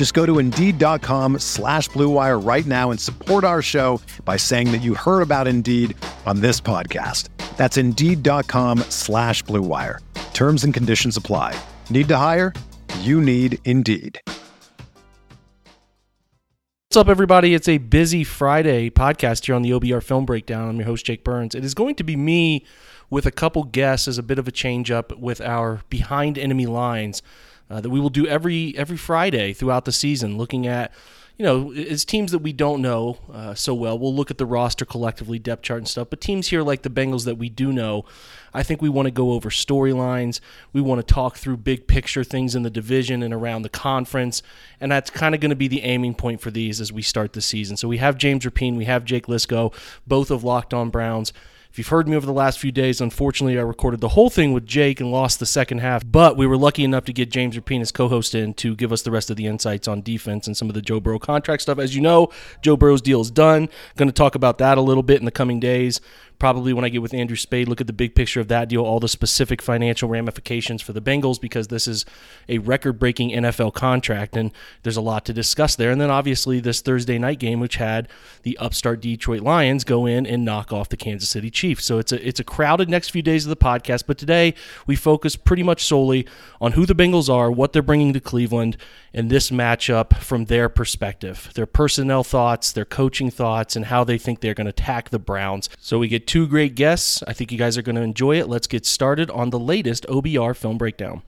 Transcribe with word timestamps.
Just 0.00 0.14
go 0.14 0.24
to 0.24 0.38
Indeed.com 0.38 1.40
slash 1.40 1.90
BlueWire 1.90 2.42
right 2.42 2.64
now 2.64 2.90
and 2.90 2.98
support 2.98 3.44
our 3.44 3.60
show 3.60 4.00
by 4.24 4.38
saying 4.38 4.72
that 4.72 4.78
you 4.78 4.94
heard 4.94 5.20
about 5.20 5.46
Indeed 5.46 5.94
on 6.24 6.40
this 6.40 6.58
podcast. 6.58 7.28
That's 7.58 7.76
Indeed.com 7.76 8.78
slash 8.88 9.44
BlueWire. 9.44 9.98
Terms 10.32 10.64
and 10.64 10.72
conditions 10.72 11.18
apply. 11.18 11.54
Need 11.90 12.08
to 12.08 12.16
hire? 12.16 12.54
You 13.00 13.20
need 13.20 13.58
Indeed. 13.66 14.18
What's 14.24 14.38
up, 16.96 17.10
everybody? 17.10 17.52
It's 17.52 17.68
a 17.68 17.76
busy 17.76 18.24
Friday 18.24 18.88
podcast 18.88 19.44
here 19.44 19.54
on 19.54 19.60
the 19.60 19.72
OBR 19.72 20.02
Film 20.02 20.24
Breakdown. 20.24 20.70
I'm 20.70 20.76
your 20.76 20.86
host, 20.86 21.04
Jake 21.04 21.24
Burns. 21.24 21.54
It 21.54 21.62
is 21.62 21.74
going 21.74 21.94
to 21.96 22.04
be 22.04 22.16
me 22.16 22.64
with 23.10 23.26
a 23.26 23.30
couple 23.30 23.64
guests 23.64 24.08
as 24.08 24.16
a 24.16 24.22
bit 24.22 24.38
of 24.38 24.48
a 24.48 24.50
change 24.50 24.90
up 24.90 25.14
with 25.18 25.42
our 25.42 25.82
Behind 25.90 26.38
Enemy 26.38 26.64
Lines 26.64 27.20
uh, 27.70 27.80
that 27.80 27.90
we 27.90 28.00
will 28.00 28.10
do 28.10 28.26
every 28.26 28.76
every 28.76 28.96
Friday 28.96 29.52
throughout 29.52 29.84
the 29.84 29.92
season, 29.92 30.36
looking 30.36 30.66
at 30.66 30.92
you 31.40 31.46
know, 31.46 31.72
as 31.72 32.04
teams 32.04 32.32
that 32.32 32.40
we 32.40 32.52
don't 32.52 32.82
know 32.82 33.16
uh, 33.32 33.54
so 33.54 33.72
well, 33.72 33.98
we'll 33.98 34.14
look 34.14 34.30
at 34.30 34.36
the 34.36 34.44
roster 34.44 34.84
collectively, 34.84 35.38
depth 35.38 35.62
chart 35.62 35.78
and 35.78 35.88
stuff. 35.88 36.10
But 36.10 36.20
teams 36.20 36.48
here 36.48 36.60
like 36.60 36.82
the 36.82 36.90
Bengals 36.90 37.24
that 37.24 37.36
we 37.36 37.48
do 37.48 37.72
know, 37.72 38.04
I 38.52 38.62
think 38.62 38.82
we 38.82 38.90
want 38.90 39.06
to 39.06 39.10
go 39.10 39.32
over 39.32 39.48
storylines. 39.48 40.40
We 40.74 40.82
want 40.82 40.98
to 40.98 41.14
talk 41.14 41.38
through 41.38 41.56
big 41.56 41.86
picture 41.86 42.24
things 42.24 42.54
in 42.54 42.62
the 42.62 42.68
division 42.68 43.22
and 43.22 43.32
around 43.32 43.62
the 43.62 43.70
conference. 43.70 44.42
And 44.82 44.92
that's 44.92 45.08
kind 45.08 45.34
of 45.34 45.40
going 45.40 45.48
to 45.48 45.56
be 45.56 45.66
the 45.66 45.82
aiming 45.82 46.16
point 46.16 46.42
for 46.42 46.50
these 46.50 46.78
as 46.78 46.92
we 46.92 47.00
start 47.00 47.32
the 47.32 47.40
season. 47.40 47.78
So 47.78 47.88
we 47.88 47.96
have 47.96 48.18
James 48.18 48.44
Rapien, 48.44 48.76
we 48.76 48.84
have 48.84 49.06
Jake 49.06 49.24
Liscow, 49.24 49.72
both 50.06 50.30
of 50.30 50.44
Locked 50.44 50.74
On 50.74 50.90
Browns. 50.90 51.32
If 51.70 51.78
you've 51.78 51.86
heard 51.86 52.08
me 52.08 52.16
over 52.16 52.26
the 52.26 52.32
last 52.32 52.58
few 52.58 52.72
days, 52.72 53.00
unfortunately, 53.00 53.56
I 53.56 53.62
recorded 53.62 54.00
the 54.00 54.08
whole 54.08 54.28
thing 54.28 54.52
with 54.52 54.66
Jake 54.66 55.00
and 55.00 55.12
lost 55.12 55.38
the 55.38 55.46
second 55.46 55.78
half. 55.78 56.02
But 56.04 56.36
we 56.36 56.44
were 56.44 56.56
lucky 56.56 56.82
enough 56.82 57.04
to 57.04 57.12
get 57.12 57.30
James 57.30 57.56
Rapien 57.56 57.80
as 57.80 57.92
co-host 57.92 58.34
in 58.34 58.54
to 58.54 58.74
give 58.74 58.92
us 58.92 59.02
the 59.02 59.12
rest 59.12 59.30
of 59.30 59.36
the 59.36 59.46
insights 59.46 59.86
on 59.86 60.02
defense 60.02 60.48
and 60.48 60.56
some 60.56 60.68
of 60.68 60.74
the 60.74 60.82
Joe 60.82 60.98
Burrow 60.98 61.20
contract 61.20 61.62
stuff. 61.62 61.78
As 61.78 61.94
you 61.94 62.00
know, 62.00 62.32
Joe 62.60 62.76
Burrow's 62.76 63.00
deal 63.00 63.20
is 63.20 63.30
done. 63.30 63.68
Going 63.94 64.08
to 64.08 64.12
talk 64.12 64.34
about 64.34 64.58
that 64.58 64.78
a 64.78 64.80
little 64.80 65.04
bit 65.04 65.20
in 65.20 65.26
the 65.26 65.30
coming 65.30 65.60
days 65.60 66.00
probably 66.40 66.72
when 66.72 66.84
I 66.84 66.88
get 66.88 67.02
with 67.02 67.14
Andrew 67.14 67.36
Spade, 67.36 67.68
look 67.68 67.80
at 67.80 67.86
the 67.86 67.92
big 67.92 68.16
picture 68.16 68.40
of 68.40 68.48
that 68.48 68.68
deal, 68.68 68.82
all 68.82 68.98
the 68.98 69.08
specific 69.08 69.62
financial 69.62 70.08
ramifications 70.08 70.82
for 70.82 70.92
the 70.92 71.00
Bengals, 71.00 71.40
because 71.40 71.68
this 71.68 71.86
is 71.86 72.04
a 72.48 72.58
record 72.58 72.98
breaking 72.98 73.30
NFL 73.30 73.74
contract, 73.74 74.36
and 74.36 74.50
there's 74.82 74.96
a 74.96 75.00
lot 75.00 75.24
to 75.26 75.32
discuss 75.32 75.76
there. 75.76 75.90
And 75.92 76.00
then 76.00 76.10
obviously 76.10 76.58
this 76.58 76.80
Thursday 76.80 77.18
night 77.18 77.38
game, 77.38 77.60
which 77.60 77.76
had 77.76 78.08
the 78.42 78.58
upstart 78.58 79.00
Detroit 79.00 79.42
Lions 79.42 79.84
go 79.84 80.06
in 80.06 80.26
and 80.26 80.44
knock 80.44 80.72
off 80.72 80.88
the 80.88 80.96
Kansas 80.96 81.28
City 81.28 81.50
Chiefs. 81.50 81.84
So 81.84 81.98
it's 81.98 82.10
a 82.10 82.26
it's 82.26 82.40
a 82.40 82.44
crowded 82.44 82.88
next 82.88 83.10
few 83.10 83.22
days 83.22 83.44
of 83.44 83.50
the 83.50 83.56
podcast, 83.56 84.04
but 84.06 84.18
today 84.18 84.54
we 84.86 84.96
focus 84.96 85.36
pretty 85.36 85.62
much 85.62 85.84
solely 85.84 86.26
on 86.60 86.72
who 86.72 86.86
the 86.86 86.94
Bengals 86.94 87.32
are, 87.32 87.50
what 87.50 87.72
they're 87.72 87.82
bringing 87.82 88.12
to 88.14 88.20
Cleveland, 88.20 88.78
and 89.12 89.30
this 89.30 89.50
matchup 89.50 90.16
from 90.16 90.46
their 90.46 90.68
perspective, 90.68 91.50
their 91.54 91.66
personnel 91.66 92.24
thoughts, 92.24 92.72
their 92.72 92.84
coaching 92.84 93.30
thoughts, 93.30 93.76
and 93.76 93.86
how 93.86 94.04
they 94.04 94.16
think 94.16 94.40
they're 94.40 94.54
going 94.54 94.64
to 94.66 94.70
attack 94.70 95.10
the 95.10 95.18
Browns. 95.18 95.68
So 95.78 95.98
we 95.98 96.08
get 96.08 96.26
two 96.30 96.46
great 96.46 96.76
guests. 96.76 97.24
I 97.26 97.32
think 97.32 97.50
you 97.50 97.58
guys 97.58 97.76
are 97.76 97.82
going 97.82 97.96
to 97.96 98.02
enjoy 98.02 98.38
it. 98.38 98.48
Let's 98.48 98.68
get 98.68 98.86
started 98.86 99.32
on 99.32 99.50
the 99.50 99.58
latest 99.58 100.06
OBR 100.06 100.54
film 100.54 100.78
breakdown. 100.78 101.22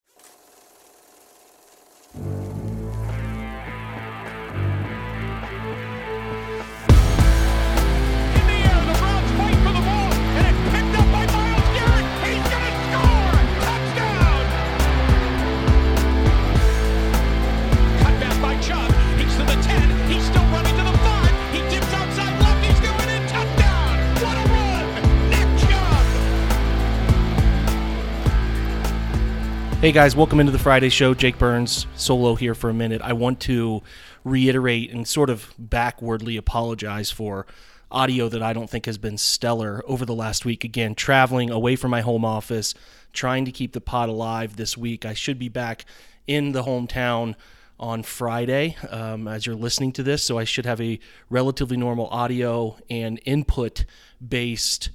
Guys, 29.93 30.17
welcome 30.17 30.41
into 30.41 30.51
the 30.51 30.59
Friday 30.59 30.89
show. 30.89 31.13
Jake 31.13 31.39
Burns, 31.39 31.87
solo 31.97 32.35
here 32.35 32.55
for 32.55 32.71
a 32.71 32.75
minute. 32.75 33.03
I 33.03 33.13
want 33.13 33.41
to 33.41 33.83
reiterate 34.25 34.91
and 34.91 35.07
sort 35.07 35.29
of 35.29 35.53
backwardly 35.59 36.39
apologize 36.39 37.11
for 37.11 37.47
audio 37.91 38.31
that 38.31 38.43
I 38.43 38.55
don't 38.55 38.71
think 38.71 38.87
has 38.87 38.97
been 38.97 39.19
stellar 39.19 39.83
over 39.87 40.07
the 40.07 40.15
last 40.15 40.47
week. 40.47 40.65
Again, 40.65 40.95
traveling 40.95 41.51
away 41.51 41.77
from 41.77 41.91
my 41.91 42.01
home 42.01 42.25
office, 42.25 42.73
trying 43.13 43.45
to 43.45 43.53
keep 43.53 43.75
the 43.75 43.83
pod 43.83 44.09
alive 44.09 44.57
this 44.57 44.79
week. 44.79 45.05
I 45.05 45.13
should 45.13 45.39
be 45.39 45.51
back 45.51 45.85
in 46.27 46.53
the 46.53 46.63
hometown 46.63 47.35
on 47.79 48.03
Friday 48.03 48.79
um, 48.89 49.29
as 49.29 49.45
you're 49.45 49.55
listening 49.55 49.93
to 49.93 50.03
this, 50.03 50.23
so 50.23 50.39
I 50.39 50.45
should 50.45 50.65
have 50.65 50.81
a 50.81 50.99
relatively 51.29 51.77
normal 51.77 52.07
audio 52.07 52.79
and 52.89 53.21
input 53.27 53.85
based 54.27 54.89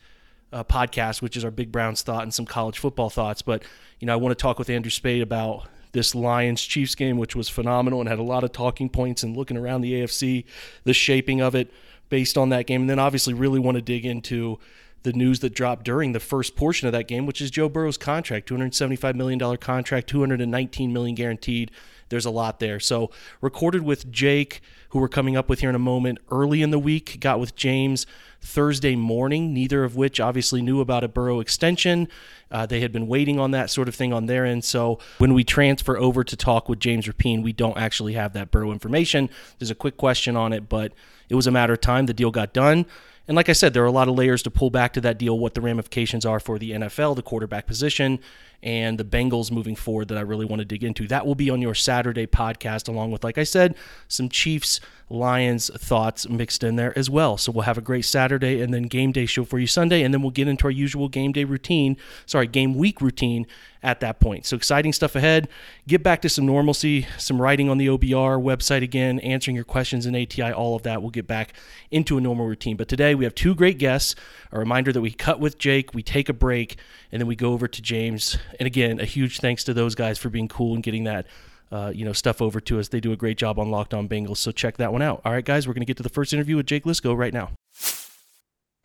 uh, 0.52 0.64
podcast, 0.64 1.22
which 1.22 1.36
is 1.38 1.44
our 1.44 1.52
Big 1.52 1.72
Browns 1.72 2.02
thought 2.02 2.24
and 2.24 2.34
some 2.34 2.46
college 2.46 2.80
football 2.80 3.10
thoughts. 3.10 3.42
But 3.42 3.64
you 4.00 4.06
know, 4.06 4.14
I 4.14 4.18
want 4.18 4.38
to 4.38 4.42
talk 4.42 4.60
with 4.60 4.70
Andrew 4.70 4.92
Spade 4.92 5.22
about 5.22 5.68
this 5.92 6.14
Lions 6.14 6.62
Chiefs 6.62 6.96
game, 6.96 7.18
which 7.18 7.36
was 7.36 7.50
phenomenal 7.50 8.00
and 8.00 8.10
had 8.10 8.20
a 8.20 8.24
lot 8.24 8.44
of 8.44 8.52
talking 8.52 8.90
points 8.90 9.24
and 9.24 9.36
looking 9.36 9.58
around 9.58 9.82
the 9.82 9.94
AFC, 9.94 10.46
the 10.84 10.94
shaping 10.94 11.42
of 11.42 11.56
it 11.56 11.72
based 12.10 12.38
on 12.38 12.50
that 12.50 12.68
game. 12.68 12.82
And 12.82 12.90
then 12.90 13.00
obviously 13.00 13.34
really 13.34 13.60
want 13.60 13.76
to 13.76 13.82
dig 13.82 14.06
into 14.06 14.60
the 15.04 15.14
news 15.14 15.40
that 15.40 15.54
dropped 15.54 15.86
during 15.86 16.12
the 16.12 16.20
first 16.20 16.56
portion 16.56 16.88
of 16.88 16.92
that 16.92 17.08
game, 17.08 17.26
which 17.26 17.42
is 17.42 17.50
Joe 17.50 17.70
Burrow's 17.70 17.98
contract, 17.98 18.50
$275 18.50 19.16
million 19.16 19.58
contract, 19.58 20.08
219 20.08 20.92
million 20.92 21.16
guaranteed. 21.16 21.72
There's 22.10 22.26
a 22.26 22.32
lot 22.32 22.60
there. 22.60 22.80
So 22.80 23.12
recorded 23.42 23.84
with 23.84 24.12
Jake, 24.12 24.62
who 24.90 25.00
we're 25.00 25.08
coming 25.08 25.36
up 25.36 25.50
with 25.50 25.60
here 25.60 25.70
in 25.70 25.76
a 25.76 25.80
moment, 25.80 26.20
early 26.32 26.62
in 26.62 26.72
the 26.72 26.80
week, 26.80 27.20
got 27.20 27.40
with 27.40 27.56
James 27.56 28.06
Thursday 28.42 28.96
morning, 28.96 29.54
neither 29.54 29.84
of 29.84 29.96
which 29.96 30.20
obviously 30.20 30.62
knew 30.62 30.80
about 30.80 31.04
a 31.04 31.08
Burrow 31.08 31.40
extension. 31.40 32.08
Uh, 32.50 32.66
they 32.66 32.80
had 32.80 32.92
been 32.92 33.08
waiting 33.08 33.40
on 33.40 33.52
that 33.52 33.70
sort 33.70 33.88
of 33.88 33.96
thing 33.96 34.14
on 34.14 34.28
their 34.28 34.46
end. 34.46 34.64
So 34.64 35.00
when 35.18 35.34
we 35.34 35.44
transfer 35.44 35.98
over 35.98 36.24
to 36.24 36.36
talk 36.36 36.70
with 36.70 36.80
James 36.80 37.08
Rapien, 37.08 37.44
we 37.44 37.52
don't 37.52 37.78
actually 37.78 38.14
have 38.14 38.34
that 38.34 38.52
Burrow 38.52 38.72
information. 38.72 39.30
There's 39.60 39.72
a 39.72 39.76
quick 39.76 39.98
question 39.98 40.36
on 40.36 40.54
it, 40.54 40.70
but 40.70 40.94
it 41.30 41.36
was 41.36 41.48
a 41.48 41.52
matter 41.52 41.74
of 41.74 41.82
time. 41.82 42.06
The 42.06 42.14
deal 42.14 42.32
got 42.32 42.54
done. 42.54 42.86
And 43.28 43.36
like 43.36 43.50
I 43.50 43.54
said, 43.54 43.74
there 43.74 43.84
are 43.84 43.88
a 43.88 43.92
lot 43.92 44.08
of 44.08 44.16
layers 44.16 44.42
to 44.44 44.52
pull 44.52 44.70
back 44.70 44.94
to 44.94 45.02
that 45.02 45.18
deal, 45.18 45.38
what 45.38 45.54
the 45.54 45.62
ramifications 45.62 46.26
are 46.26 46.40
for 46.40 46.58
the 46.58 46.72
NFL, 46.72 47.16
the 47.16 47.22
quarterback 47.22 47.68
position, 47.68 48.20
and 48.64 48.98
the 48.98 49.04
Bengals 49.04 49.52
moving 49.52 49.76
forward 49.76 50.08
that 50.08 50.18
I 50.18 50.22
really 50.22 50.46
want 50.46 50.62
to 50.62 50.66
dig 50.66 50.84
into. 50.84 51.08
That 51.08 51.26
will 51.26 51.36
be 51.36 51.50
on 51.50 51.62
your 51.62 51.76
Saturday 51.76 52.26
podcast, 52.26 52.88
along 52.88 53.12
with, 53.12 53.24
like 53.24 53.38
I 53.38 53.44
said, 53.44 53.76
some 54.08 54.30
Chiefs 54.30 54.80
Lions 55.10 55.70
thoughts 55.74 56.28
mixed 56.28 56.64
in 56.64 56.76
there 56.76 56.98
as 56.98 57.10
well. 57.10 57.38
So 57.38 57.52
we'll 57.52 57.64
have 57.64 57.78
a 57.78 57.82
great 57.82 58.04
Saturday 58.04 58.62
and 58.62 58.74
then 58.74 58.84
game 58.84 59.12
day 59.12 59.26
show 59.26 59.46
for 59.46 59.58
you 59.60 59.68
Sunday, 59.68 60.04
and 60.04 60.14
then 60.14 60.22
we'll 60.22 60.32
get 60.32 60.48
into 60.48 60.66
our 60.66 60.72
usual 60.72 61.08
game 61.08 61.32
day 61.32 61.44
routine, 61.44 61.98
sorry, 62.26 62.48
game 62.48 62.76
week 62.76 63.00
routine 63.00 63.46
at 63.84 64.02
that 64.02 64.20
point. 64.20 64.46
So 64.46 64.58
exciting 64.58 64.92
stuff 64.92 65.16
ahead. 65.16 65.48
Get 65.88 66.04
back 66.04 66.22
to 66.24 66.30
some 66.30 66.46
normalcy, 66.46 67.08
some 67.18 67.42
writing 67.42 67.70
on 67.70 67.78
the 67.78 67.88
OBR 67.88 68.42
website 68.42 68.84
again, 68.84 69.20
answering 69.20 69.56
your 69.56 69.64
questions 69.64 70.06
in 70.06 70.16
ATI, 70.16 70.52
all 70.52 70.76
of 70.76 70.84
that. 70.84 71.02
We'll 71.02 71.12
get 71.12 71.28
back 71.28 71.54
into 71.90 72.18
a 72.18 72.22
normal 72.22 72.48
routine. 72.48 72.76
But 72.76 72.90
today 72.90 73.16
we 73.18 73.26
have 73.26 73.36
two 73.36 73.56
great 73.56 73.78
guests. 73.78 74.16
A 74.52 74.60
reminder 74.60 74.94
that 74.94 75.02
we 75.02 75.12
cut 75.12 75.40
with 75.40 75.58
Jake, 75.58 75.94
we 75.94 76.04
take 76.04 76.30
a 76.30 76.34
break, 76.34 76.78
and 77.12 77.22
then 77.22 77.28
we 77.28 77.36
go 77.36 77.54
over 77.54 77.68
to 77.68 77.82
James. 77.82 78.38
And 78.60 78.68
again, 78.68 79.00
a 79.00 79.06
huge 79.06 79.40
thanks 79.40 79.64
to 79.66 79.74
those 79.74 79.96
guys 79.96 80.18
for 80.18 80.30
being 80.30 80.48
cool 80.48 80.74
and 80.74 80.84
getting 80.84 81.04
that 81.04 81.28
uh, 81.72 81.92
you 81.94 82.06
know, 82.06 82.14
stuff 82.14 82.42
over 82.42 82.60
to 82.62 82.80
us. 82.80 82.88
They 82.88 83.00
do 83.00 83.12
a 83.12 83.18
great 83.18 83.38
job 83.38 83.60
on 83.60 83.70
Locked 83.70 83.94
On 83.94 84.08
Bengals, 84.08 84.38
so 84.38 84.52
check 84.52 84.78
that 84.78 84.92
one 84.92 85.02
out. 85.02 85.22
All 85.26 85.32
right, 85.32 85.44
guys, 85.44 85.68
we're 85.68 85.74
going 85.74 85.82
to 85.82 85.86
get 85.86 85.98
to 85.98 86.04
the 86.04 86.10
first 86.10 86.34
interview 86.34 86.56
with 86.56 86.66
Jake 86.66 86.86
Liscow 86.86 87.18
right 87.18 87.34
now. 87.34 87.52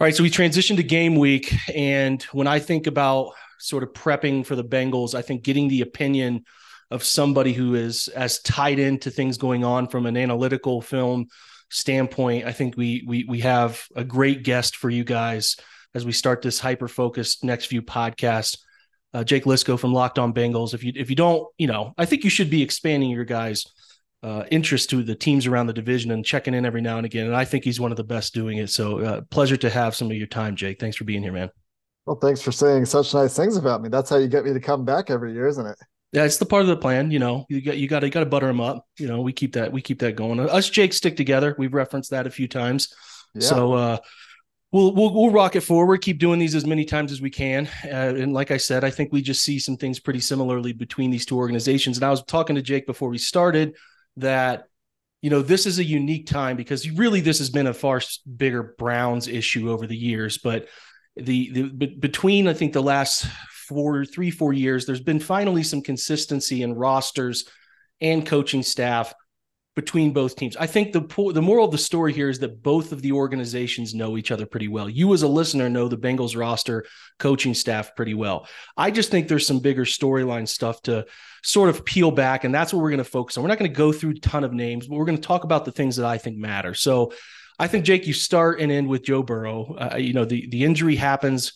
All 0.00 0.06
right, 0.06 0.14
so 0.14 0.22
we 0.22 0.30
transitioned 0.30 0.76
to 0.76 0.82
game 0.82 1.14
week, 1.14 1.54
and 1.72 2.20
when 2.32 2.46
I 2.48 2.58
think 2.58 2.86
about 2.88 3.32
sort 3.60 3.84
of 3.84 3.92
prepping 3.92 4.44
for 4.44 4.56
the 4.56 4.64
Bengals, 4.64 5.14
I 5.14 5.22
think 5.22 5.44
getting 5.44 5.68
the 5.68 5.82
opinion 5.82 6.44
of 6.90 7.04
somebody 7.04 7.52
who 7.52 7.74
is 7.74 8.08
as 8.08 8.40
tied 8.40 8.78
into 8.78 9.10
things 9.10 9.38
going 9.38 9.64
on 9.64 9.86
from 9.86 10.04
an 10.06 10.16
analytical 10.16 10.82
film 10.82 11.28
standpoint, 11.72 12.46
I 12.46 12.52
think 12.52 12.76
we 12.76 13.04
we 13.06 13.24
we 13.24 13.40
have 13.40 13.82
a 13.96 14.04
great 14.04 14.44
guest 14.44 14.76
for 14.76 14.90
you 14.90 15.04
guys 15.04 15.56
as 15.94 16.04
we 16.04 16.12
start 16.12 16.42
this 16.42 16.60
hyper 16.60 16.88
focused 16.88 17.44
next 17.44 17.66
few 17.66 17.82
podcasts. 17.82 18.58
Uh, 19.14 19.24
Jake 19.24 19.44
Liscow 19.44 19.78
from 19.78 19.92
Locked 19.92 20.18
On 20.18 20.32
Bengals. 20.32 20.74
If 20.74 20.84
you 20.84 20.92
if 20.94 21.10
you 21.10 21.16
don't, 21.16 21.46
you 21.58 21.66
know, 21.66 21.92
I 21.98 22.04
think 22.04 22.24
you 22.24 22.30
should 22.30 22.50
be 22.50 22.62
expanding 22.62 23.10
your 23.10 23.24
guys' 23.24 23.64
uh, 24.22 24.44
interest 24.50 24.90
to 24.90 25.02
the 25.02 25.14
teams 25.14 25.46
around 25.46 25.66
the 25.66 25.72
division 25.72 26.10
and 26.10 26.24
checking 26.24 26.54
in 26.54 26.64
every 26.64 26.80
now 26.80 26.96
and 26.96 27.06
again. 27.06 27.26
And 27.26 27.36
I 27.36 27.44
think 27.44 27.64
he's 27.64 27.80
one 27.80 27.90
of 27.90 27.96
the 27.96 28.04
best 28.04 28.32
doing 28.32 28.58
it. 28.58 28.70
So 28.70 29.00
uh, 29.00 29.20
pleasure 29.30 29.56
to 29.58 29.70
have 29.70 29.94
some 29.94 30.10
of 30.10 30.16
your 30.16 30.28
time, 30.28 30.56
Jake. 30.56 30.78
Thanks 30.78 30.96
for 30.96 31.04
being 31.04 31.22
here, 31.22 31.32
man. 31.32 31.50
Well, 32.06 32.16
thanks 32.16 32.42
for 32.42 32.52
saying 32.52 32.86
such 32.86 33.14
nice 33.14 33.36
things 33.36 33.56
about 33.56 33.82
me. 33.82 33.88
That's 33.88 34.10
how 34.10 34.16
you 34.16 34.28
get 34.28 34.44
me 34.44 34.52
to 34.52 34.60
come 34.60 34.84
back 34.84 35.10
every 35.10 35.32
year, 35.32 35.46
isn't 35.46 35.66
it? 35.66 35.78
Yeah, 36.12 36.24
it's 36.24 36.36
the 36.36 36.46
part 36.46 36.62
of 36.62 36.68
the 36.68 36.76
plan. 36.76 37.10
You 37.10 37.18
know, 37.18 37.46
you 37.48 37.62
got 37.62 37.78
you 37.78 37.88
got 37.88 38.00
to 38.00 38.10
got 38.10 38.20
to 38.20 38.26
butter 38.26 38.46
them 38.46 38.60
up. 38.60 38.86
You 38.98 39.08
know, 39.08 39.22
we 39.22 39.32
keep 39.32 39.54
that 39.54 39.72
we 39.72 39.80
keep 39.80 40.00
that 40.00 40.14
going. 40.14 40.38
Us 40.40 40.68
Jake 40.68 40.92
stick 40.92 41.16
together. 41.16 41.54
We've 41.58 41.72
referenced 41.72 42.10
that 42.10 42.26
a 42.26 42.30
few 42.30 42.48
times. 42.48 42.94
Yeah. 43.34 43.40
So 43.40 43.72
uh, 43.72 43.98
we'll 44.72 44.94
we'll 44.94 45.14
we'll 45.14 45.30
rock 45.30 45.56
it 45.56 45.62
forward. 45.62 46.02
Keep 46.02 46.18
doing 46.18 46.38
these 46.38 46.54
as 46.54 46.66
many 46.66 46.84
times 46.84 47.12
as 47.12 47.22
we 47.22 47.30
can. 47.30 47.66
Uh, 47.84 48.14
and 48.16 48.34
like 48.34 48.50
I 48.50 48.58
said, 48.58 48.84
I 48.84 48.90
think 48.90 49.10
we 49.10 49.22
just 49.22 49.42
see 49.42 49.58
some 49.58 49.78
things 49.78 50.00
pretty 50.00 50.20
similarly 50.20 50.74
between 50.74 51.10
these 51.10 51.24
two 51.24 51.38
organizations. 51.38 51.96
And 51.96 52.04
I 52.04 52.10
was 52.10 52.22
talking 52.24 52.56
to 52.56 52.62
Jake 52.62 52.86
before 52.86 53.08
we 53.08 53.18
started 53.18 53.76
that 54.18 54.66
you 55.22 55.30
know, 55.30 55.40
this 55.40 55.66
is 55.66 55.78
a 55.78 55.84
unique 55.84 56.26
time 56.26 56.56
because 56.56 56.90
really 56.90 57.20
this 57.20 57.38
has 57.38 57.48
been 57.48 57.68
a 57.68 57.74
far 57.74 58.00
bigger 58.36 58.74
Browns 58.76 59.28
issue 59.28 59.70
over 59.70 59.86
the 59.86 59.96
years. 59.96 60.36
But 60.38 60.66
the, 61.16 61.50
the 61.50 61.86
between 61.86 62.48
I 62.48 62.54
think 62.54 62.72
the 62.72 62.82
last 62.82 63.26
four, 63.72 64.04
three, 64.04 64.30
four 64.30 64.52
years, 64.52 64.86
there's 64.86 65.00
been 65.00 65.20
finally 65.20 65.62
some 65.62 65.82
consistency 65.82 66.62
in 66.62 66.74
rosters 66.74 67.48
and 68.00 68.26
coaching 68.26 68.62
staff 68.62 69.14
between 69.74 70.12
both 70.12 70.36
teams. 70.36 70.54
I 70.56 70.66
think 70.66 70.92
the 70.92 71.00
the 71.32 71.40
moral 71.40 71.64
of 71.64 71.70
the 71.70 71.78
story 71.78 72.12
here 72.12 72.28
is 72.28 72.38
that 72.40 72.62
both 72.62 72.92
of 72.92 73.00
the 73.00 73.12
organizations 73.12 73.94
know 73.94 74.18
each 74.18 74.30
other 74.30 74.44
pretty 74.44 74.68
well. 74.68 74.88
You 74.88 75.14
as 75.14 75.22
a 75.22 75.28
listener 75.28 75.70
know 75.70 75.88
the 75.88 75.96
Bengals 75.96 76.36
roster, 76.36 76.84
coaching 77.18 77.54
staff 77.54 77.96
pretty 77.96 78.12
well. 78.12 78.46
I 78.76 78.90
just 78.90 79.10
think 79.10 79.28
there's 79.28 79.46
some 79.46 79.60
bigger 79.60 79.86
storyline 79.86 80.46
stuff 80.46 80.82
to 80.82 81.06
sort 81.42 81.70
of 81.70 81.84
peel 81.84 82.10
back 82.10 82.44
and 82.44 82.54
that's 82.54 82.72
what 82.72 82.82
we're 82.82 82.90
going 82.90 82.98
to 82.98 83.04
focus 83.04 83.36
on. 83.36 83.44
We're 83.44 83.48
not 83.48 83.58
going 83.58 83.70
to 83.70 83.76
go 83.76 83.92
through 83.92 84.10
a 84.10 84.20
ton 84.20 84.44
of 84.44 84.52
names, 84.52 84.86
but 84.86 84.96
we're 84.96 85.06
going 85.06 85.18
to 85.18 85.26
talk 85.26 85.44
about 85.44 85.64
the 85.64 85.72
things 85.72 85.96
that 85.96 86.06
I 86.06 86.18
think 86.18 86.36
matter. 86.36 86.74
So 86.74 87.12
I 87.58 87.66
think 87.66 87.84
Jake 87.84 88.06
you 88.06 88.12
start 88.12 88.60
and 88.60 88.70
end 88.70 88.88
with 88.88 89.04
Joe 89.04 89.22
Burrow. 89.22 89.74
Uh, 89.74 89.96
you 89.96 90.12
know 90.12 90.26
the 90.26 90.48
the 90.48 90.64
injury 90.64 90.96
happens 90.96 91.54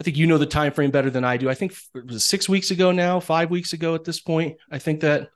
I 0.00 0.04
think 0.04 0.16
you 0.16 0.26
know 0.26 0.38
the 0.38 0.46
time 0.46 0.72
frame 0.72 0.90
better 0.90 1.10
than 1.10 1.24
I 1.24 1.36
do. 1.36 1.48
I 1.48 1.54
think 1.54 1.74
it 1.94 2.06
was 2.06 2.24
6 2.24 2.48
weeks 2.48 2.70
ago 2.70 2.90
now, 2.90 3.20
5 3.20 3.50
weeks 3.50 3.72
ago 3.72 3.94
at 3.94 4.04
this 4.04 4.20
point. 4.20 4.56
I 4.70 4.78
think 4.78 5.00
that 5.00 5.28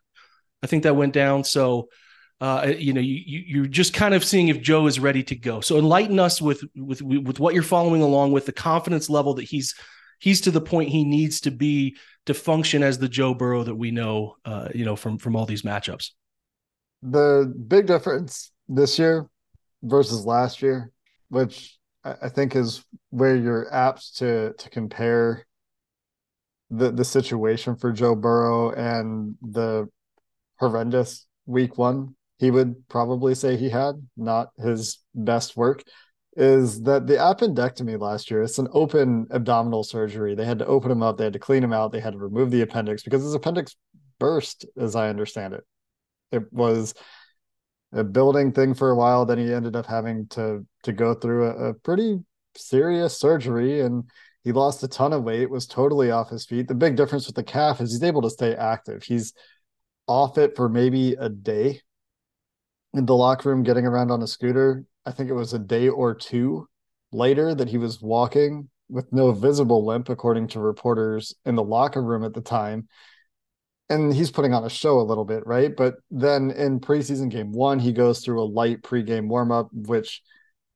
I 0.62 0.66
think 0.66 0.82
that 0.82 0.96
went 0.96 1.12
down 1.12 1.44
so 1.44 1.88
uh, 2.40 2.72
you 2.78 2.92
know, 2.92 3.00
you, 3.00 3.42
you 3.46 3.64
are 3.64 3.68
just 3.68 3.92
kind 3.92 4.14
of 4.14 4.24
seeing 4.24 4.48
if 4.48 4.62
Joe 4.62 4.86
is 4.86 5.00
ready 5.00 5.24
to 5.24 5.34
go. 5.34 5.60
So 5.60 5.76
enlighten 5.76 6.20
us 6.20 6.40
with 6.40 6.62
with 6.76 7.02
with 7.02 7.40
what 7.40 7.52
you're 7.52 7.62
following 7.64 8.02
along 8.02 8.32
with 8.32 8.46
the 8.46 8.52
confidence 8.52 9.10
level 9.10 9.34
that 9.34 9.44
he's 9.44 9.74
he's 10.20 10.40
to 10.42 10.50
the 10.50 10.60
point 10.60 10.90
he 10.90 11.04
needs 11.04 11.40
to 11.42 11.50
be 11.50 11.96
to 12.26 12.34
function 12.34 12.82
as 12.82 12.98
the 12.98 13.08
Joe 13.08 13.34
Burrow 13.34 13.64
that 13.64 13.74
we 13.74 13.90
know, 13.90 14.36
uh, 14.44 14.68
you 14.72 14.84
know, 14.84 14.94
from 14.94 15.18
from 15.18 15.34
all 15.34 15.46
these 15.46 15.62
matchups. 15.62 16.10
The 17.02 17.52
big 17.66 17.86
difference 17.86 18.52
this 18.68 18.98
year 18.98 19.28
versus 19.82 20.24
last 20.24 20.62
year, 20.62 20.92
which 21.30 21.77
I 22.22 22.28
think 22.28 22.56
is 22.56 22.84
where 23.10 23.36
you're 23.36 23.72
apt 23.72 24.16
to 24.18 24.52
to 24.52 24.70
compare 24.70 25.46
the 26.70 26.90
the 26.90 27.04
situation 27.04 27.76
for 27.76 27.92
Joe 27.92 28.14
Burrow 28.14 28.70
and 28.70 29.36
the 29.42 29.88
horrendous 30.58 31.26
week 31.46 31.78
one 31.78 32.14
he 32.38 32.50
would 32.50 32.88
probably 32.88 33.34
say 33.34 33.56
he 33.56 33.68
had, 33.68 33.94
not 34.16 34.50
his 34.58 35.00
best 35.14 35.56
work, 35.56 35.82
is 36.36 36.82
that 36.82 37.06
the 37.06 37.14
appendectomy 37.14 38.00
last 38.00 38.30
year, 38.30 38.42
it's 38.42 38.58
an 38.58 38.68
open 38.72 39.26
abdominal 39.30 39.82
surgery. 39.82 40.36
They 40.36 40.44
had 40.44 40.60
to 40.60 40.66
open 40.66 40.90
him 40.90 41.02
up, 41.02 41.16
they 41.16 41.24
had 41.24 41.32
to 41.32 41.40
clean 41.40 41.64
him 41.64 41.72
out, 41.72 41.90
they 41.90 42.00
had 42.00 42.12
to 42.12 42.18
remove 42.18 42.50
the 42.50 42.62
appendix 42.62 43.02
because 43.02 43.24
his 43.24 43.34
appendix 43.34 43.74
burst, 44.20 44.66
as 44.78 44.94
I 44.94 45.08
understand 45.08 45.54
it. 45.54 45.64
It 46.30 46.52
was 46.52 46.94
a 47.92 48.04
building 48.04 48.52
thing 48.52 48.74
for 48.74 48.90
a 48.90 48.96
while. 48.96 49.24
Then 49.24 49.38
he 49.38 49.52
ended 49.52 49.76
up 49.76 49.86
having 49.86 50.26
to 50.28 50.66
to 50.84 50.92
go 50.92 51.14
through 51.14 51.46
a, 51.46 51.70
a 51.70 51.74
pretty 51.74 52.18
serious 52.56 53.18
surgery 53.18 53.80
and 53.80 54.04
he 54.44 54.52
lost 54.52 54.82
a 54.82 54.88
ton 54.88 55.12
of 55.12 55.24
weight, 55.24 55.50
was 55.50 55.66
totally 55.66 56.10
off 56.10 56.30
his 56.30 56.46
feet. 56.46 56.68
The 56.68 56.74
big 56.74 56.96
difference 56.96 57.26
with 57.26 57.36
the 57.36 57.42
calf 57.42 57.80
is 57.80 57.92
he's 57.92 58.02
able 58.02 58.22
to 58.22 58.30
stay 58.30 58.54
active. 58.54 59.02
He's 59.02 59.34
off 60.06 60.38
it 60.38 60.56
for 60.56 60.68
maybe 60.68 61.12
a 61.14 61.28
day 61.28 61.82
in 62.94 63.04
the 63.04 63.14
locker 63.14 63.50
room 63.50 63.62
getting 63.62 63.84
around 63.84 64.10
on 64.10 64.22
a 64.22 64.26
scooter. 64.26 64.84
I 65.04 65.12
think 65.12 65.28
it 65.28 65.34
was 65.34 65.52
a 65.52 65.58
day 65.58 65.88
or 65.88 66.14
two 66.14 66.66
later 67.12 67.54
that 67.54 67.68
he 67.68 67.78
was 67.78 68.00
walking 68.00 68.68
with 68.88 69.12
no 69.12 69.32
visible 69.32 69.84
limp, 69.84 70.08
according 70.08 70.48
to 70.48 70.60
reporters 70.60 71.34
in 71.44 71.54
the 71.54 71.62
locker 71.62 72.02
room 72.02 72.24
at 72.24 72.32
the 72.32 72.40
time. 72.40 72.88
And 73.90 74.12
he's 74.12 74.30
putting 74.30 74.52
on 74.52 74.64
a 74.64 74.70
show 74.70 75.00
a 75.00 75.02
little 75.02 75.24
bit, 75.24 75.46
right? 75.46 75.74
But 75.74 75.94
then 76.10 76.50
in 76.50 76.80
preseason 76.80 77.30
game 77.30 77.52
one, 77.52 77.78
he 77.78 77.92
goes 77.92 78.20
through 78.20 78.42
a 78.42 78.44
light 78.44 78.82
pregame 78.82 79.28
warmup, 79.28 79.68
which 79.72 80.22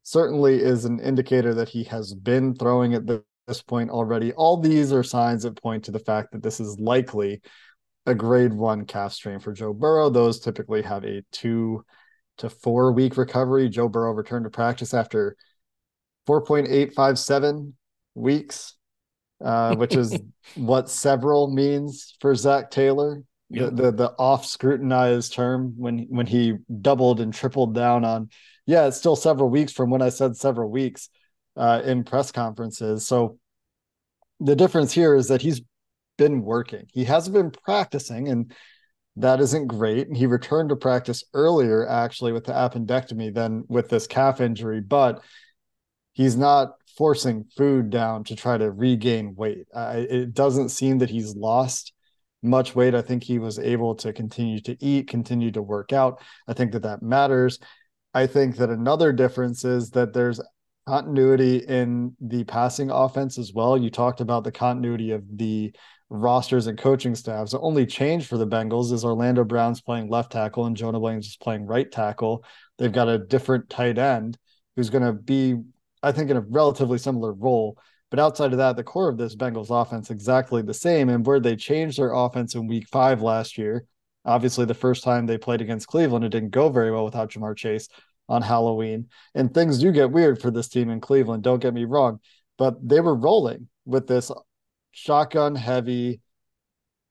certainly 0.03 0.63
is 0.63 0.85
an 0.85 0.99
indicator 0.99 1.55
that 1.55 1.69
he 1.69 1.85
has 1.85 2.15
been 2.15 2.55
throwing 2.55 2.95
at 2.95 3.07
this 3.07 3.63
point 3.63 3.91
already. 3.91 4.33
All 4.33 4.57
these 4.57 4.93
are 4.93 5.03
signs 5.03 5.43
that 5.43 5.61
point 5.61 5.85
to 5.85 5.91
the 5.91 5.99
fact 5.99 6.33
that 6.33 6.43
this 6.43 6.59
is 6.59 6.79
likely 6.79 7.43
a 8.07 8.15
grade 8.15 8.53
one 8.53 8.87
calf 8.87 9.13
strain 9.13 9.39
for 9.39 9.53
Joe 9.53 9.73
Burrow. 9.73 10.11
Those 10.11 10.41
typically 10.41 10.83
have 10.83 11.05
a 11.05 11.23
two 11.33 11.85
to 12.39 12.49
four 12.49 12.93
week 12.93 13.17
recovery. 13.17 13.69
Joe 13.69 13.89
Burrow 13.89 14.13
returned 14.13 14.45
to 14.45 14.51
practice 14.51 14.95
after 14.95 15.37
4.857 16.29 17.73
weeks, 18.15 18.75
uh, 19.43 19.77
which 19.77 19.95
is 19.95 20.19
what 20.55 20.89
several 20.89 21.49
means 21.49 22.17
for 22.21 22.35
Zac 22.35 22.71
Taylor. 22.71 23.23
The, 23.51 23.71
the 23.71 23.91
the 23.93 24.15
off 24.19 24.47
scrutinized 24.47 25.35
term 25.35 25.75
when 25.77 26.07
when 26.09 26.27
he 26.27 26.55
doubled 26.81 27.21
and 27.21 27.35
tripled 27.35 27.75
down 27.75 28.03
on 28.03 28.31
yeah 28.65 28.87
it's 28.87 28.97
still 28.97 29.15
several 29.15 29.51
weeks 29.51 29.75
from 29.75 29.91
when 29.91 30.01
I 30.01 30.09
said 30.09 30.39
several 30.39 30.71
weeks 30.71 31.11
uh, 31.55 31.83
in 31.85 32.03
press 32.03 32.33
conferences 32.33 33.07
so 33.07 33.39
the 34.41 34.57
difference 34.57 34.91
here 34.91 35.15
is 35.15 35.29
that 35.29 35.43
he's 35.43 35.61
been 36.17 36.41
working 36.41 36.87
he 36.95 37.05
hasn't 37.05 37.35
been 37.35 37.51
practicing 37.51 38.29
and 38.29 38.55
that 39.17 39.41
isn't 39.41 39.67
great. 39.67 40.09
and 40.09 40.17
He 40.17 40.27
returned 40.27 40.71
to 40.71 40.77
practice 40.77 41.25
earlier, 41.35 41.87
actually, 41.87 42.33
with 42.33 42.45
the 42.45 42.53
appendectomy 42.53 43.33
than 43.33 43.65
with 43.69 43.89
this 43.89 44.07
calf 44.07 44.41
injury, 44.41 44.81
but 44.81 45.23
he's 46.13 46.37
not 46.37 46.75
forcing 47.03 47.45
food 47.57 47.91
down 47.91 48.23
to 48.23 48.37
try 48.37 48.57
to 48.57 48.71
regain 48.71 49.35
weight. 49.35 49.67
Uh, 49.75 49.95
it 49.97 50.33
doesn't 50.35 50.69
seem 50.69 50.99
that 50.99 51.11
he's 51.11 51.35
lost 51.35 51.93
much 52.45 52.77
weight. 52.77 52.95
I 52.95 53.03
think 53.03 53.25
he 53.25 53.41
was 53.41 53.59
able 53.59 53.97
to 53.97 54.13
continue 54.13 54.61
to 54.61 54.77
eat, 54.79 55.09
continue 55.09 55.51
to 55.51 55.61
work 55.61 55.93
out. 55.93 56.23
I 56.47 56.53
think 56.53 56.71
that 56.71 56.83
that 56.83 57.03
matters. 57.03 57.59
I 58.15 58.29
think 58.29 58.55
that 58.59 58.71
another 58.71 59.13
difference 59.13 59.65
is 59.65 59.91
that 59.91 60.13
there's 60.13 60.41
continuity 60.87 61.57
in 61.57 62.15
the 62.21 62.45
passing 62.45 62.93
offense 62.93 63.37
as 63.37 63.53
well. 63.53 63.77
You 63.77 63.91
talked 63.91 64.21
about 64.21 64.45
the 64.45 64.53
continuity 64.53 65.11
of 65.11 65.25
the 65.37 65.75
rosters 66.09 66.69
and 66.69 66.79
coaching 66.79 67.17
staffs. 67.17 67.51
The 67.51 67.59
only 67.59 67.85
change 67.85 68.29
for 68.29 68.39
the 68.39 68.47
Bengals 68.47 68.93
is 68.93 69.05
Orlando 69.05 69.43
Brown's 69.43 69.81
playing 69.81 70.09
left 70.09 70.31
tackle 70.31 70.67
and 70.67 70.77
Jonah 70.77 71.01
Williams 71.01 71.27
is 71.27 71.37
playing 71.37 71.67
right 71.67 71.91
tackle. 71.91 72.45
They've 72.79 72.93
got 72.93 73.09
a 73.09 73.19
different 73.19 73.69
tight 73.69 73.99
end 73.99 74.39
who's 74.77 74.91
going 74.91 75.03
to 75.03 75.13
be, 75.13 75.57
I 76.03 76.13
think, 76.13 76.31
in 76.31 76.37
a 76.37 76.43
relatively 76.43 76.99
similar 76.99 77.33
role. 77.33 77.79
But 78.11 78.19
outside 78.19 78.53
of 78.53 78.59
that, 78.59 78.77
the 78.77 78.85
core 78.85 79.09
of 79.09 79.17
this 79.17 79.35
Bengals 79.35 79.71
offense 79.71 80.11
exactly 80.11 80.61
the 80.61 80.75
same. 80.75 81.09
And 81.09 81.25
where 81.25 81.41
they 81.41 81.57
changed 81.57 81.99
their 81.99 82.13
offense 82.13 82.55
in 82.55 82.67
week 82.67 82.87
five 82.89 83.23
last 83.23 83.57
year, 83.57 83.87
obviously 84.25 84.67
the 84.67 84.75
first 84.75 85.03
time 85.03 85.27
they 85.27 85.39
played 85.39 85.63
against 85.63 85.87
Cleveland, 85.87 86.25
it 86.25 86.29
didn't 86.29 86.51
go 86.51 86.69
very 86.69 86.91
well 86.91 87.05
without 87.05 87.31
Ja'Marr 87.31 87.57
Chase 87.57 87.89
on 88.29 88.43
Halloween. 88.43 89.09
And 89.35 89.53
things 89.53 89.79
do 89.79 89.93
get 89.93 90.11
weird 90.11 90.41
for 90.41 90.51
this 90.51 90.69
team 90.69 90.91
in 90.91 91.01
Cleveland, 91.01 91.43
don't 91.43 91.63
get 91.63 91.75
me 91.75 91.85
wrong. 91.85 92.21
But 92.59 92.87
they 92.87 93.01
were 93.01 93.15
rolling 93.15 93.69
with 93.87 94.07
this 94.07 94.31
shotgun 94.93 95.55
heavy, 95.55 96.21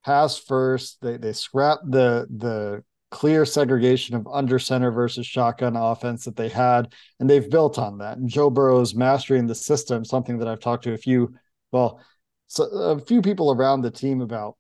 pass 0.06 0.38
first. 0.38 1.00
They 1.02 1.18
they 1.18 1.34
scrap 1.34 1.80
the 1.84 2.28
the 2.30 2.84
clear 3.12 3.46
segregation 3.46 4.16
of 4.16 4.28
under 4.32 4.58
center 4.58 4.90
versus 4.90 5.28
shotgun 5.28 5.76
offense 5.76 6.26
that 6.26 6.36
they 6.36 6.50
had, 6.50 6.94
and 7.20 7.30
they've 7.30 7.50
built 7.50 7.78
on 7.78 8.00
that. 8.00 8.18
And 8.18 8.28
Joe 8.28 8.50
Burrow's 8.50 8.96
mastering 8.96 9.46
the 9.46 9.56
system, 9.56 10.04
something 10.04 10.40
that 10.40 10.48
I've 10.48 10.62
talked 10.62 10.86
to 10.86 10.94
a 10.94 10.98
few, 10.98 11.34
well, 11.72 12.02
so 12.48 12.64
a 12.64 13.00
few 13.00 13.22
people 13.22 13.52
around 13.52 13.82
the 13.82 13.92
team 13.92 14.22
about. 14.22 14.58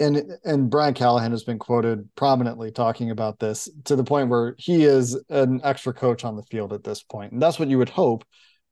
And 0.00 0.24
and 0.44 0.68
Brian 0.68 0.92
Callahan 0.92 1.30
has 1.30 1.44
been 1.44 1.60
quoted 1.60 2.08
prominently 2.16 2.72
talking 2.72 3.12
about 3.12 3.38
this 3.38 3.68
to 3.84 3.94
the 3.94 4.02
point 4.02 4.28
where 4.28 4.56
he 4.58 4.84
is 4.84 5.16
an 5.28 5.60
extra 5.62 5.94
coach 5.94 6.24
on 6.24 6.34
the 6.34 6.42
field 6.42 6.72
at 6.72 6.82
this 6.82 7.02
point, 7.04 7.32
and 7.32 7.40
that's 7.40 7.60
what 7.60 7.68
you 7.68 7.78
would 7.78 7.90
hope 7.90 8.24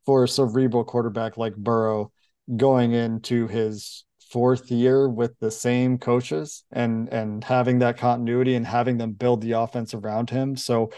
for 0.04 0.24
a 0.24 0.28
cerebral 0.28 0.84
quarterback 0.84 1.36
like 1.36 1.54
Burrow 1.54 2.10
going 2.56 2.92
into 2.92 3.46
his 3.46 4.04
fourth 4.32 4.70
year 4.70 5.08
with 5.08 5.38
the 5.38 5.50
same 5.50 5.98
coaches 5.98 6.64
and 6.72 7.08
and 7.12 7.44
having 7.44 7.80
that 7.80 7.98
continuity 7.98 8.54
and 8.54 8.66
having 8.66 8.96
them 8.96 9.12
build 9.12 9.42
the 9.42 9.52
offense 9.52 9.94
around 9.94 10.30
him. 10.30 10.56
So 10.56 10.90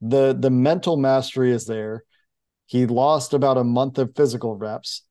the 0.00 0.36
the 0.38 0.50
mental 0.50 0.96
mastery 0.96 1.52
is 1.52 1.64
there. 1.66 2.04
He 2.66 2.86
lost 2.86 3.34
about 3.34 3.58
a 3.58 3.64
month 3.64 3.98
of 3.98 4.16
physical 4.16 4.56
reps. 4.56 5.02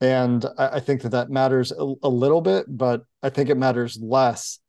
And 0.00 0.44
I, 0.56 0.68
I 0.68 0.80
think 0.80 1.02
that 1.02 1.10
that 1.10 1.30
matters 1.30 1.72
a, 1.72 1.94
a 2.02 2.08
little 2.08 2.40
bit, 2.40 2.66
but 2.68 3.02
I 3.22 3.30
think 3.30 3.48
it 3.48 3.56
matters 3.56 3.98
less 4.00 4.60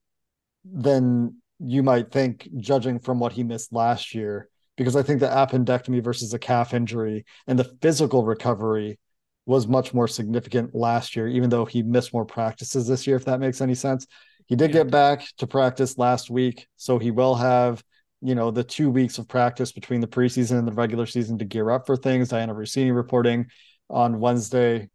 than 0.66 1.36
you 1.60 1.84
might 1.84 2.12
think, 2.12 2.48
judging 2.58 3.00
from 3.00 3.20
what 3.20 3.34
he 3.34 3.44
missed 3.44 3.74
last 3.74 4.16
year. 4.16 4.50
Because 4.78 4.96
I 4.96 5.04
think 5.04 5.20
the 5.20 5.28
appendectomy 5.28 6.04
versus 6.04 6.34
a 6.34 6.40
calf 6.40 6.74
injury 6.74 7.26
and 7.48 7.58
the 7.58 7.76
physical 7.82 8.24
recovery 8.24 9.00
was 9.48 9.68
much 9.68 9.94
more 9.94 10.08
significant 10.08 10.76
last 10.76 11.16
year, 11.16 11.28
even 11.28 11.50
though 11.50 11.66
he 11.66 11.82
missed 11.82 12.14
more 12.14 12.26
practices 12.26 12.88
this 12.88 13.08
year, 13.08 13.16
if 13.16 13.26
that 13.26 13.40
makes 13.40 13.62
any 13.62 13.76
sense. 13.76 14.06
He 14.46 14.56
did 14.56 14.72
get 14.72 14.92
back 14.92 15.26
to 15.38 15.48
practice 15.48 15.98
last 15.98 16.30
week, 16.30 16.68
so 16.76 17.00
he 17.00 17.12
will 17.12 17.36
have, 17.36 17.84
you 18.22 18.36
know, 18.36 18.52
the 18.52 18.64
two 18.64 18.90
weeks 18.90 19.18
of 19.18 19.28
practice 19.28 19.72
between 19.72 20.02
the 20.02 20.08
preseason 20.08 20.60
and 20.60 20.68
the 20.68 20.74
regular 20.74 21.06
season 21.06 21.38
to 21.38 21.46
gear 21.46 21.72
up 21.72 21.86
for 21.86 21.98
things. 21.98 22.30
Dianna 22.30 22.56
Russini 22.56 22.96
reporting 22.96 23.48
on 23.90 24.20
Wednesday 24.20 24.90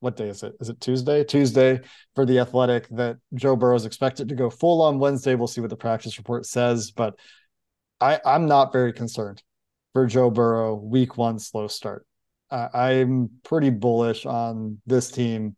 what 0.00 0.16
day 0.16 0.28
is 0.28 0.42
it? 0.42 0.54
Is 0.60 0.70
it 0.70 0.80
Tuesday? 0.80 1.22
Tuesday 1.24 1.80
for 2.14 2.24
the 2.24 2.38
Athletic 2.38 2.88
that 2.88 3.18
Joe 3.34 3.54
Burrow 3.54 3.76
is 3.76 3.84
expected 3.84 4.30
to 4.30 4.34
go 4.34 4.48
full 4.48 4.80
on 4.82 4.98
Wednesday. 4.98 5.34
We'll 5.34 5.46
see 5.46 5.60
what 5.60 5.68
the 5.68 5.76
practice 5.76 6.16
report 6.16 6.46
says, 6.46 6.90
but 6.90 7.18
I, 8.00 8.18
I'm 8.24 8.46
not 8.46 8.72
very 8.72 8.94
concerned 8.94 9.42
for 9.92 10.06
Joe 10.06 10.30
Burrow 10.30 10.74
week 10.74 11.18
one 11.18 11.38
slow 11.38 11.68
start. 11.68 12.06
I'm 12.50 13.30
pretty 13.44 13.70
bullish 13.70 14.26
on 14.26 14.80
this 14.86 15.10
team 15.10 15.56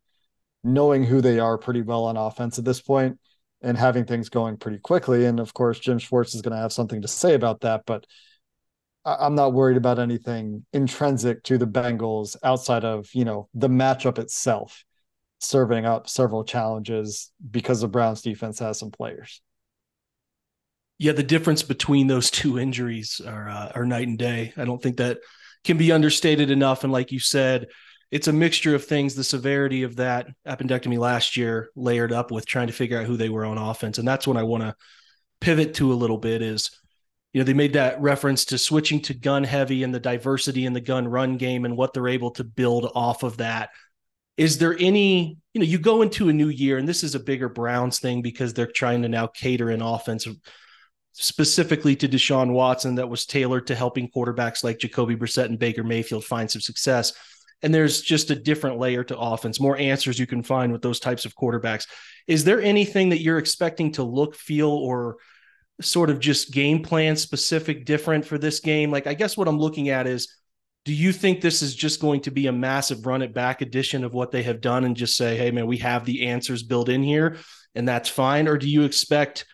knowing 0.65 1.05
who 1.05 1.21
they 1.21 1.39
are 1.39 1.59
pretty 1.59 1.83
well 1.83 2.05
on 2.05 2.17
offense 2.17 2.59
at 2.59 2.65
this 2.65 2.81
point 2.81 3.19
and 3.63 3.77
having 3.77 4.05
things 4.05 4.29
going 4.29 4.57
pretty 4.57 4.79
quickly. 4.79 5.25
And 5.25 5.41
of 5.41 5.55
course, 5.55 5.79
Jim 5.79 5.99
Schwartz 5.99 6.35
is 6.35 6.43
going 6.43 6.55
to 6.55 6.61
have 6.61 6.73
something 6.73 7.03
to 7.03 7.09
say 7.09 7.35
about 7.35 7.61
that, 7.61 7.83
but 7.87 8.07
I'm 9.05 9.35
not 9.35 9.53
worried 9.53 9.77
about 9.77 9.99
anything 9.99 10.65
intrinsic 10.73 11.43
to 11.45 11.59
the 11.59 11.67
Bengals 11.67 12.37
outside 12.43 12.85
of, 12.85 13.09
you 13.13 13.25
know, 13.25 13.49
the 13.55 13.69
matchup 13.69 14.19
itself 14.19 14.85
serving 15.41 15.85
up 15.85 16.09
several 16.09 16.45
challenges 16.45 17.33
because 17.51 17.81
the 17.81 17.89
Browns 17.89 18.23
defense 18.23 18.61
has 18.61 18.79
some 18.79 18.93
players. 18.93 19.41
Yeah, 20.99 21.13
the 21.13 21.25
difference 21.25 21.65
between 21.65 22.07
those 22.07 22.31
two 22.31 22.61
injuries 22.61 23.21
are 23.27 23.49
uh, 23.49 23.73
are 23.75 23.85
night 23.85 24.07
and 24.07 24.19
day. 24.19 24.53
I 24.57 24.65
don't 24.65 24.81
think 24.81 24.99
that 24.99 25.19
can 25.64 25.76
be 25.76 25.92
understated 25.92 26.50
enough. 26.50 26.85
And 26.85 26.92
like 26.92 27.12
you 27.12 27.21
said, 27.21 27.69
it's 28.11 28.28
a 28.28 28.33
mixture 28.33 28.75
of 28.75 28.85
things. 28.85 29.14
The 29.14 29.25
severity 29.25 29.85
of 29.85 29.97
that 29.97 30.28
appendectomy 30.47 30.99
last 30.99 31.37
year, 31.37 31.71
layered 31.75 32.12
up 32.12 32.31
with 32.31 32.47
trying 32.47 32.66
to 32.66 32.73
figure 32.73 32.99
out 32.99 33.07
who 33.07 33.16
they 33.16 33.31
were 33.31 33.45
on 33.45 33.59
offense, 33.59 33.99
and 33.99 34.07
that's 34.07 34.26
what 34.26 34.37
I 34.37 34.42
want 34.42 34.62
to 34.62 34.75
pivot 35.40 35.75
to 35.75 35.92
a 35.92 35.95
little 35.95 36.19
bit. 36.19 36.42
Is 36.42 36.71
you 37.33 37.40
know, 37.40 37.45
they 37.45 37.54
made 37.54 37.73
that 37.73 38.00
reference 38.00 38.45
to 38.47 38.59
switching 38.59 39.00
to 39.02 39.14
gun 39.14 39.45
heavy 39.45 39.83
and 39.83 39.95
the 39.95 40.00
diversity 40.00 40.66
in 40.66 40.75
the 40.75 40.81
gun 40.81 41.09
run 41.09 41.38
game 41.38 41.64
and 41.64 41.76
what 41.76 41.95
they're 41.95 42.09
able 42.09 42.31
to 42.33 42.45
build 42.45 42.90
off 42.95 43.23
of 43.23 43.38
that. 43.38 43.71
Is 44.37 44.59
there 44.59 44.76
any, 44.78 45.38
you 45.54 45.61
know, 45.61 45.66
you 45.66 45.78
go 45.78 46.02
into 46.02 46.28
a 46.28 46.33
new 46.33 46.49
year, 46.49 46.76
and 46.78 46.87
this 46.87 47.02
is 47.02 47.14
a 47.14 47.21
bigger 47.21 47.49
Browns 47.49 47.99
thing 47.99 48.21
because 48.21 48.52
they're 48.52 48.66
trying 48.66 49.02
to 49.02 49.09
now 49.09 49.26
cater 49.26 49.71
an 49.71 49.83
offense 49.83 50.26
specifically 51.12 51.95
to 51.97 52.09
Deshaun 52.09 52.52
Watson 52.52 52.95
that 52.97 53.09
was 53.09 53.26
tailored 53.26 53.66
to 53.66 53.75
helping 53.75 54.09
quarterbacks 54.09 54.64
like 54.64 54.78
Jacoby 54.78 55.16
Brissett 55.16 55.47
and 55.47 55.59
Baker 55.59 55.85
Mayfield 55.85 56.25
find 56.25 56.50
some 56.50 56.61
success. 56.61 57.12
And 57.62 57.73
there's 57.73 58.00
just 58.00 58.31
a 58.31 58.35
different 58.35 58.78
layer 58.78 59.04
to 59.04 59.19
offense, 59.19 59.61
more 59.61 59.76
answers 59.76 60.19
you 60.19 60.26
can 60.26 60.42
find 60.42 60.73
with 60.73 60.83
those 60.83 60.99
types 60.99 61.25
of 61.25 61.37
quarterbacks. 61.37 61.87
Is 62.26 62.45
there 62.45 62.61
anything 62.61 63.11
that 63.11 63.21
you're 63.21 63.38
expecting 63.38 63.92
to 63.92 64.02
look, 64.02 64.35
feel, 64.35 64.71
or 64.71 65.16
sort 65.81 66.11
of 66.11 66.19
just 66.19 66.52
game 66.52 66.83
plan 66.83 67.16
specific 67.16 67.85
different 67.85 68.25
for 68.25 68.38
this 68.38 68.61
game? 68.61 68.90
Like, 68.90 69.07
I 69.07 69.14
guess 69.14 69.37
what 69.37 69.49
I'm 69.49 69.59
looking 69.59 69.90
at 69.90 70.07
is 70.07 70.28
do 70.85 70.92
you 70.92 71.12
think 71.12 71.40
this 71.40 71.62
is 71.62 71.75
just 71.75 72.00
going 72.00 72.23
to 72.23 72.33
be 72.33 72.49
a 72.49 72.52
massive 72.52 73.07
run 73.07 73.23
it 73.23 73.33
back 73.33 73.61
edition 73.61 74.02
of 74.02 74.14
what 74.14 74.33
they 74.33 74.42
have 74.42 74.61
done 74.61 74.85
and 74.85 74.97
just 74.97 75.16
say, 75.16 75.37
hey, 75.37 75.52
man, 75.52 75.66
we 75.66 75.76
have 75.78 76.04
the 76.04 76.26
answers 76.26 76.64
built 76.64 76.88
in 76.88 77.02
here 77.02 77.37
and 77.75 77.87
that's 77.87 78.09
fine? 78.09 78.49
Or 78.49 78.59
do 78.59 78.69
you 78.69 78.83
expect 78.83 79.45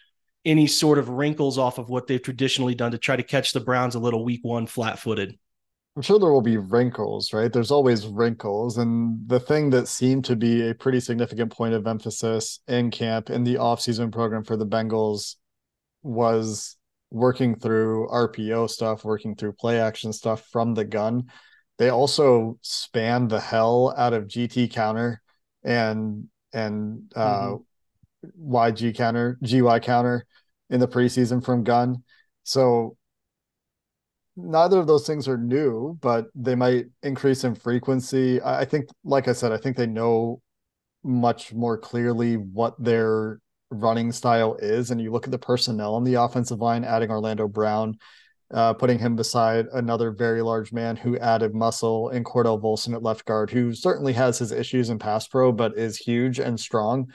any 0.49 0.67
sort 0.67 0.99
of 0.99 1.09
wrinkles 1.09 1.59
off 1.59 1.79
of 1.79 1.91
what 1.91 2.07
they've 2.07 2.23
traditionally 2.23 2.75
done 2.75 2.93
to 2.93 2.99
try 2.99 3.17
to 3.17 3.23
catch 3.23 3.53
the 3.53 3.61
Browns 3.61 3.95
a 3.95 3.99
little 3.99 4.25
week 4.25 4.41
one 4.43 4.67
flat 4.67 4.99
footed? 4.99 5.39
I'm 5.95 6.03
sure 6.03 6.19
there 6.19 6.33
will 6.33 6.43
be 6.43 6.57
wrinkles, 6.57 7.33
right? 7.33 7.53
There's 7.53 7.71
always 7.71 8.07
wrinkles. 8.07 8.79
And 8.79 9.29
the 9.29 9.41
thing 9.41 9.71
that 9.71 9.89
seemed 9.89 10.25
to 10.27 10.37
be 10.37 10.69
a 10.69 10.75
pretty 10.75 11.01
significant 11.01 11.53
point 11.53 11.75
of 11.75 11.87
emphasis 11.87 12.61
in 12.69 12.91
camp 12.91 13.31
in 13.31 13.45
the 13.45 13.57
offseason 13.57 14.13
program 14.13 14.45
for 14.45 14.57
the 14.57 14.67
Bengals 14.67 15.37
was 16.03 16.77
working 17.11 17.59
through 17.59 18.09
RPO 18.09 18.71
stuff, 18.71 19.05
working 19.05 19.35
through 19.35 19.55
play 19.55 19.81
action 19.81 20.13
stuff 20.13 20.47
from 20.53 20.75
the 20.75 20.85
gun. 20.85 21.25
They 21.79 21.91
also 21.91 22.59
spanned 22.63 23.31
the 23.31 23.41
hell 23.41 23.95
out 23.97 24.13
of 24.13 24.29
GT 24.29 24.73
counter 24.73 25.21
and 25.65 26.29
and 26.53 27.13
uh, 27.15 27.47
mm-hmm. 27.47 27.63
YG 28.41 28.95
counter, 28.97 29.39
GY 29.43 29.81
counter 29.81 30.27
in 30.71 30.81
the 30.81 30.89
preseason 30.89 31.45
from 31.45 31.65
gun. 31.65 32.03
So 32.45 32.97
neither 34.37 34.79
of 34.79 34.87
those 34.87 35.07
things 35.07 35.29
are 35.29 35.37
new, 35.37 35.99
but 36.01 36.27
they 36.35 36.55
might 36.55 36.87
increase 37.03 37.45
in 37.45 37.55
frequency. 37.55 38.41
I 38.43 38.65
think, 38.65 38.87
like 39.05 39.29
I 39.29 39.33
said, 39.33 39.53
I 39.53 39.57
think 39.57 39.77
they 39.77 39.87
know 39.87 40.41
much 41.03 41.53
more 41.53 41.79
clearly 41.79 42.37
what 42.37 42.83
their 42.83 43.41
running 43.71 44.13
style 44.13 44.57
is, 44.57 44.91
and 44.91 45.01
you 45.01 45.11
look 45.11 45.27
at 45.27 45.31
the 45.31 45.39
personnel 45.39 45.95
on 45.95 46.05
the 46.05 46.15
offensive 46.15 46.61
line, 46.61 46.85
adding 46.85 47.11
Orlando 47.11 47.49
Brown, 47.49 47.99
uh, 48.53 48.73
putting 48.73 48.99
him 48.99 49.15
beside 49.17 49.67
another 49.73 50.11
very 50.11 50.41
large 50.41 50.73
man 50.73 50.97
who 50.97 51.19
added 51.19 51.55
muscle 51.55 52.09
in 52.11 52.25
Cordell 52.25 52.61
Volson 52.61 52.95
at 52.95 53.03
left 53.03 53.25
guard, 53.27 53.51
who 53.51 53.75
certainly 53.75 54.13
has 54.15 54.39
his 54.39 54.53
issues 54.53 54.89
in 54.89 54.99
pass 54.99 55.27
pro, 55.29 55.53
but 55.53 55.77
is 55.77 55.99
huge 55.99 56.39
and 56.39 56.59
strong, 56.59 57.13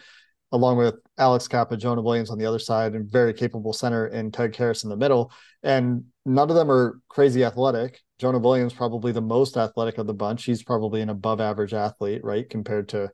along 0.53 0.77
with 0.77 0.95
Alex 1.17 1.49
Cappa, 1.49 1.75
Jonah 1.75 2.01
Williams 2.01 2.29
on 2.29 2.37
the 2.37 2.45
other 2.45 2.59
side, 2.59 2.93
and 2.93 3.11
very 3.11 3.33
capable 3.33 3.73
center 3.73 4.07
in 4.07 4.31
Ted 4.31 4.53
Karras 4.53 4.85
in 4.85 4.89
the 4.89 4.95
middle. 4.95 5.33
And 5.63 6.05
none 6.25 6.49
of 6.49 6.55
them 6.55 6.71
are 6.71 7.01
crazy 7.09 7.43
athletic. 7.43 7.99
Jonah 8.19 8.39
Williams 8.39 8.73
probably 8.73 9.11
the 9.11 9.21
most 9.21 9.57
athletic 9.57 9.97
of 9.97 10.07
the 10.07 10.13
bunch. 10.13 10.45
He's 10.45 10.63
probably 10.63 11.01
an 11.01 11.09
above 11.09 11.41
average 11.41 11.73
athlete, 11.73 12.23
right, 12.23 12.49
compared 12.49 12.87
to 12.89 13.11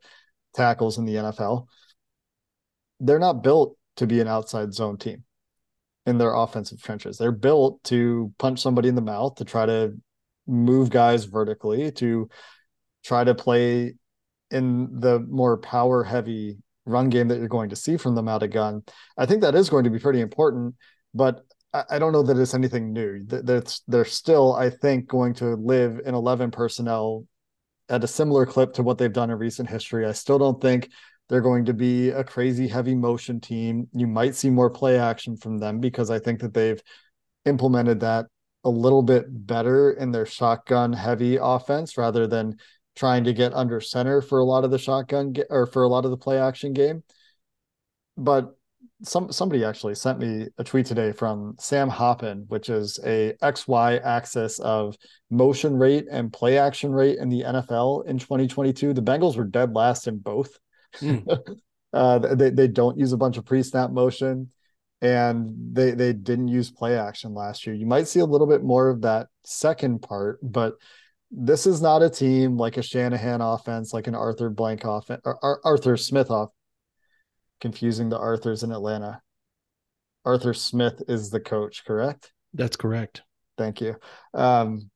tackles 0.54 0.98
in 0.98 1.04
the 1.04 1.16
NFL 1.16 1.66
they're 3.00 3.18
not 3.18 3.42
built 3.42 3.76
to 3.96 4.06
be 4.06 4.20
an 4.20 4.28
outside 4.28 4.72
zone 4.72 4.98
team 4.98 5.24
in 6.06 6.18
their 6.18 6.34
offensive 6.34 6.80
trenches. 6.82 7.18
They're 7.18 7.32
built 7.32 7.82
to 7.84 8.32
punch 8.38 8.60
somebody 8.60 8.88
in 8.88 8.94
the 8.94 9.00
mouth, 9.00 9.36
to 9.36 9.44
try 9.44 9.66
to 9.66 9.94
move 10.46 10.90
guys 10.90 11.24
vertically, 11.24 11.90
to 11.92 12.28
try 13.04 13.24
to 13.24 13.34
play 13.34 13.94
in 14.50 15.00
the 15.00 15.20
more 15.20 15.56
power 15.58 16.04
heavy 16.04 16.58
run 16.86 17.08
game 17.08 17.28
that 17.28 17.38
you're 17.38 17.48
going 17.48 17.70
to 17.70 17.76
see 17.76 17.96
from 17.96 18.14
them 18.14 18.28
out 18.28 18.42
of 18.42 18.50
gun. 18.50 18.82
I 19.16 19.26
think 19.26 19.42
that 19.42 19.54
is 19.54 19.70
going 19.70 19.84
to 19.84 19.90
be 19.90 19.98
pretty 19.98 20.20
important, 20.20 20.74
but 21.14 21.44
I 21.72 22.00
don't 22.00 22.12
know 22.12 22.24
that 22.24 22.36
it's 22.36 22.54
anything 22.54 22.92
new. 22.92 23.24
That's 23.26 23.82
they're 23.86 24.04
still, 24.04 24.54
I 24.54 24.70
think, 24.70 25.06
going 25.06 25.34
to 25.34 25.54
live 25.54 26.00
in 26.04 26.14
11 26.14 26.50
personnel 26.50 27.26
at 27.88 28.02
a 28.02 28.08
similar 28.08 28.44
clip 28.44 28.72
to 28.74 28.82
what 28.82 28.98
they've 28.98 29.12
done 29.12 29.30
in 29.30 29.38
recent 29.38 29.68
history. 29.68 30.04
I 30.04 30.12
still 30.12 30.38
don't 30.38 30.60
think 30.60 30.90
they're 31.28 31.40
going 31.40 31.66
to 31.66 31.74
be 31.74 32.10
a 32.10 32.24
crazy 32.24 32.66
heavy 32.66 32.96
motion 32.96 33.40
team. 33.40 33.88
You 33.92 34.08
might 34.08 34.34
see 34.34 34.50
more 34.50 34.68
play 34.68 34.98
action 34.98 35.36
from 35.36 35.58
them 35.58 35.78
because 35.78 36.10
I 36.10 36.18
think 36.18 36.40
that 36.40 36.54
they've 36.54 36.82
implemented 37.44 38.00
that 38.00 38.26
a 38.64 38.70
little 38.70 39.02
bit 39.02 39.24
better 39.28 39.92
in 39.92 40.10
their 40.10 40.26
shotgun 40.26 40.92
heavy 40.92 41.38
offense 41.40 41.96
rather 41.96 42.26
than 42.26 42.56
trying 43.00 43.24
to 43.24 43.32
get 43.32 43.54
under 43.54 43.80
center 43.80 44.20
for 44.20 44.40
a 44.40 44.44
lot 44.44 44.62
of 44.62 44.70
the 44.70 44.78
shotgun 44.78 45.32
ge- 45.32 45.48
or 45.48 45.64
for 45.64 45.84
a 45.84 45.88
lot 45.88 46.04
of 46.04 46.10
the 46.10 46.18
play 46.18 46.38
action 46.38 46.74
game. 46.74 47.02
But 48.18 48.54
some 49.02 49.32
somebody 49.32 49.64
actually 49.64 49.94
sent 49.94 50.18
me 50.18 50.48
a 50.58 50.64
tweet 50.64 50.84
today 50.84 51.10
from 51.12 51.56
Sam 51.58 51.90
Hoppen, 51.90 52.46
which 52.48 52.68
is 52.68 53.00
a 53.06 53.32
XY 53.42 54.04
axis 54.04 54.58
of 54.58 54.98
motion 55.30 55.78
rate 55.78 56.08
and 56.10 56.30
play 56.30 56.58
action 56.58 56.92
rate 56.92 57.16
in 57.16 57.30
the 57.30 57.40
NFL 57.40 58.04
in 58.04 58.18
2022. 58.18 58.92
The 58.92 59.00
Bengals 59.00 59.34
were 59.34 59.44
dead 59.44 59.74
last 59.74 60.06
in 60.06 60.18
both. 60.18 60.58
Mm. 60.98 61.26
uh, 61.94 62.18
they 62.18 62.50
they 62.50 62.68
don't 62.68 62.98
use 62.98 63.14
a 63.14 63.16
bunch 63.16 63.38
of 63.38 63.46
pre 63.46 63.62
snap 63.62 63.92
motion, 63.92 64.50
and 65.00 65.54
they 65.72 65.92
they 65.92 66.12
didn't 66.12 66.48
use 66.48 66.70
play 66.70 66.98
action 66.98 67.32
last 67.32 67.66
year. 67.66 67.74
You 67.74 67.86
might 67.86 68.08
see 68.08 68.20
a 68.20 68.26
little 68.26 68.46
bit 68.46 68.62
more 68.62 68.90
of 68.90 69.00
that 69.00 69.28
second 69.42 70.02
part, 70.02 70.38
but 70.42 70.74
this 71.30 71.66
is 71.66 71.80
not 71.80 72.02
a 72.02 72.10
team 72.10 72.56
like 72.56 72.76
a 72.76 72.82
Shanahan 72.82 73.40
offense, 73.40 73.92
like 73.92 74.06
an 74.06 74.14
Arthur 74.14 74.50
Blank 74.50 74.84
offense, 74.84 75.22
or 75.24 75.60
Arthur 75.64 75.96
Smith 75.96 76.30
off. 76.30 76.50
Confusing 77.60 78.08
the 78.08 78.18
Arthurs 78.18 78.62
in 78.62 78.72
Atlanta. 78.72 79.20
Arthur 80.24 80.54
Smith 80.54 81.02
is 81.08 81.30
the 81.30 81.40
coach, 81.40 81.84
correct? 81.84 82.32
That's 82.54 82.76
correct. 82.76 83.22
Thank 83.58 83.82
you. 83.82 83.96
Um, 84.32 84.90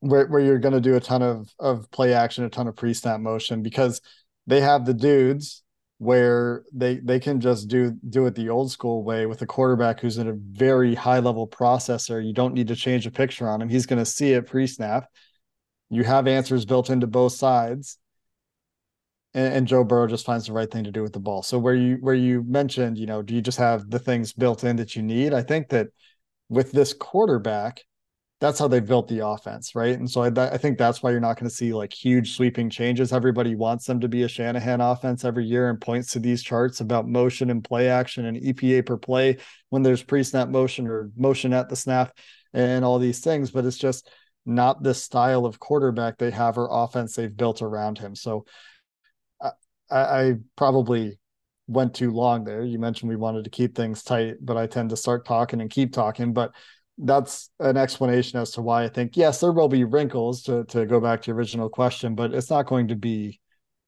where, 0.00 0.26
where 0.26 0.40
you're 0.40 0.58
going 0.58 0.74
to 0.74 0.80
do 0.80 0.96
a 0.96 1.00
ton 1.00 1.22
of 1.22 1.48
of 1.58 1.90
play 1.90 2.12
action, 2.12 2.44
a 2.44 2.50
ton 2.50 2.68
of 2.68 2.76
pre 2.76 2.92
snap 2.92 3.20
motion 3.20 3.62
because 3.62 4.00
they 4.46 4.60
have 4.60 4.84
the 4.84 4.94
dudes 4.94 5.62
where 5.98 6.64
they 6.72 6.96
they 6.96 7.18
can 7.18 7.40
just 7.40 7.68
do 7.68 7.96
do 8.08 8.26
it 8.26 8.34
the 8.34 8.50
old 8.50 8.70
school 8.70 9.02
way 9.02 9.26
with 9.26 9.40
a 9.42 9.46
quarterback 9.46 10.00
who's 10.00 10.18
in 10.18 10.28
a 10.28 10.34
very 10.34 10.94
high 10.94 11.20
level 11.20 11.48
processor. 11.48 12.24
You 12.24 12.34
don't 12.34 12.54
need 12.54 12.68
to 12.68 12.76
change 12.76 13.06
a 13.06 13.10
picture 13.10 13.48
on 13.48 13.62
him. 13.62 13.68
He's 13.68 13.86
going 13.86 13.98
to 13.98 14.06
see 14.06 14.32
it 14.32 14.46
pre 14.46 14.66
snap. 14.66 15.06
You 15.90 16.04
have 16.04 16.26
answers 16.26 16.64
built 16.64 16.90
into 16.90 17.06
both 17.06 17.32
sides. 17.32 17.98
And, 19.34 19.54
and, 19.54 19.68
Joe 19.68 19.84
Burrow 19.84 20.06
just 20.06 20.24
finds 20.24 20.46
the 20.46 20.52
right 20.52 20.70
thing 20.70 20.84
to 20.84 20.90
do 20.90 21.02
with 21.02 21.12
the 21.12 21.20
ball. 21.20 21.42
So 21.42 21.58
where 21.58 21.74
you 21.74 21.98
where 22.00 22.14
you 22.14 22.42
mentioned, 22.42 22.96
you 22.96 23.06
know, 23.06 23.22
do 23.22 23.34
you 23.34 23.42
just 23.42 23.58
have 23.58 23.90
the 23.90 23.98
things 23.98 24.32
built 24.32 24.64
in 24.64 24.76
that 24.76 24.96
you 24.96 25.02
need? 25.02 25.34
I 25.34 25.42
think 25.42 25.68
that 25.68 25.88
with 26.48 26.72
this 26.72 26.94
quarterback, 26.94 27.82
that's 28.40 28.58
how 28.58 28.68
they 28.68 28.80
built 28.80 29.08
the 29.08 29.26
offense, 29.26 29.74
right? 29.74 29.98
And 29.98 30.10
so 30.10 30.22
I, 30.22 30.28
I 30.28 30.58
think 30.58 30.76
that's 30.76 31.02
why 31.02 31.10
you're 31.10 31.20
not 31.20 31.38
going 31.38 31.48
to 31.48 31.54
see 31.54 31.72
like 31.72 31.92
huge 31.92 32.36
sweeping 32.36 32.68
changes. 32.68 33.12
Everybody 33.12 33.54
wants 33.54 33.86
them 33.86 34.00
to 34.00 34.08
be 34.08 34.24
a 34.24 34.28
Shanahan 34.28 34.82
offense 34.82 35.24
every 35.24 35.46
year 35.46 35.70
and 35.70 35.80
points 35.80 36.12
to 36.12 36.18
these 36.18 36.42
charts 36.42 36.80
about 36.80 37.08
motion 37.08 37.48
and 37.48 37.64
play 37.64 37.88
action 37.88 38.26
and 38.26 38.36
EPA 38.36 38.84
per 38.84 38.98
play 38.98 39.38
when 39.70 39.82
there's 39.82 40.02
pre-snap 40.02 40.48
motion 40.48 40.86
or 40.86 41.10
motion 41.16 41.54
at 41.54 41.70
the 41.70 41.76
snap 41.76 42.16
and 42.52 42.84
all 42.84 42.98
these 42.98 43.20
things. 43.20 43.50
But 43.50 43.64
it's 43.64 43.78
just 43.78 44.10
not 44.46 44.82
the 44.82 44.94
style 44.94 45.44
of 45.44 45.58
quarterback 45.58 46.18
they 46.18 46.30
have 46.30 46.56
or 46.56 46.68
offense 46.70 47.14
they've 47.14 47.36
built 47.36 47.62
around 47.62 47.98
him. 47.98 48.14
So 48.14 48.46
I, 49.40 49.50
I 49.90 50.34
probably 50.56 51.18
went 51.66 51.94
too 51.94 52.12
long 52.12 52.44
there. 52.44 52.62
You 52.62 52.78
mentioned 52.78 53.08
we 53.08 53.16
wanted 53.16 53.44
to 53.44 53.50
keep 53.50 53.74
things 53.74 54.02
tight, 54.02 54.36
but 54.40 54.56
I 54.56 54.66
tend 54.66 54.90
to 54.90 54.96
start 54.96 55.26
talking 55.26 55.60
and 55.60 55.70
keep 55.70 55.92
talking. 55.92 56.32
But 56.32 56.52
that's 56.98 57.50
an 57.58 57.76
explanation 57.76 58.40
as 58.40 58.52
to 58.52 58.62
why 58.62 58.84
I 58.84 58.88
think 58.88 59.16
yes, 59.16 59.40
there 59.40 59.52
will 59.52 59.68
be 59.68 59.84
wrinkles 59.84 60.42
to 60.44 60.64
to 60.66 60.86
go 60.86 61.00
back 61.00 61.22
to 61.22 61.28
your 61.28 61.36
original 61.36 61.68
question, 61.68 62.14
but 62.14 62.32
it's 62.32 62.50
not 62.50 62.66
going 62.66 62.88
to 62.88 62.96
be 62.96 63.40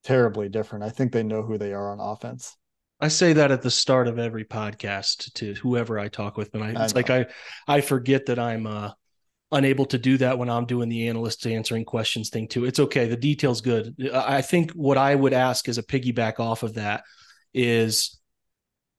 terribly 0.03 0.49
different. 0.49 0.83
I 0.83 0.89
think 0.89 1.11
they 1.11 1.23
know 1.23 1.41
who 1.41 1.57
they 1.57 1.73
are 1.73 1.91
on 1.91 1.99
offense. 1.99 2.55
I 3.01 3.07
say 3.07 3.33
that 3.33 3.51
at 3.51 3.61
the 3.61 3.71
start 3.71 4.07
of 4.07 4.19
every 4.19 4.43
podcast 4.43 5.33
to 5.35 5.53
whoever 5.53 5.97
I 5.97 6.09
talk 6.09 6.35
with, 6.35 6.53
and 6.53 6.63
I, 6.63 6.83
it's 6.83 6.93
I 6.93 6.95
like 6.95 7.09
I 7.09 7.25
I 7.67 7.81
forget 7.81 8.25
that 8.27 8.37
I'm 8.37 8.67
uh, 8.67 8.91
unable 9.51 9.85
to 9.87 9.97
do 9.97 10.17
that 10.17 10.37
when 10.37 10.49
I'm 10.49 10.65
doing 10.65 10.89
the 10.89 11.07
analysts 11.07 11.45
answering 11.45 11.85
questions 11.85 12.29
thing 12.29 12.47
too. 12.47 12.65
It's 12.65 12.79
okay. 12.79 13.07
The 13.07 13.17
details 13.17 13.61
good. 13.61 13.95
I 14.13 14.41
think 14.41 14.71
what 14.71 14.97
I 14.97 15.15
would 15.15 15.33
ask 15.33 15.67
as 15.67 15.77
a 15.77 15.83
piggyback 15.83 16.39
off 16.39 16.63
of 16.63 16.75
that 16.75 17.03
is 17.53 18.19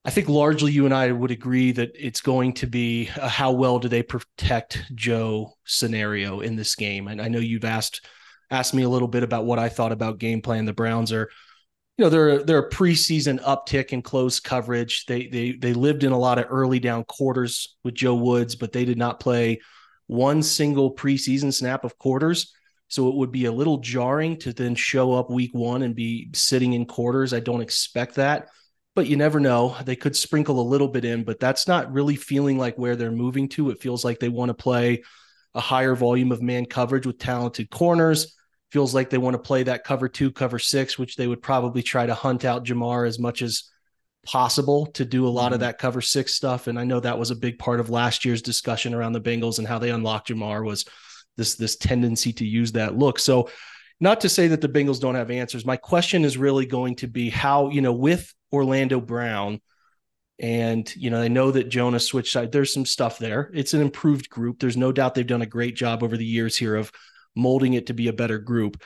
I 0.04 0.10
think 0.10 0.28
largely 0.28 0.72
you 0.72 0.86
and 0.86 0.94
I 0.94 1.12
would 1.12 1.30
agree 1.30 1.72
that 1.72 1.92
it's 1.94 2.20
going 2.20 2.54
to 2.54 2.66
be 2.66 3.10
a 3.16 3.28
how 3.28 3.52
well 3.52 3.78
do 3.78 3.88
they 3.88 4.02
protect 4.02 4.82
Joe 4.94 5.52
scenario 5.64 6.40
in 6.40 6.56
this 6.56 6.74
game. 6.74 7.06
And 7.06 7.20
I 7.20 7.28
know 7.28 7.38
you've 7.38 7.64
asked 7.64 8.06
asked 8.50 8.74
me 8.74 8.82
a 8.82 8.88
little 8.88 9.08
bit 9.08 9.22
about 9.22 9.44
what 9.44 9.58
I 9.58 9.68
thought 9.68 9.92
about 9.92 10.18
game 10.18 10.40
plan. 10.40 10.64
The 10.64 10.72
Browns 10.72 11.12
are, 11.12 11.28
you 11.98 12.04
know, 12.04 12.08
they're 12.08 12.42
they're 12.42 12.58
a 12.58 12.70
preseason 12.70 13.40
uptick 13.42 13.90
in 13.90 14.00
close 14.00 14.40
coverage. 14.40 15.04
They 15.04 15.26
they 15.26 15.52
they 15.52 15.74
lived 15.74 16.02
in 16.02 16.12
a 16.12 16.18
lot 16.18 16.38
of 16.38 16.46
early 16.48 16.80
down 16.80 17.04
quarters 17.04 17.76
with 17.84 17.94
Joe 17.94 18.14
Woods, 18.14 18.56
but 18.56 18.72
they 18.72 18.86
did 18.86 18.98
not 18.98 19.20
play 19.20 19.60
one 20.10 20.42
single 20.42 20.94
preseason 20.94 21.52
snap 21.52 21.84
of 21.84 21.98
quarters. 21.98 22.52
So 22.88 23.08
it 23.08 23.14
would 23.14 23.30
be 23.30 23.44
a 23.44 23.52
little 23.52 23.78
jarring 23.78 24.36
to 24.38 24.52
then 24.52 24.74
show 24.74 25.14
up 25.14 25.30
week 25.30 25.54
one 25.54 25.82
and 25.82 25.94
be 25.94 26.30
sitting 26.34 26.72
in 26.72 26.86
quarters. 26.86 27.32
I 27.32 27.40
don't 27.40 27.60
expect 27.60 28.16
that 28.16 28.48
but 28.94 29.06
you 29.06 29.16
never 29.16 29.40
know. 29.40 29.76
They 29.84 29.96
could 29.96 30.16
sprinkle 30.16 30.60
a 30.60 30.62
little 30.62 30.88
bit 30.88 31.04
in, 31.04 31.24
but 31.24 31.40
that's 31.40 31.68
not 31.68 31.92
really 31.92 32.16
feeling 32.16 32.58
like 32.58 32.76
where 32.76 32.96
they're 32.96 33.10
moving 33.10 33.48
to. 33.50 33.70
It 33.70 33.80
feels 33.80 34.04
like 34.04 34.18
they 34.18 34.28
want 34.28 34.48
to 34.50 34.54
play 34.54 35.02
a 35.54 35.60
higher 35.60 35.94
volume 35.94 36.32
of 36.32 36.42
man 36.42 36.66
coverage 36.66 37.06
with 37.06 37.18
talented 37.18 37.70
corners. 37.70 38.36
Feels 38.72 38.94
like 38.94 39.10
they 39.10 39.18
want 39.18 39.34
to 39.34 39.42
play 39.42 39.62
that 39.64 39.84
cover 39.84 40.08
two, 40.08 40.30
cover 40.30 40.58
six, 40.58 40.98
which 40.98 41.16
they 41.16 41.26
would 41.26 41.42
probably 41.42 41.82
try 41.82 42.06
to 42.06 42.14
hunt 42.14 42.44
out 42.44 42.64
Ja'Marr 42.64 43.06
as 43.06 43.18
much 43.18 43.42
as 43.42 43.64
possible 44.24 44.86
to 44.86 45.04
do 45.04 45.26
a 45.26 45.28
lot 45.28 45.46
mm-hmm. 45.46 45.54
of 45.54 45.60
that 45.60 45.78
cover 45.78 46.00
six 46.00 46.34
stuff. 46.34 46.66
And 46.66 46.78
I 46.78 46.84
know 46.84 47.00
that 47.00 47.18
was 47.18 47.30
a 47.30 47.36
big 47.36 47.58
part 47.58 47.80
of 47.80 47.90
last 47.90 48.24
year's 48.24 48.42
discussion 48.42 48.94
around 48.94 49.12
the 49.12 49.20
Bengals 49.20 49.58
and 49.58 49.66
how 49.66 49.78
they 49.78 49.90
unlocked 49.90 50.28
Ja'Marr 50.28 50.64
was 50.64 50.84
this 51.36 51.54
this 51.54 51.76
tendency 51.76 52.32
to 52.34 52.46
use 52.46 52.72
that 52.72 52.96
look. 52.96 53.18
So 53.18 53.48
not 54.00 54.22
to 54.22 54.28
say 54.28 54.48
that 54.48 54.60
the 54.60 54.68
Bengals 54.68 55.00
don't 55.00 55.14
have 55.14 55.30
answers. 55.30 55.64
My 55.64 55.76
question 55.76 56.24
is 56.24 56.38
really 56.38 56.66
going 56.66 56.96
to 56.96 57.06
be 57.06 57.30
how, 57.30 57.68
you 57.68 57.82
know, 57.82 57.92
with 57.92 58.32
Orlando 58.52 59.00
Brown. 59.00 59.60
And, 60.38 60.90
you 60.96 61.10
know, 61.10 61.20
they 61.20 61.28
know 61.28 61.50
that 61.50 61.68
Jonah 61.68 62.00
switched 62.00 62.32
side. 62.32 62.50
There's 62.50 62.72
some 62.72 62.86
stuff 62.86 63.18
there. 63.18 63.50
It's 63.52 63.74
an 63.74 63.82
improved 63.82 64.30
group. 64.30 64.58
There's 64.58 64.76
no 64.76 64.90
doubt 64.90 65.14
they've 65.14 65.26
done 65.26 65.42
a 65.42 65.46
great 65.46 65.76
job 65.76 66.02
over 66.02 66.16
the 66.16 66.24
years 66.24 66.56
here 66.56 66.76
of 66.76 66.90
molding 67.36 67.74
it 67.74 67.88
to 67.88 67.94
be 67.94 68.08
a 68.08 68.12
better 68.14 68.38
group. 68.38 68.82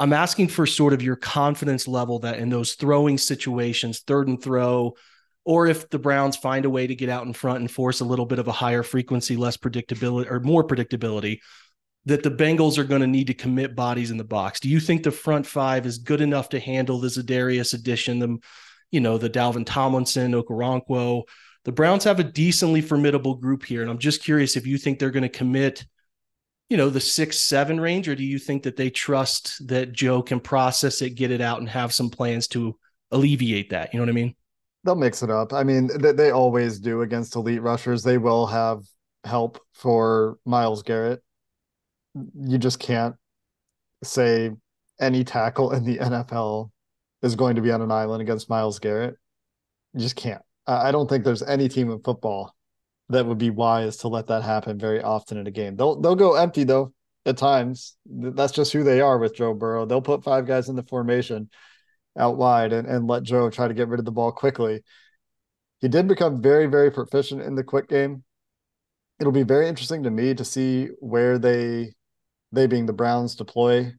I'm 0.00 0.12
asking 0.12 0.48
for 0.48 0.66
sort 0.66 0.92
of 0.92 1.02
your 1.02 1.14
confidence 1.14 1.86
level 1.86 2.18
that 2.20 2.38
in 2.38 2.48
those 2.48 2.74
throwing 2.74 3.18
situations, 3.18 4.00
third 4.00 4.28
and 4.28 4.42
throw, 4.42 4.94
or 5.44 5.66
if 5.66 5.88
the 5.90 5.98
Browns 5.98 6.36
find 6.36 6.64
a 6.64 6.70
way 6.70 6.86
to 6.86 6.94
get 6.94 7.08
out 7.08 7.26
in 7.26 7.32
front 7.32 7.60
and 7.60 7.70
force 7.70 8.00
a 8.00 8.04
little 8.04 8.26
bit 8.26 8.38
of 8.38 8.48
a 8.48 8.52
higher 8.52 8.82
frequency, 8.82 9.36
less 9.36 9.56
predictability 9.56 10.30
or 10.30 10.40
more 10.40 10.66
predictability, 10.66 11.38
that 12.06 12.22
the 12.22 12.30
Bengals 12.30 12.78
are 12.78 12.84
going 12.84 13.02
to 13.02 13.06
need 13.06 13.26
to 13.28 13.34
commit 13.34 13.76
bodies 13.76 14.10
in 14.10 14.16
the 14.16 14.24
box. 14.24 14.58
Do 14.58 14.68
you 14.68 14.80
think 14.80 15.02
the 15.02 15.10
front 15.10 15.46
five 15.46 15.86
is 15.86 15.98
good 15.98 16.20
enough 16.20 16.48
to 16.50 16.60
handle 16.60 16.98
the 16.98 17.08
Za'Darius 17.08 17.74
addition, 17.74 18.18
the 18.18 18.38
you 18.90 19.00
know, 19.00 19.18
the 19.18 19.30
Dalvin 19.30 19.64
Tomlinson, 19.64 20.32
Okoronkwo. 20.32 21.22
The 21.64 21.72
Browns 21.72 22.04
have 22.04 22.18
a 22.18 22.24
decently 22.24 22.80
formidable 22.80 23.34
group 23.34 23.64
here. 23.64 23.82
And 23.82 23.90
I'm 23.90 23.98
just 23.98 24.22
curious 24.22 24.56
if 24.56 24.66
you 24.66 24.78
think 24.78 24.98
they're 24.98 25.10
going 25.10 25.22
to 25.22 25.28
commit, 25.28 25.84
you 26.70 26.76
know, 26.76 26.88
the 26.88 27.00
six, 27.00 27.36
seven 27.38 27.80
range, 27.80 28.08
or 28.08 28.14
do 28.14 28.24
you 28.24 28.38
think 28.38 28.62
that 28.62 28.76
they 28.76 28.90
trust 28.90 29.66
that 29.66 29.92
Joe 29.92 30.22
can 30.22 30.38
process 30.38 31.02
it, 31.02 31.16
get 31.16 31.32
it 31.32 31.40
out, 31.40 31.58
and 31.58 31.68
have 31.68 31.92
some 31.92 32.08
plans 32.08 32.46
to 32.48 32.78
alleviate 33.10 33.70
that? 33.70 33.92
You 33.92 33.98
know 33.98 34.04
what 34.04 34.10
I 34.10 34.14
mean? 34.14 34.36
They'll 34.84 34.94
mix 34.94 35.24
it 35.24 35.30
up. 35.30 35.52
I 35.52 35.64
mean, 35.64 35.90
they, 35.98 36.12
they 36.12 36.30
always 36.30 36.78
do 36.78 37.02
against 37.02 37.34
elite 37.34 37.60
rushers. 37.60 38.04
They 38.04 38.18
will 38.18 38.46
have 38.46 38.84
help 39.24 39.60
for 39.74 40.38
Myles 40.46 40.84
Garrett. 40.84 41.22
You 42.14 42.56
just 42.56 42.78
can't 42.78 43.16
say 44.04 44.52
any 45.00 45.24
tackle 45.24 45.72
in 45.72 45.84
the 45.84 45.98
NFL 45.98 46.70
is 47.22 47.34
going 47.34 47.56
to 47.56 47.62
be 47.62 47.72
on 47.72 47.82
an 47.82 47.90
island 47.90 48.22
against 48.22 48.48
Myles 48.48 48.78
Garrett. 48.78 49.16
You 49.92 50.00
just 50.00 50.16
can't. 50.16 50.40
I 50.68 50.92
don't 50.92 51.08
think 51.08 51.24
there's 51.24 51.42
any 51.42 51.68
team 51.68 51.90
in 51.90 52.00
football 52.00 52.54
that 53.10 53.26
would 53.26 53.38
be 53.38 53.50
wise 53.50 53.98
to 53.98 54.08
let 54.08 54.28
that 54.28 54.42
happen 54.42 54.78
very 54.78 55.02
often 55.02 55.38
in 55.38 55.46
a 55.46 55.50
game. 55.50 55.76
They'll 55.76 56.00
they'll 56.00 56.16
go 56.16 56.34
empty 56.34 56.64
though 56.64 56.92
at 57.26 57.36
times. 57.36 57.96
That's 58.06 58.52
just 58.52 58.72
who 58.72 58.84
they 58.84 59.00
are 59.00 59.18
with 59.18 59.36
Joe 59.36 59.54
Burrow. 59.54 59.86
They'll 59.86 60.00
put 60.00 60.24
five 60.24 60.46
guys 60.46 60.68
in 60.68 60.76
the 60.76 60.82
formation 60.82 61.50
out 62.18 62.36
wide 62.36 62.72
and, 62.72 62.86
and 62.88 63.06
let 63.06 63.22
Joe 63.22 63.50
try 63.50 63.68
to 63.68 63.74
get 63.74 63.88
rid 63.88 64.00
of 64.00 64.04
the 64.04 64.12
ball 64.12 64.32
quickly. 64.32 64.82
He 65.80 65.88
did 65.88 66.08
become 66.08 66.42
very, 66.42 66.66
very 66.66 66.90
proficient 66.90 67.42
in 67.42 67.54
the 67.54 67.64
quick 67.64 67.88
game. 67.88 68.24
It'll 69.18 69.32
be 69.32 69.42
very 69.42 69.68
interesting 69.68 70.02
to 70.04 70.10
me 70.10 70.34
to 70.34 70.44
see 70.44 70.88
where 71.00 71.38
they 71.38 71.92
they 72.52 72.66
being 72.66 72.86
the 72.86 72.92
Browns 72.92 73.34
deploy 73.34 73.92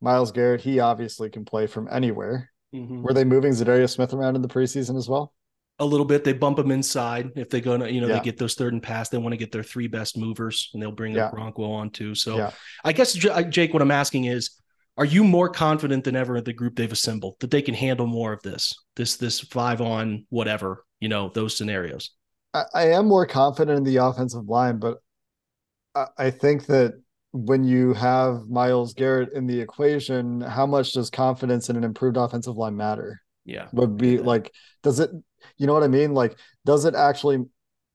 Myles 0.00 0.32
Garrett. 0.32 0.60
He 0.60 0.80
obviously 0.80 1.30
can 1.30 1.44
play 1.44 1.66
from 1.66 1.88
anywhere. 1.90 2.50
Mm-hmm. 2.74 3.02
Were 3.02 3.14
they 3.14 3.24
moving 3.24 3.52
Za'Darius 3.52 3.90
Smith 3.90 4.12
around 4.12 4.36
in 4.36 4.42
the 4.42 4.48
preseason 4.48 4.96
as 4.96 5.08
well? 5.08 5.32
A 5.78 5.84
little 5.84 6.06
bit. 6.06 6.24
They 6.24 6.32
bump 6.32 6.56
them 6.56 6.70
inside 6.70 7.32
if 7.36 7.50
they 7.50 7.60
go, 7.60 7.76
to, 7.76 7.92
you 7.92 8.00
know, 8.00 8.06
yeah. 8.06 8.18
they 8.18 8.24
get 8.24 8.38
those 8.38 8.54
third 8.54 8.72
and 8.72 8.82
pass. 8.82 9.10
They 9.10 9.18
want 9.18 9.34
to 9.34 9.36
get 9.36 9.52
their 9.52 9.62
three 9.62 9.88
best 9.88 10.16
movers, 10.16 10.70
and 10.72 10.82
they'll 10.82 10.90
bring 10.90 11.14
yeah. 11.14 11.30
Bronco 11.30 11.70
on 11.70 11.90
too. 11.90 12.14
So, 12.14 12.38
yeah. 12.38 12.50
I 12.82 12.92
guess 12.92 13.12
Jake, 13.12 13.74
what 13.74 13.82
I'm 13.82 13.90
asking 13.90 14.24
is, 14.24 14.58
are 14.96 15.04
you 15.04 15.22
more 15.22 15.50
confident 15.50 16.04
than 16.04 16.16
ever 16.16 16.38
in 16.38 16.44
the 16.44 16.54
group 16.54 16.76
they've 16.76 16.90
assembled 16.90 17.36
that 17.40 17.50
they 17.50 17.60
can 17.60 17.74
handle 17.74 18.06
more 18.06 18.32
of 18.32 18.40
this, 18.42 18.74
this, 18.96 19.16
this 19.16 19.40
five 19.40 19.82
on 19.82 20.24
whatever, 20.30 20.86
you 21.00 21.10
know, 21.10 21.30
those 21.34 21.54
scenarios? 21.54 22.12
I, 22.54 22.64
I 22.72 22.82
am 22.92 23.06
more 23.06 23.26
confident 23.26 23.76
in 23.76 23.84
the 23.84 23.96
offensive 23.96 24.48
line, 24.48 24.78
but 24.78 24.96
I, 25.94 26.06
I 26.16 26.30
think 26.30 26.64
that 26.66 26.94
when 27.32 27.64
you 27.64 27.92
have 27.92 28.48
Myles 28.48 28.94
Garrett 28.94 29.34
in 29.34 29.46
the 29.46 29.60
equation, 29.60 30.40
how 30.40 30.64
much 30.64 30.94
does 30.94 31.10
confidence 31.10 31.68
in 31.68 31.76
an 31.76 31.84
improved 31.84 32.16
offensive 32.16 32.56
line 32.56 32.74
matter? 32.74 33.20
Yeah. 33.46 33.68
Would 33.72 33.96
be 33.96 34.18
like, 34.18 34.52
does 34.82 35.00
it, 35.00 35.10
you 35.56 35.66
know 35.66 35.72
what 35.72 35.82
I 35.82 35.88
mean? 35.88 36.12
Like, 36.12 36.38
does 36.66 36.84
it 36.84 36.94
actually, 36.94 37.44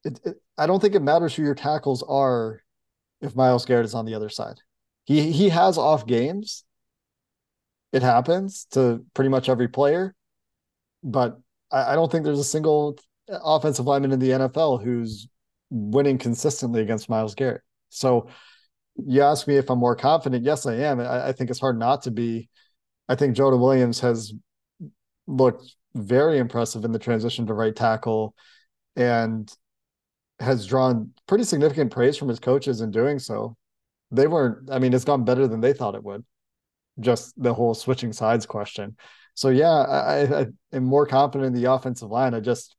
it, 0.03 0.19
it, 0.25 0.37
I 0.57 0.65
don't 0.65 0.79
think 0.79 0.95
it 0.95 1.01
matters 1.01 1.35
who 1.35 1.43
your 1.43 1.53
tackles 1.53 2.03
are 2.03 2.63
if 3.21 3.35
Myles 3.35 3.65
Garrett 3.65 3.85
is 3.85 3.93
on 3.93 4.05
the 4.05 4.15
other 4.15 4.29
side. 4.29 4.55
He, 5.05 5.31
he 5.31 5.49
has 5.49 5.77
off 5.77 6.07
games. 6.07 6.63
It 7.91 8.01
happens 8.01 8.65
to 8.71 9.05
pretty 9.13 9.29
much 9.29 9.49
every 9.49 9.67
player, 9.67 10.15
but 11.03 11.37
I, 11.71 11.91
I 11.91 11.95
don't 11.95 12.11
think 12.11 12.23
there's 12.23 12.39
a 12.39 12.43
single 12.43 12.97
offensive 13.29 13.85
lineman 13.85 14.13
in 14.13 14.19
the 14.19 14.29
NFL 14.29 14.81
who's 14.81 15.27
winning 15.69 16.17
consistently 16.17 16.81
against 16.81 17.09
Myles 17.09 17.35
Garrett. 17.35 17.61
So, 17.89 18.29
you 19.05 19.21
ask 19.21 19.47
me 19.47 19.57
if 19.57 19.69
I'm 19.69 19.79
more 19.79 19.95
confident. 19.95 20.43
Yes, 20.43 20.65
I 20.65 20.75
am. 20.75 20.99
I, 20.99 21.29
I 21.29 21.31
think 21.31 21.49
it's 21.49 21.59
hard 21.59 21.79
not 21.79 22.03
to 22.03 22.11
be. 22.11 22.49
I 23.07 23.15
think 23.15 23.35
Jonah 23.35 23.57
Williams 23.57 23.99
has 24.01 24.33
looked 25.27 25.75
very 25.95 26.37
impressive 26.37 26.85
in 26.85 26.91
the 26.91 26.99
transition 26.99 27.45
to 27.47 27.53
right 27.53 27.75
tackle 27.75 28.35
and 28.95 29.53
has 30.39 30.65
drawn 30.65 31.11
pretty 31.27 31.43
significant 31.43 31.91
praise 31.91 32.17
from 32.17 32.27
his 32.27 32.39
coaches 32.39 32.81
in 32.81 32.91
doing 32.91 33.19
so. 33.19 33.55
they 34.11 34.27
weren't. 34.27 34.69
I 34.71 34.79
mean, 34.79 34.93
it's 34.93 35.05
gone 35.05 35.23
better 35.25 35.47
than 35.47 35.61
they 35.61 35.73
thought 35.73 35.95
it 35.95 36.03
would. 36.03 36.25
Just 36.99 37.33
the 37.41 37.53
whole 37.53 37.73
switching 37.73 38.13
sides 38.13 38.45
question. 38.45 38.97
So 39.33 39.49
yeah, 39.49 39.71
I, 39.71 40.41
I 40.41 40.45
am 40.73 40.83
more 40.83 41.05
confident 41.05 41.55
in 41.55 41.61
the 41.61 41.71
offensive 41.71 42.09
line. 42.09 42.33
I 42.33 42.41
just, 42.41 42.75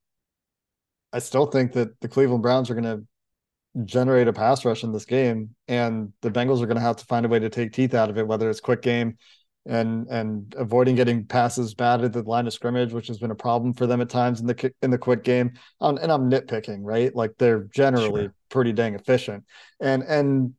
I 1.12 1.18
still 1.18 1.46
think 1.46 1.72
that 1.72 1.98
the 2.00 2.08
Cleveland 2.08 2.42
Browns 2.42 2.70
are 2.70 2.74
going 2.74 2.84
to 2.84 3.84
generate 3.86 4.28
a 4.28 4.32
pass 4.32 4.64
rush 4.64 4.84
in 4.84 4.92
this 4.92 5.06
game, 5.06 5.54
and 5.66 6.12
the 6.20 6.30
Bengals 6.30 6.60
are 6.60 6.66
going 6.66 6.76
to 6.76 6.82
have 6.82 6.96
to 6.96 7.06
find 7.06 7.24
a 7.24 7.28
way 7.28 7.38
to 7.38 7.48
take 7.48 7.72
teeth 7.72 7.94
out 7.94 8.10
of 8.10 8.18
it, 8.18 8.26
whether 8.26 8.50
it's 8.50 8.60
quick 8.60 8.82
game 8.82 9.16
and 9.66 10.08
and 10.08 10.54
avoiding 10.58 10.96
getting 10.96 11.24
passes 11.24 11.74
batted 11.74 12.06
at 12.06 12.12
the 12.12 12.22
line 12.22 12.46
of 12.46 12.52
scrimmage, 12.52 12.92
which 12.92 13.06
has 13.06 13.18
been 13.18 13.30
a 13.30 13.36
problem 13.36 13.72
for 13.72 13.86
them 13.86 14.00
at 14.00 14.08
times 14.08 14.40
in 14.40 14.46
the 14.46 14.72
in 14.82 14.90
the 14.90 14.98
quick 14.98 15.22
game. 15.22 15.52
Um, 15.80 15.98
and 15.98 16.10
I'm 16.10 16.30
nitpicking, 16.30 16.80
right? 16.82 17.14
Like 17.14 17.32
they're 17.38 17.64
generally 17.64 18.24
sure. 18.24 18.34
pretty 18.48 18.72
dang 18.72 18.94
efficient, 18.94 19.44
and 19.80 20.02
and 20.02 20.54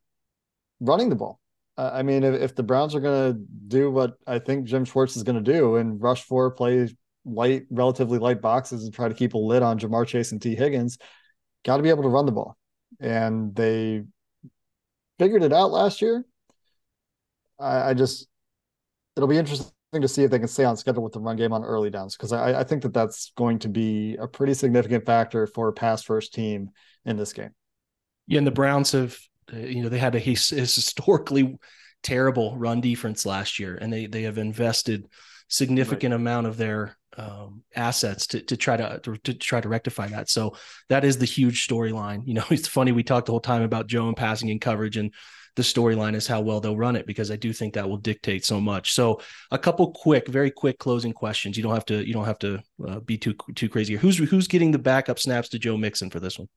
running 0.80 1.10
the 1.10 1.16
ball. 1.16 1.40
Uh, 1.78 1.90
I 1.94 2.04
mean, 2.04 2.24
if, 2.24 2.40
if 2.40 2.56
the 2.56 2.64
Browns 2.64 2.94
are 2.94 3.00
going 3.00 3.34
to 3.34 3.40
do 3.68 3.90
what 3.90 4.14
I 4.28 4.40
think 4.40 4.66
Jim 4.66 4.86
Schwartz 4.86 5.18
is 5.18 5.24
going 5.24 5.44
to 5.44 5.52
do 5.54 5.78
and 5.78 6.02
rush 6.02 6.24
for 6.24 6.52
play 6.52 6.88
light, 7.26 7.64
relatively 7.72 8.20
light 8.20 8.42
boxes 8.42 8.84
and 8.84 8.94
try 8.94 9.08
to 9.08 9.16
keep 9.16 9.34
a 9.34 9.38
lid 9.38 9.64
on 9.64 9.80
Ja'Marr 9.80 10.06
Chase 10.06 10.32
and 10.32 10.42
Tee 10.42 10.56
Higgins, 10.56 10.98
got 11.66 11.78
to 11.78 11.84
be 11.84 11.90
able 11.90 12.04
to 12.04 12.10
run 12.10 12.26
the 12.26 12.32
ball. 12.32 12.56
And 13.00 13.56
they 13.56 14.04
figured 15.18 15.42
it 15.42 15.54
out 15.54 15.72
last 15.72 16.02
year. 16.02 16.24
I, 17.60 17.90
I 17.90 17.94
just 17.96 18.28
it'll 19.16 19.30
be 19.30 19.38
interesting 19.38 19.72
to 19.94 20.08
see 20.08 20.24
if 20.24 20.32
they 20.32 20.40
can 20.40 20.48
stay 20.48 20.64
on 20.64 20.76
schedule 20.76 21.04
with 21.04 21.14
the 21.14 21.20
run 21.20 21.36
game 21.36 21.54
on 21.54 21.64
early 21.64 21.90
downs 21.90 22.16
because 22.18 22.34
I, 22.34 22.62
I, 22.62 22.64
think 22.64 22.82
that 22.82 22.94
that's 22.94 23.32
going 23.38 23.60
to 23.60 23.70
be 23.70 24.16
a 24.16 24.28
pretty 24.28 24.56
significant 24.56 25.06
factor 25.06 25.46
for 25.46 25.68
a 25.68 25.74
pass 25.74 26.02
first 26.02 26.34
team 26.34 26.72
in 27.06 27.16
this 27.16 27.32
game. 27.32 27.52
Yeah, 28.26 28.40
and 28.40 28.48
the 28.48 28.52
Browns 28.52 28.94
have, 28.94 29.18
uh, 29.54 29.58
you 29.58 29.84
know, 29.84 29.90
they 29.90 30.00
had 30.00 30.16
a 30.16 30.20
historically 30.20 31.58
terrible 32.02 32.58
run 32.58 32.82
defense 32.82 33.26
last 33.26 33.60
year, 33.60 33.78
and 33.80 33.92
they 33.92 34.08
they 34.08 34.24
have 34.24 34.38
invested 34.38 35.08
significant 35.50 36.12
right. 36.12 36.20
amount 36.20 36.48
of 36.48 36.58
their 36.58 36.98
um, 37.18 37.64
assets 37.76 38.28
to 38.28 38.42
to 38.42 38.58
try 38.58 38.78
to, 38.78 39.00
to, 39.04 39.18
to 39.18 39.34
try 39.34 39.62
to 39.62 39.70
rectify 39.70 40.08
that. 40.08 40.30
So 40.30 40.56
that 40.90 41.04
is 41.04 41.18
the 41.18 41.26
huge 41.26 41.68
storyline. 41.68 42.24
You 42.26 42.36
know, 42.36 42.46
it's 42.50 42.68
funny 42.68 42.92
we 42.92 43.04
talked 43.04 43.28
the 43.28 43.34
whole 43.34 43.42
time 43.42 43.62
about 43.62 43.88
Joe 43.88 44.08
and 44.08 44.18
passing 44.18 44.50
in 44.50 44.60
coverage 44.60 44.98
and 44.98 45.14
the 45.56 45.64
storyline 45.64 46.16
is 46.16 46.26
how 46.28 46.42
well 46.42 46.60
they'll 46.60 46.78
run 46.78 46.96
it 46.96 47.06
because 47.06 47.30
I 47.30 47.36
do 47.36 47.54
think 47.54 47.74
that 47.74 47.88
will 47.88 47.98
dictate 47.98 48.44
so 48.46 48.60
much. 48.60 48.94
So 48.94 49.22
a 49.52 49.58
couple 49.58 49.92
quick, 49.92 50.28
very 50.28 50.50
quick 50.50 50.80
closing 50.80 51.14
questions. 51.14 51.58
You 51.58 51.64
don't 51.64 51.74
have 51.74 51.86
to 51.86 52.06
you 52.06 52.14
don't 52.14 52.26
have 52.26 52.40
to 52.40 52.60
uh, 52.88 53.00
be 53.00 53.18
too 53.18 53.36
too 53.56 53.70
crazy. 53.70 53.96
Who's 53.96 54.18
who's 54.18 54.48
getting 54.48 54.72
the 54.72 54.80
backup 54.80 55.20
snaps 55.20 55.50
to 55.50 55.60
Joe 55.60 55.78
Mixon 55.78 56.10
for 56.10 56.20
this 56.20 56.40
one? 56.40 56.48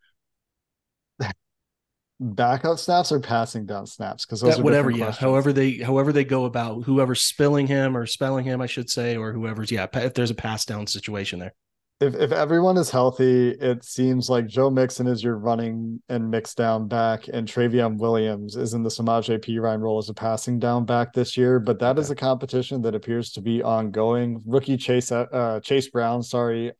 backup 2.18 2.78
snaps 2.78 3.12
or 3.12 3.20
passing 3.20 3.66
down 3.66 3.86
snaps 3.86 4.24
because 4.24 4.40
those 4.40 4.58
whatever 4.58 4.90
yeah 4.90 5.04
questions. 5.06 5.20
however 5.20 5.52
they 5.52 5.72
however 5.72 6.12
they 6.12 6.24
go 6.24 6.46
about 6.46 6.82
whoever's 6.84 7.20
spilling 7.20 7.66
him 7.66 7.94
or 7.94 8.06
spelling 8.06 8.42
him 8.42 8.62
i 8.62 8.66
should 8.66 8.88
say 8.88 9.18
or 9.18 9.32
whoever's 9.32 9.70
yeah 9.70 9.86
if 9.92 10.14
there's 10.14 10.30
a 10.30 10.34
pass 10.34 10.64
down 10.64 10.86
situation 10.86 11.38
there 11.38 11.52
if 12.00 12.14
if 12.14 12.30
everyone 12.30 12.76
is 12.76 12.90
healthy, 12.90 13.50
it 13.50 13.82
seems 13.82 14.28
like 14.28 14.46
Joe 14.46 14.68
Mixon 14.68 15.06
is 15.06 15.24
your 15.24 15.38
running 15.38 16.02
and 16.10 16.30
mix 16.30 16.54
down 16.54 16.88
back, 16.88 17.28
and 17.32 17.48
Trayveon 17.48 17.96
Williams 17.98 18.54
is 18.54 18.74
in 18.74 18.82
the 18.82 18.90
Samaje 18.90 19.38
Perine 19.38 19.80
role 19.80 19.98
as 19.98 20.10
a 20.10 20.14
passing 20.14 20.58
down 20.58 20.84
back 20.84 21.14
this 21.14 21.38
year. 21.38 21.58
But 21.58 21.78
that 21.78 21.92
okay. 21.92 22.00
is 22.02 22.10
a 22.10 22.14
competition 22.14 22.82
that 22.82 22.94
appears 22.94 23.32
to 23.32 23.40
be 23.40 23.62
ongoing. 23.62 24.42
Rookie 24.44 24.76
Chase 24.76 25.10
uh, 25.10 25.60
Chase 25.62 25.88
Brown, 25.88 26.22
sorry, 26.22 26.72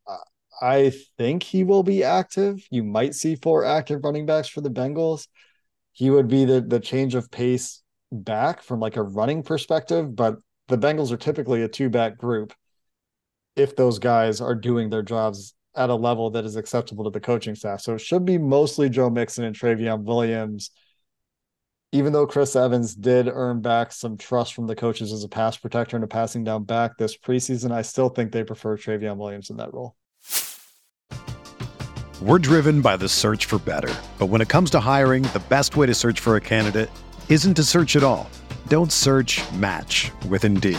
I 0.61 0.93
think 1.17 1.43
he 1.43 1.65
will 1.65 1.83
be 1.83 2.05
active. 2.05 2.67
You 2.71 2.85
might 2.85 3.15
see 3.15 3.37
four 3.37 3.65
active 3.65 4.05
running 4.05 4.27
backs 4.27 4.49
for 4.49 4.61
the 4.61 4.71
Bengals. 4.71 5.29
He 5.93 6.11
would 6.11 6.29
be 6.29 6.45
the 6.45 6.61
the 6.61 6.81
change 6.81 7.15
of 7.15 7.31
pace 7.31 7.83
back 8.13 8.63
from 8.63 8.81
like 8.81 8.97
a 8.97 9.03
running 9.03 9.43
perspective, 9.43 10.15
but 10.15 10.37
the 10.69 10.77
Bengals 10.77 11.11
are 11.11 11.17
typically 11.17 11.63
a 11.63 11.69
two 11.69 11.89
back 11.89 12.19
group 12.19 12.53
if 13.57 13.75
those 13.75 13.99
guys 13.99 14.41
are 14.41 14.55
doing 14.55 14.91
their 14.91 15.03
jobs 15.03 15.55
at 15.75 15.91
a 15.91 15.95
level 15.95 16.31
that 16.31 16.45
is 16.45 16.57
acceptable 16.57 17.05
to 17.05 17.11
the 17.11 17.21
coaching 17.21 17.55
staff. 17.55 17.81
So 17.81 17.95
it 17.95 18.01
should 18.01 18.25
be 18.25 18.39
mostly 18.39 18.89
Joe 18.89 19.11
Mixon 19.11 19.45
and 19.45 19.57
Trayveon 19.57 20.05
Williams. 20.05 20.71
Even 21.93 22.13
though 22.13 22.27
Chris 22.27 22.57
Evans 22.57 22.95
did 22.95 23.29
earn 23.29 23.61
back 23.61 23.93
some 23.93 24.17
trust 24.17 24.55
from 24.55 24.67
the 24.67 24.75
coaches 24.75 25.13
as 25.13 25.25
a 25.25 25.29
pass 25.29 25.57
protector 25.57 25.97
and 25.97 26.05
a 26.05 26.09
passing 26.09 26.45
down 26.45 26.65
back 26.65 26.97
this 26.97 27.17
preseason, 27.17 27.73
I 27.73 27.83
still 27.83 28.09
think 28.09 28.33
they 28.33 28.45
prefer 28.45 28.77
Trayveon 28.77 29.17
Williams 29.17 29.51
in 29.51 29.57
that 29.59 29.73
role. 29.73 29.95
We're 32.21 32.39
driven 32.39 32.81
by 32.81 32.97
the 32.97 33.09
search 33.09 33.45
for 33.45 33.59
better. 33.59 33.95
But 34.19 34.27
when 34.27 34.41
it 34.41 34.49
comes 34.49 34.71
to 34.71 34.81
hiring, 34.81 35.23
the 35.23 35.43
best 35.49 35.77
way 35.77 35.87
to 35.87 35.95
search 35.95 36.19
for 36.19 36.37
a 36.37 36.41
candidate 36.41 36.91
isn't 37.29 37.55
to 37.55 37.63
search 37.63 37.95
at 37.97 38.03
all. 38.03 38.29
Don't 38.69 38.91
search 38.91 39.43
match 39.53 40.11
with 40.29 40.45
Indeed. 40.45 40.79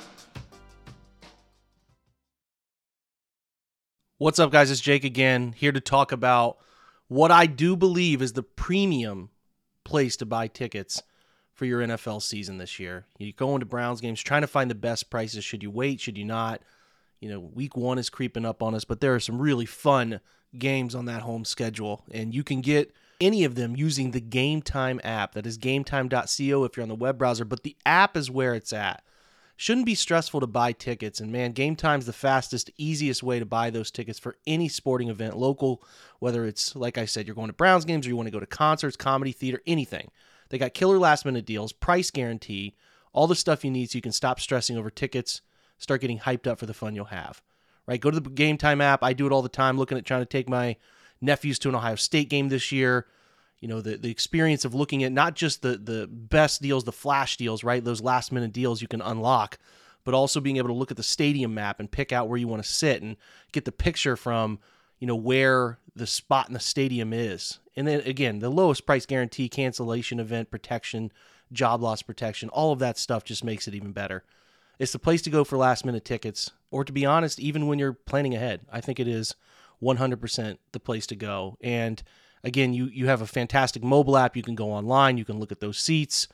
What's 4.21 4.37
up, 4.37 4.51
guys? 4.51 4.69
It's 4.69 4.79
Jake 4.79 5.03
again, 5.03 5.55
here 5.57 5.71
to 5.71 5.79
talk 5.79 6.11
about 6.11 6.59
what 7.07 7.31
I 7.31 7.47
do 7.47 7.75
believe 7.75 8.21
is 8.21 8.33
the 8.33 8.43
premium 8.43 9.31
place 9.83 10.15
to 10.17 10.27
buy 10.27 10.45
tickets 10.45 11.01
for 11.55 11.65
your 11.65 11.81
NFL 11.81 12.21
season 12.21 12.59
this 12.59 12.79
year. 12.79 13.07
You 13.17 13.33
go 13.33 13.55
into 13.55 13.65
Browns 13.65 13.99
games 13.99 14.21
trying 14.21 14.41
to 14.41 14.47
find 14.47 14.69
the 14.69 14.75
best 14.75 15.09
prices. 15.09 15.43
Should 15.43 15.63
you 15.63 15.71
wait? 15.71 16.01
Should 16.01 16.19
you 16.19 16.25
not? 16.25 16.61
You 17.19 17.29
know, 17.29 17.39
week 17.39 17.75
one 17.75 17.97
is 17.97 18.11
creeping 18.11 18.45
up 18.45 18.61
on 18.61 18.75
us, 18.75 18.85
but 18.85 19.01
there 19.01 19.15
are 19.15 19.19
some 19.19 19.41
really 19.41 19.65
fun 19.65 20.19
games 20.55 20.93
on 20.93 21.05
that 21.05 21.23
home 21.23 21.43
schedule, 21.43 22.03
and 22.11 22.31
you 22.31 22.43
can 22.43 22.61
get 22.61 22.93
any 23.19 23.43
of 23.43 23.55
them 23.55 23.75
using 23.75 24.11
the 24.11 24.21
Game 24.21 24.61
Time 24.61 25.01
app. 25.03 25.33
That 25.33 25.47
is 25.47 25.57
gametime.co 25.57 26.63
if 26.63 26.77
you're 26.77 26.83
on 26.83 26.89
the 26.89 26.93
web 26.93 27.17
browser, 27.17 27.43
but 27.43 27.63
the 27.63 27.75
app 27.87 28.15
is 28.15 28.29
where 28.29 28.53
it's 28.53 28.71
at 28.71 29.03
shouldn't 29.61 29.85
be 29.85 29.93
stressful 29.93 30.39
to 30.39 30.47
buy 30.47 30.71
tickets. 30.71 31.19
And 31.19 31.31
man, 31.31 31.51
Game 31.51 31.75
Time's 31.75 32.07
the 32.07 32.13
fastest, 32.13 32.71
easiest 32.79 33.21
way 33.21 33.37
to 33.37 33.45
buy 33.45 33.69
those 33.69 33.91
tickets 33.91 34.17
for 34.17 34.35
any 34.47 34.67
sporting 34.67 35.09
event, 35.09 35.37
local, 35.37 35.83
whether 36.17 36.45
it's, 36.45 36.75
like 36.75 36.97
I 36.97 37.05
said, 37.05 37.27
you're 37.27 37.35
going 37.35 37.49
to 37.49 37.53
Browns 37.53 37.85
games 37.85 38.07
or 38.07 38.09
you 38.09 38.15
want 38.15 38.25
to 38.25 38.31
go 38.31 38.39
to 38.39 38.47
concerts, 38.47 38.97
comedy, 38.97 39.31
theater, 39.31 39.61
anything. 39.67 40.09
They 40.49 40.57
got 40.57 40.73
killer 40.73 40.97
last 40.97 41.25
minute 41.25 41.45
deals, 41.45 41.73
price 41.73 42.09
guarantee, 42.09 42.73
all 43.13 43.27
the 43.27 43.35
stuff 43.35 43.63
you 43.63 43.69
need 43.69 43.91
so 43.91 43.97
you 43.97 44.01
can 44.01 44.11
stop 44.11 44.39
stressing 44.39 44.79
over 44.79 44.89
tickets, 44.89 45.41
start 45.77 46.01
getting 46.01 46.17
hyped 46.17 46.47
up 46.47 46.57
for 46.57 46.65
the 46.65 46.73
fun 46.73 46.95
you'll 46.95 47.05
have. 47.05 47.43
Right? 47.85 48.01
Go 48.01 48.09
to 48.09 48.19
the 48.19 48.31
Game 48.31 48.57
Time 48.57 48.81
app. 48.81 49.03
I 49.03 49.13
do 49.13 49.27
it 49.27 49.31
all 49.31 49.43
the 49.43 49.47
time, 49.47 49.77
looking 49.77 49.99
at 49.99 50.05
trying 50.05 50.21
to 50.21 50.25
take 50.25 50.49
my 50.49 50.75
nephews 51.21 51.59
to 51.59 51.69
an 51.69 51.75
Ohio 51.75 51.93
State 51.93 52.29
game 52.29 52.49
this 52.49 52.71
year 52.71 53.05
you 53.61 53.67
know 53.67 53.79
the, 53.79 53.95
the 53.95 54.11
experience 54.11 54.65
of 54.65 54.75
looking 54.75 55.03
at 55.03 55.11
not 55.11 55.35
just 55.35 55.61
the 55.61 55.77
the 55.77 56.07
best 56.07 56.61
deals 56.61 56.83
the 56.83 56.91
flash 56.91 57.37
deals 57.37 57.63
right? 57.63 57.83
Those 57.83 58.01
last 58.01 58.31
minute 58.31 58.51
deals 58.51 58.81
you 58.81 58.87
can 58.87 59.01
unlock 59.01 59.57
but 60.03 60.15
also 60.15 60.39
being 60.39 60.57
able 60.57 60.67
to 60.67 60.73
look 60.73 60.89
at 60.89 60.97
the 60.97 61.03
stadium 61.03 61.53
map 61.53 61.79
and 61.79 61.91
pick 61.91 62.11
out 62.11 62.27
where 62.27 62.39
you 62.39 62.47
want 62.47 62.63
to 62.63 62.67
sit 62.67 63.03
and 63.03 63.15
get 63.51 63.65
the 63.65 63.71
picture 63.71 64.17
from 64.17 64.59
you 64.99 65.07
know 65.07 65.15
where 65.15 65.79
the 65.95 66.07
spot 66.07 66.47
in 66.47 66.53
the 66.53 66.59
stadium 66.59 67.13
is. 67.13 67.59
And 67.75 67.87
then 67.87 68.01
again 68.01 68.39
the 68.39 68.49
lowest 68.49 68.85
price 68.85 69.05
guarantee 69.05 69.47
cancellation 69.47 70.19
event 70.19 70.51
protection 70.51 71.11
job 71.53 71.81
loss 71.81 72.01
protection 72.01 72.49
all 72.49 72.71
of 72.71 72.79
that 72.79 72.97
stuff 72.97 73.23
just 73.23 73.43
makes 73.43 73.67
it 73.67 73.75
even 73.75 73.93
better. 73.93 74.23
It's 74.79 74.93
the 74.93 74.99
place 74.99 75.21
to 75.23 75.29
go 75.29 75.43
for 75.43 75.57
last 75.57 75.85
minute 75.85 76.03
tickets 76.03 76.51
or 76.71 76.83
to 76.83 76.91
be 76.91 77.05
honest 77.05 77.39
even 77.39 77.67
when 77.67 77.77
you're 77.77 77.93
planning 77.93 78.33
ahead 78.33 78.61
i 78.71 78.81
think 78.81 78.99
it 78.99 79.07
is 79.07 79.35
100% 79.81 80.57
the 80.71 80.79
place 80.79 81.07
to 81.07 81.15
go. 81.15 81.57
And 81.61 82.01
Again, 82.43 82.73
you 82.73 82.85
you 82.85 83.07
have 83.07 83.21
a 83.21 83.27
fantastic 83.27 83.83
mobile 83.83 84.17
app. 84.17 84.35
You 84.35 84.43
can 84.43 84.55
go 84.55 84.71
online. 84.71 85.17
You 85.17 85.25
can 85.25 85.39
look 85.39 85.51
at 85.51 85.59
those 85.59 85.79
seats. 85.79 86.27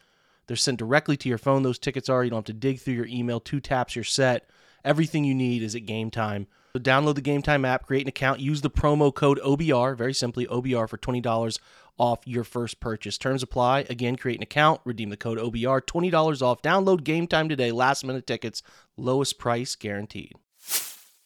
They're 0.47 0.55
sent 0.55 0.79
directly 0.79 1.17
to 1.17 1.29
your 1.29 1.37
phone. 1.37 1.63
Those 1.63 1.79
tickets 1.79 2.09
are. 2.09 2.23
You 2.23 2.29
don't 2.29 2.37
have 2.37 2.45
to 2.45 2.53
dig 2.53 2.79
through 2.79 2.93
your 2.93 3.07
email. 3.07 3.39
Two 3.39 3.59
taps, 3.59 3.95
you're 3.95 4.05
set. 4.05 4.49
Everything 4.85 5.25
you 5.25 5.35
need 5.35 5.61
is 5.61 5.75
at 5.75 5.85
Game 5.85 6.09
Time. 6.09 6.47
So 6.73 6.79
download 6.79 7.15
the 7.15 7.21
Game 7.21 7.41
Time 7.41 7.65
app, 7.65 7.85
create 7.85 8.03
an 8.03 8.07
account, 8.07 8.39
use 8.39 8.61
the 8.61 8.69
promo 8.69 9.13
code 9.13 9.39
OBR, 9.43 9.97
very 9.97 10.13
simply 10.13 10.45
OBR 10.47 10.87
for 10.87 10.97
$20 10.97 11.59
off 11.97 12.19
your 12.25 12.43
first 12.43 12.79
purchase. 12.79 13.17
Terms 13.17 13.43
apply. 13.43 13.85
Again, 13.89 14.15
create 14.15 14.37
an 14.37 14.43
account, 14.43 14.81
redeem 14.85 15.09
the 15.09 15.17
code 15.17 15.39
OBR, 15.39 15.81
$20 15.81 16.41
off. 16.41 16.61
Download 16.61 17.03
Game 17.03 17.27
Time 17.27 17.49
today. 17.49 17.71
Last 17.71 18.05
minute 18.05 18.27
tickets, 18.27 18.63
lowest 18.95 19.39
price 19.39 19.75
guaranteed. 19.75 20.33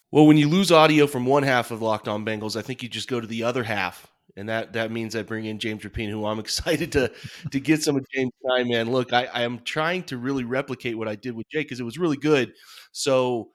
Well, 0.10 0.26
when 0.26 0.38
you 0.38 0.50
lose 0.50 0.72
audio 0.72 1.08
from 1.08 1.26
one 1.26 1.44
half 1.44 1.72
of 1.72 1.82
Locked 1.82 2.08
On 2.08 2.26
Bengals, 2.26 2.58
I 2.58 2.62
think 2.62 2.84
you 2.84 2.90
just 2.90 3.08
go 3.08 3.22
to 3.22 3.28
the 3.28 3.44
other 3.44 3.64
half 3.64 4.11
and 4.38 4.50
that 4.50 4.74
that 4.74 4.92
means 4.92 5.16
I 5.16 5.24
bring 5.24 5.46
in 5.46 5.60
James 5.60 5.84
Rapien, 5.84 6.10
who 6.10 6.26
I'm 6.26 6.40
excited 6.40 6.92
to 6.94 7.12
to 7.52 7.60
get 7.60 7.84
some 7.84 7.96
of 7.96 8.06
James' 8.14 8.32
time. 8.48 8.70
Man, 8.70 8.92
look, 8.92 9.14
I, 9.14 9.26
I 9.26 9.42
am 9.42 9.60
trying 9.64 10.04
to 10.04 10.18
really 10.18 10.44
replicate 10.44 10.98
what 10.98 11.08
I 11.08 11.16
did 11.16 11.36
with 11.36 11.50
Jake 11.50 11.68
because 11.68 11.80
it 11.80 11.86
was 11.86 11.98
really 11.98 12.18
good. 12.18 12.54
So 12.92 13.50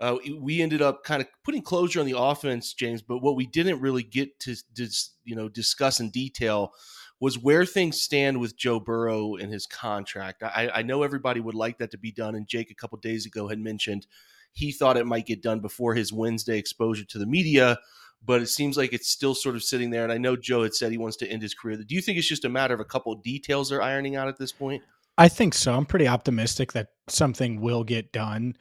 uh, 0.00 0.16
we 0.40 0.60
ended 0.60 0.82
up 0.82 1.04
kind 1.04 1.22
of 1.22 1.28
putting 1.44 1.62
closure 1.62 2.00
on 2.00 2.06
the 2.06 2.18
offense, 2.18 2.74
James. 2.74 3.02
But 3.02 3.18
what 3.18 3.36
we 3.36 3.46
didn't 3.46 3.80
really 3.80 4.02
get 4.02 4.38
to, 4.40 4.56
to 4.74 4.88
you 5.24 5.36
know 5.36 5.48
discuss 5.48 6.00
in 6.00 6.10
detail 6.10 6.72
was 7.20 7.38
where 7.38 7.64
things 7.64 8.02
stand 8.02 8.40
with 8.40 8.56
Joe 8.56 8.80
Burrow 8.80 9.36
and 9.36 9.52
his 9.52 9.64
contract. 9.64 10.42
I, 10.42 10.68
I 10.74 10.82
know 10.82 11.04
everybody 11.04 11.38
would 11.38 11.54
like 11.54 11.78
that 11.78 11.92
to 11.92 11.98
be 11.98 12.10
done, 12.10 12.34
and 12.34 12.48
Jake 12.48 12.70
a 12.72 12.74
couple 12.74 12.98
days 12.98 13.26
ago 13.26 13.46
had 13.46 13.60
mentioned 13.60 14.08
he 14.52 14.72
thought 14.72 14.96
it 14.96 15.06
might 15.06 15.26
get 15.26 15.40
done 15.40 15.60
before 15.60 15.94
his 15.94 16.12
Wednesday 16.12 16.58
exposure 16.58 17.04
to 17.04 17.18
the 17.18 17.26
media 17.26 17.78
but 18.24 18.40
it 18.40 18.48
seems 18.48 18.76
like 18.76 18.92
it's 18.92 19.08
still 19.08 19.34
sort 19.34 19.56
of 19.56 19.62
sitting 19.62 19.90
there. 19.90 20.04
And 20.04 20.12
I 20.12 20.18
know 20.18 20.36
Joe 20.36 20.62
had 20.62 20.74
said 20.74 20.92
he 20.92 20.98
wants 20.98 21.16
to 21.18 21.28
end 21.28 21.42
his 21.42 21.54
career. 21.54 21.76
Do 21.76 21.94
you 21.94 22.00
think 22.00 22.18
it's 22.18 22.28
just 22.28 22.44
a 22.44 22.48
matter 22.48 22.74
of 22.74 22.80
a 22.80 22.84
couple 22.84 23.12
of 23.12 23.22
details 23.22 23.68
they're 23.68 23.82
ironing 23.82 24.16
out 24.16 24.28
at 24.28 24.38
this 24.38 24.52
point? 24.52 24.82
I 25.18 25.28
think 25.28 25.54
so. 25.54 25.74
I'm 25.74 25.86
pretty 25.86 26.08
optimistic 26.08 26.72
that 26.72 26.88
something 27.08 27.60
will 27.60 27.84
get 27.84 28.12
done. 28.12 28.56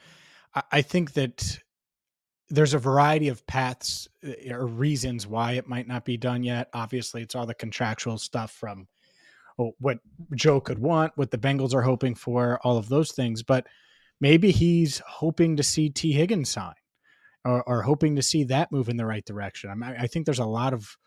I 0.72 0.82
think 0.82 1.14
that 1.14 1.60
there's 2.50 2.74
a 2.74 2.80
variety 2.80 3.30
of 3.30 3.48
paths 3.48 4.10
uh, 4.28 4.54
or 4.54 4.68
reasons 4.68 5.26
why 5.26 5.54
it 5.54 5.70
might 5.70 5.88
not 5.88 6.04
be 6.04 6.18
done 6.18 6.44
yet. 6.44 6.70
Obviously, 6.74 7.22
it's 7.22 7.36
all 7.36 7.46
the 7.46 7.54
contractual 7.54 8.18
stuff 8.18 8.52
from 8.52 8.88
oh, 9.58 9.72
what 9.80 10.00
Joe 10.36 10.60
could 10.60 10.80
want, 10.80 11.14
what 11.16 11.32
the 11.32 11.38
Bengals 11.38 11.74
are 11.74 11.82
hoping 11.82 12.16
for, 12.16 12.60
all 12.64 12.78
of 12.78 12.90
those 12.90 13.14
things. 13.14 13.44
But 13.44 13.68
maybe 14.20 14.52
he's 14.52 15.00
hoping 15.08 15.56
to 15.56 15.64
see 15.64 15.90
Tee 15.90 16.12
Higgins 16.12 16.50
sign 16.50 16.74
are, 17.46 17.64
are 17.68 17.82
hoping 17.82 18.16
to 18.16 18.22
see 18.22 18.44
that 18.46 18.72
move 18.72 18.90
in 18.90 18.98
the 18.98 19.06
right 19.06 19.26
direction. 19.26 19.70
I, 19.70 19.76
mean, 19.76 19.96
I 19.98 20.08
think 20.08 20.26
there's 20.26 20.40
a 20.40 20.46
lot 20.46 20.74
of 20.74 20.98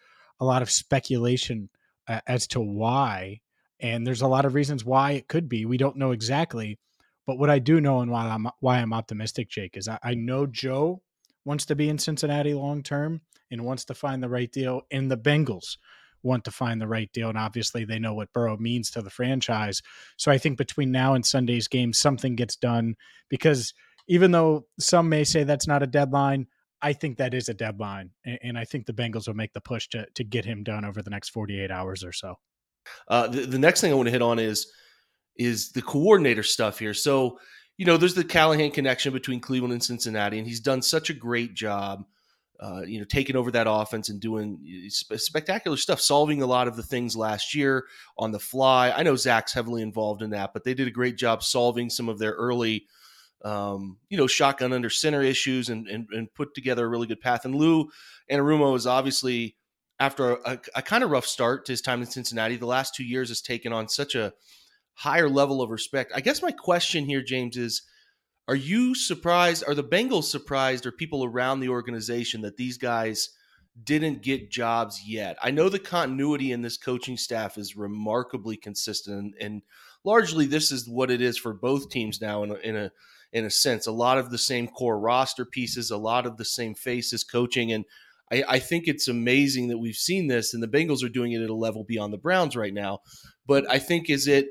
a 0.40 0.44
lot 0.44 0.62
of 0.62 0.70
speculation 0.70 1.68
uh, 2.08 2.20
as 2.26 2.46
to 2.48 2.60
why, 2.60 3.40
and 3.80 4.06
there's 4.06 4.22
a 4.22 4.28
lot 4.28 4.44
of 4.44 4.54
reasons 4.54 4.84
why 4.84 5.12
it 5.12 5.28
could 5.28 5.48
be. 5.48 5.64
We 5.64 5.76
don't 5.76 5.96
know 5.96 6.10
exactly, 6.10 6.78
but 7.26 7.38
what 7.38 7.50
I 7.50 7.58
do 7.58 7.80
know 7.80 8.00
and 8.00 8.10
why 8.10 8.26
I'm 8.26 8.48
why 8.60 8.78
I'm 8.78 8.92
optimistic, 8.92 9.48
Jake, 9.48 9.76
is 9.76 9.88
I, 9.88 9.98
I 10.02 10.14
know 10.14 10.46
Joe 10.46 11.02
wants 11.44 11.66
to 11.66 11.76
be 11.76 11.88
in 11.88 11.98
Cincinnati 11.98 12.54
long 12.54 12.82
term 12.82 13.20
and 13.50 13.64
wants 13.64 13.84
to 13.86 13.94
find 13.94 14.22
the 14.22 14.28
right 14.28 14.50
deal, 14.50 14.82
and 14.90 15.10
the 15.10 15.16
Bengals 15.16 15.76
want 16.22 16.44
to 16.44 16.50
find 16.50 16.80
the 16.80 16.88
right 16.88 17.12
deal. 17.12 17.28
And 17.28 17.38
obviously, 17.38 17.84
they 17.84 17.98
know 17.98 18.14
what 18.14 18.32
Burrow 18.32 18.56
means 18.56 18.90
to 18.90 19.02
the 19.02 19.10
franchise. 19.10 19.82
So 20.16 20.32
I 20.32 20.38
think 20.38 20.58
between 20.58 20.90
now 20.90 21.14
and 21.14 21.24
Sunday's 21.24 21.68
game, 21.68 21.92
something 21.92 22.34
gets 22.34 22.56
done 22.56 22.96
because 23.28 23.74
even 24.08 24.30
though 24.30 24.66
some 24.78 25.08
may 25.08 25.24
say 25.24 25.44
that's 25.44 25.66
not 25.66 25.82
a 25.82 25.86
deadline, 25.86 26.46
I 26.82 26.92
think 26.92 27.16
that 27.16 27.32
is 27.32 27.48
a 27.48 27.54
deadline, 27.54 28.10
and, 28.26 28.58
I 28.58 28.64
think 28.66 28.84
the 28.84 28.92
Bengals 28.92 29.26
will 29.26 29.34
make 29.34 29.54
the 29.54 29.60
push 29.60 29.88
to 29.88 30.06
to 30.16 30.24
get 30.24 30.44
him 30.44 30.62
done 30.62 30.84
over 30.84 31.00
the 31.00 31.10
next 31.10 31.30
48 31.30 31.70
hours 31.70 32.04
or 32.04 32.12
so. 32.12 32.34
Uh, 33.08 33.26
the, 33.26 33.40
the 33.42 33.58
next 33.58 33.80
thing 33.80 33.90
I 33.90 33.94
want 33.94 34.06
to 34.08 34.12
hit 34.12 34.20
on 34.20 34.38
is 34.38 34.70
is 35.36 35.72
the 35.72 35.82
coordinator 35.82 36.42
stuff 36.42 36.78
here. 36.78 36.92
So 36.94 37.38
you 37.76 37.86
know, 37.86 37.96
there's 37.96 38.14
the 38.14 38.24
Callahan 38.24 38.70
connection 38.70 39.12
between 39.12 39.40
Cleveland 39.40 39.72
and 39.72 39.82
Cincinnati, 39.82 40.38
and 40.38 40.46
he's 40.46 40.60
done 40.60 40.82
such 40.82 41.10
a 41.10 41.14
great 41.14 41.54
job. 41.54 42.04
Uh, 42.60 42.82
you 42.86 43.00
know, 43.00 43.04
taking 43.04 43.34
over 43.34 43.50
that 43.50 43.66
offense 43.68 44.10
and 44.10 44.20
doing 44.20 44.60
spectacular 44.88 45.76
stuff, 45.76 46.00
solving 46.00 46.40
a 46.40 46.46
lot 46.46 46.68
of 46.68 46.76
the 46.76 46.84
things 46.84 47.16
last 47.16 47.52
year 47.52 47.84
on 48.16 48.30
the 48.30 48.38
fly. 48.38 48.92
I 48.92 49.02
know 49.02 49.16
Zac's 49.16 49.52
heavily 49.52 49.82
involved 49.82 50.22
in 50.22 50.30
that, 50.30 50.52
but 50.52 50.62
they 50.62 50.72
did 50.72 50.86
a 50.86 50.92
great 50.92 51.16
job 51.16 51.42
solving 51.42 51.90
some 51.90 52.08
of 52.08 52.18
their 52.18 52.32
early 52.32 52.86
um, 53.44 53.98
you 54.08 54.16
know, 54.16 54.26
shotgun 54.26 54.72
under 54.72 54.90
center 54.90 55.22
issues 55.22 55.68
and, 55.68 55.86
and, 55.86 56.08
and 56.10 56.32
put 56.34 56.54
together 56.54 56.84
a 56.84 56.88
really 56.88 57.06
good 57.06 57.20
path. 57.20 57.44
And 57.44 57.54
Lou 57.54 57.90
Anarumo 58.30 58.74
is 58.74 58.86
obviously 58.86 59.56
after 60.00 60.32
a, 60.32 60.58
a, 60.74 60.82
kind 60.82 61.04
of 61.04 61.10
rough 61.10 61.26
start 61.26 61.66
to 61.66 61.72
his 61.72 61.80
time 61.80 62.00
in 62.00 62.06
Cincinnati, 62.06 62.56
the 62.56 62.66
last 62.66 62.94
two 62.94 63.04
years 63.04 63.28
has 63.28 63.40
taken 63.40 63.72
on 63.72 63.88
such 63.88 64.14
a 64.14 64.32
higher 64.94 65.28
level 65.28 65.62
of 65.62 65.70
respect. 65.70 66.12
I 66.14 66.20
guess 66.20 66.42
my 66.42 66.50
question 66.50 67.04
here, 67.04 67.22
James, 67.22 67.56
is 67.56 67.82
are 68.48 68.56
you 68.56 68.94
surprised? 68.94 69.64
Are 69.66 69.74
the 69.74 69.84
Bengals 69.84 70.24
surprised 70.24 70.84
or 70.84 70.92
people 70.92 71.24
around 71.24 71.60
the 71.60 71.68
organization 71.68 72.42
that 72.42 72.56
these 72.56 72.76
guys 72.76 73.30
didn't 73.82 74.22
get 74.22 74.50
jobs 74.50 75.02
yet? 75.06 75.36
I 75.42 75.50
know 75.50 75.68
the 75.68 75.78
continuity 75.78 76.52
in 76.52 76.62
this 76.62 76.76
coaching 76.76 77.16
staff 77.16 77.56
is 77.56 77.76
remarkably 77.76 78.56
consistent 78.56 79.18
and, 79.18 79.34
and 79.40 79.62
largely 80.02 80.46
this 80.46 80.70
is 80.70 80.88
what 80.88 81.10
it 81.10 81.20
is 81.20 81.38
for 81.38 81.54
both 81.54 81.88
teams 81.88 82.20
now 82.20 82.42
in 82.42 82.50
a, 82.50 82.54
in 82.56 82.76
a 82.76 82.92
in 83.34 83.44
a 83.44 83.50
sense. 83.50 83.86
A 83.86 83.92
lot 83.92 84.16
of 84.16 84.30
the 84.30 84.38
same 84.38 84.68
core 84.68 84.98
roster 84.98 85.44
pieces, 85.44 85.90
a 85.90 85.98
lot 85.98 86.24
of 86.24 86.38
the 86.38 86.44
same 86.44 86.74
faces 86.74 87.24
coaching. 87.24 87.72
And 87.72 87.84
I, 88.32 88.44
I, 88.48 88.58
think 88.60 88.84
it's 88.86 89.08
amazing 89.08 89.68
that 89.68 89.78
we've 89.78 89.96
seen 89.96 90.28
this, 90.28 90.54
and 90.54 90.62
the 90.62 90.68
Bengals 90.68 91.04
are 91.04 91.10
doing 91.10 91.32
it 91.32 91.42
at 91.42 91.50
a 91.50 91.54
level 91.54 91.84
beyond 91.84 92.12
the 92.12 92.18
Browns 92.18 92.56
right 92.56 92.72
now. 92.72 93.00
But 93.46 93.68
I 93.68 93.80
think 93.80 94.08
is 94.08 94.28
it 94.28 94.46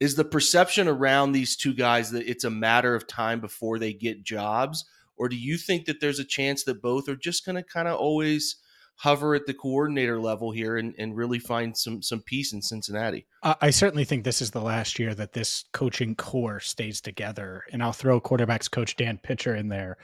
is 0.00 0.14
the 0.14 0.24
perception 0.24 0.86
around 0.86 1.32
these 1.32 1.56
two 1.56 1.74
guys 1.74 2.12
that 2.12 2.30
it's 2.30 2.44
a 2.44 2.50
matter 2.50 2.94
of 2.94 3.08
time 3.08 3.40
before 3.40 3.80
they 3.80 3.92
get 3.92 4.22
jobs, 4.22 4.84
or 5.16 5.28
do 5.28 5.36
you 5.36 5.58
think 5.58 5.86
that 5.86 6.00
there's 6.00 6.20
a 6.20 6.24
chance 6.24 6.62
that 6.64 6.80
both 6.80 7.08
are 7.08 7.16
just 7.16 7.44
going 7.44 7.56
to 7.56 7.64
kind 7.64 7.88
of 7.88 7.98
always 7.98 8.56
hover 8.98 9.34
at 9.34 9.46
the 9.46 9.54
coordinator 9.54 10.20
level 10.20 10.50
here 10.50 10.76
and, 10.76 10.92
and 10.98 11.16
really 11.16 11.38
find 11.38 11.76
some 11.76 12.02
some 12.02 12.20
peace 12.20 12.52
in 12.52 12.60
Cincinnati. 12.60 13.26
I 13.42 13.70
certainly 13.70 14.04
think 14.04 14.24
this 14.24 14.42
is 14.42 14.50
the 14.50 14.60
last 14.60 14.98
year 14.98 15.14
that 15.14 15.32
this 15.32 15.64
coaching 15.72 16.16
core 16.16 16.60
stays 16.60 17.00
together. 17.00 17.62
And 17.72 17.82
I'll 17.82 17.92
throw 17.92 18.20
quarterbacks 18.20 18.70
coach 18.70 18.96
Dan 18.96 19.18
Pitcher 19.22 19.54
in 19.54 19.68
there 19.68 19.98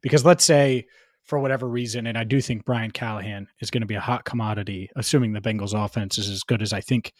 because 0.00 0.24
let's 0.24 0.44
say 0.44 0.86
for 1.24 1.38
whatever 1.38 1.68
reason, 1.68 2.06
and 2.06 2.16
I 2.16 2.24
do 2.24 2.40
think 2.40 2.64
Brian 2.64 2.90
Callahan 2.90 3.48
is 3.60 3.70
going 3.70 3.82
to 3.82 3.86
be 3.86 3.96
a 3.96 4.00
hot 4.00 4.24
commodity, 4.24 4.88
assuming 4.96 5.34
the 5.34 5.42
Bengals 5.42 5.74
offense 5.74 6.16
is 6.16 6.30
as 6.30 6.42
good 6.42 6.62
as 6.62 6.72
I 6.72 6.80
think 6.80 7.12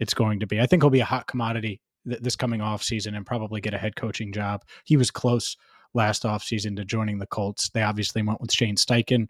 it's 0.00 0.14
going 0.14 0.40
to 0.40 0.48
be. 0.48 0.60
I 0.60 0.66
think 0.66 0.82
he'll 0.82 0.90
be 0.90 0.98
a 0.98 1.04
hot 1.04 1.28
commodity 1.28 1.80
th- 2.08 2.20
this 2.20 2.34
coming 2.34 2.60
off 2.60 2.82
season 2.82 3.14
and 3.14 3.24
probably 3.24 3.60
get 3.60 3.72
a 3.72 3.78
head 3.78 3.94
coaching 3.94 4.32
job. 4.32 4.64
He 4.84 4.96
was 4.96 5.12
close 5.12 5.56
last 5.94 6.24
offseason 6.24 6.76
to 6.76 6.84
joining 6.84 7.20
the 7.20 7.26
Colts. 7.26 7.70
They 7.70 7.82
obviously 7.82 8.22
went 8.22 8.40
with 8.40 8.52
Shane 8.52 8.74
Steichen, 8.74 9.28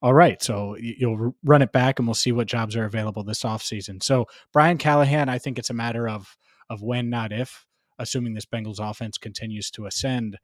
all 0.00 0.14
right, 0.14 0.40
so 0.40 0.76
you'll 0.78 1.34
run 1.42 1.62
it 1.62 1.72
back 1.72 1.98
and 1.98 2.06
we'll 2.06 2.14
see 2.14 2.30
what 2.30 2.46
jobs 2.46 2.76
are 2.76 2.84
available 2.84 3.24
this 3.24 3.42
offseason. 3.42 4.02
So 4.02 4.26
Brian 4.52 4.78
Callahan, 4.78 5.28
I 5.28 5.38
think 5.38 5.58
it's 5.58 5.70
a 5.70 5.74
matter 5.74 6.08
of 6.08 6.36
of 6.70 6.82
when, 6.82 7.08
not 7.10 7.32
if, 7.32 7.66
assuming 7.98 8.34
this 8.34 8.46
Bengals 8.46 8.78
offense 8.78 9.18
continues 9.18 9.70
to 9.72 9.86
ascend. 9.86 10.38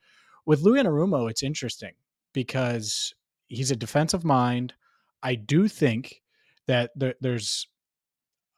With 0.46 0.62
Lou 0.62 0.74
Anarumo, 0.74 1.30
it's 1.30 1.42
interesting 1.42 1.92
because 2.32 3.14
he's 3.46 3.70
a 3.70 3.76
defensive 3.76 4.24
mind. 4.24 4.74
I 5.22 5.34
do 5.34 5.68
think 5.68 6.22
that 6.66 6.90
there, 6.96 7.14
there's 7.20 7.66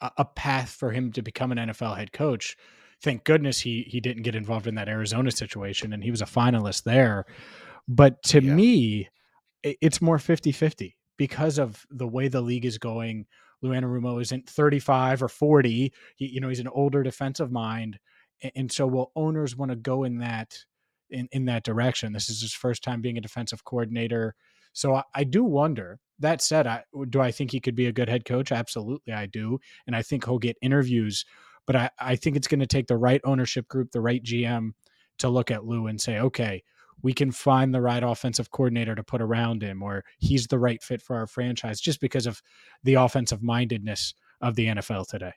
a, 0.01 0.11
a 0.19 0.25
path 0.25 0.71
for 0.71 0.93
him 0.93 1.13
to 1.13 1.23
become 1.23 1.53
an 1.53 1.59
NFL 1.59 1.97
head 1.97 2.13
coach. 2.13 2.57
Thank 3.03 3.25
goodness 3.25 3.61
he 3.61 3.83
he 3.83 4.01
didn't 4.01 4.23
get 4.23 4.35
involved 4.35 4.67
in 4.67 4.77
that 4.77 4.89
Arizona 4.89 5.31
situation 5.31 5.93
and 5.93 6.03
he 6.03 6.11
was 6.11 6.23
a 6.23 6.27
finalist 6.27 6.85
there. 6.85 7.27
But 7.87 8.23
to 8.25 8.43
yeah. 8.43 8.55
me, 8.55 9.09
it's 9.81 10.03
more 10.03 10.19
50-50 10.19 10.95
because 11.17 11.59
of 11.59 11.85
the 11.91 12.07
way 12.07 12.29
the 12.29 12.41
league 12.41 12.65
is 12.65 12.79
going. 12.79 13.27
Lou 13.63 13.71
Rumo 13.71 14.21
isn't 14.21 14.49
35 14.49 15.23
or 15.23 15.29
40. 15.29 15.93
He, 16.17 16.27
you 16.27 16.41
know, 16.41 16.49
he's 16.49 16.61
an 16.61 16.69
older 16.69 17.03
defensive 17.03 17.51
mind. 17.51 17.99
And 18.55 18.71
so 18.71 18.87
will 18.87 19.13
owners 19.17 19.57
want 19.57 19.71
to 19.71 19.77
go 19.77 20.05
in 20.05 20.19
that 20.19 20.59
in, 21.11 21.29
in 21.33 21.47
that 21.47 21.65
direction? 21.65 22.13
This 22.13 22.29
is 22.29 22.43
his 22.43 22.53
first 22.53 22.83
time 22.83 23.01
being 23.01 23.17
a 23.17 23.23
defensive 23.23 23.65
coordinator. 23.65 24.35
So 24.73 24.95
I, 24.97 25.03
I 25.15 25.25
do 25.25 25.43
wonder. 25.43 25.99
That 26.19 26.43
said, 26.43 26.67
I, 26.67 26.85
do 27.09 27.21
I 27.21 27.31
think 27.31 27.51
he 27.51 27.61
could 27.61 27.75
be 27.75 27.87
a 27.87 27.93
good 27.93 28.09
head 28.09 28.25
coach? 28.25 28.53
Absolutely, 28.53 29.13
I 29.13 29.27
do. 29.27 29.59
And 29.87 29.97
I 29.97 30.03
think 30.03 30.25
he'll 30.25 30.39
get 30.39 30.57
interviews. 30.63 31.25
But 31.67 31.77
I, 31.77 31.91
I 31.99 32.17
think 32.17 32.37
it's 32.37 32.49
going 32.49 32.61
to 32.61 32.67
take 32.67 32.87
the 32.87 32.97
right 32.97 33.21
ownership 33.25 33.69
group, 33.69 33.91
the 33.93 34.01
right 34.01 34.23
GM 34.23 34.71
to 35.19 35.29
look 35.29 35.51
at 35.51 35.65
Lou 35.65 35.87
and 35.87 36.01
say, 36.01 36.19
okay, 36.21 36.63
we 37.07 37.13
can 37.13 37.31
find 37.31 37.73
the 37.73 37.81
right 37.81 38.03
offensive 38.03 38.51
coordinator 38.51 38.97
to 38.97 39.05
put 39.05 39.23
around 39.23 39.63
him 39.63 39.81
or 39.81 40.05
he's 40.19 40.49
the 40.49 40.59
right 40.59 40.83
fit 40.83 41.01
for 41.01 41.15
our 41.15 41.29
franchise 41.29 41.81
just 41.81 42.01
because 42.01 42.27
of 42.27 42.43
the 42.83 42.95
offensive 42.95 43.45
mindedness 43.45 44.13
of 44.41 44.57
the 44.57 44.67
NFL 44.67 45.07
today. 45.07 45.31